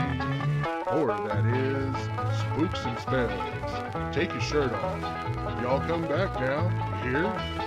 Or 0.92 1.08
that 1.08 1.44
is, 1.44 1.96
spooks 2.38 2.84
and 2.84 2.96
spells. 3.00 4.14
Take 4.14 4.30
your 4.30 4.40
shirt 4.40 4.72
off. 4.74 5.60
Y'all 5.60 5.80
come 5.88 6.02
back 6.02 6.38
now, 6.38 6.68
hear? 7.02 7.65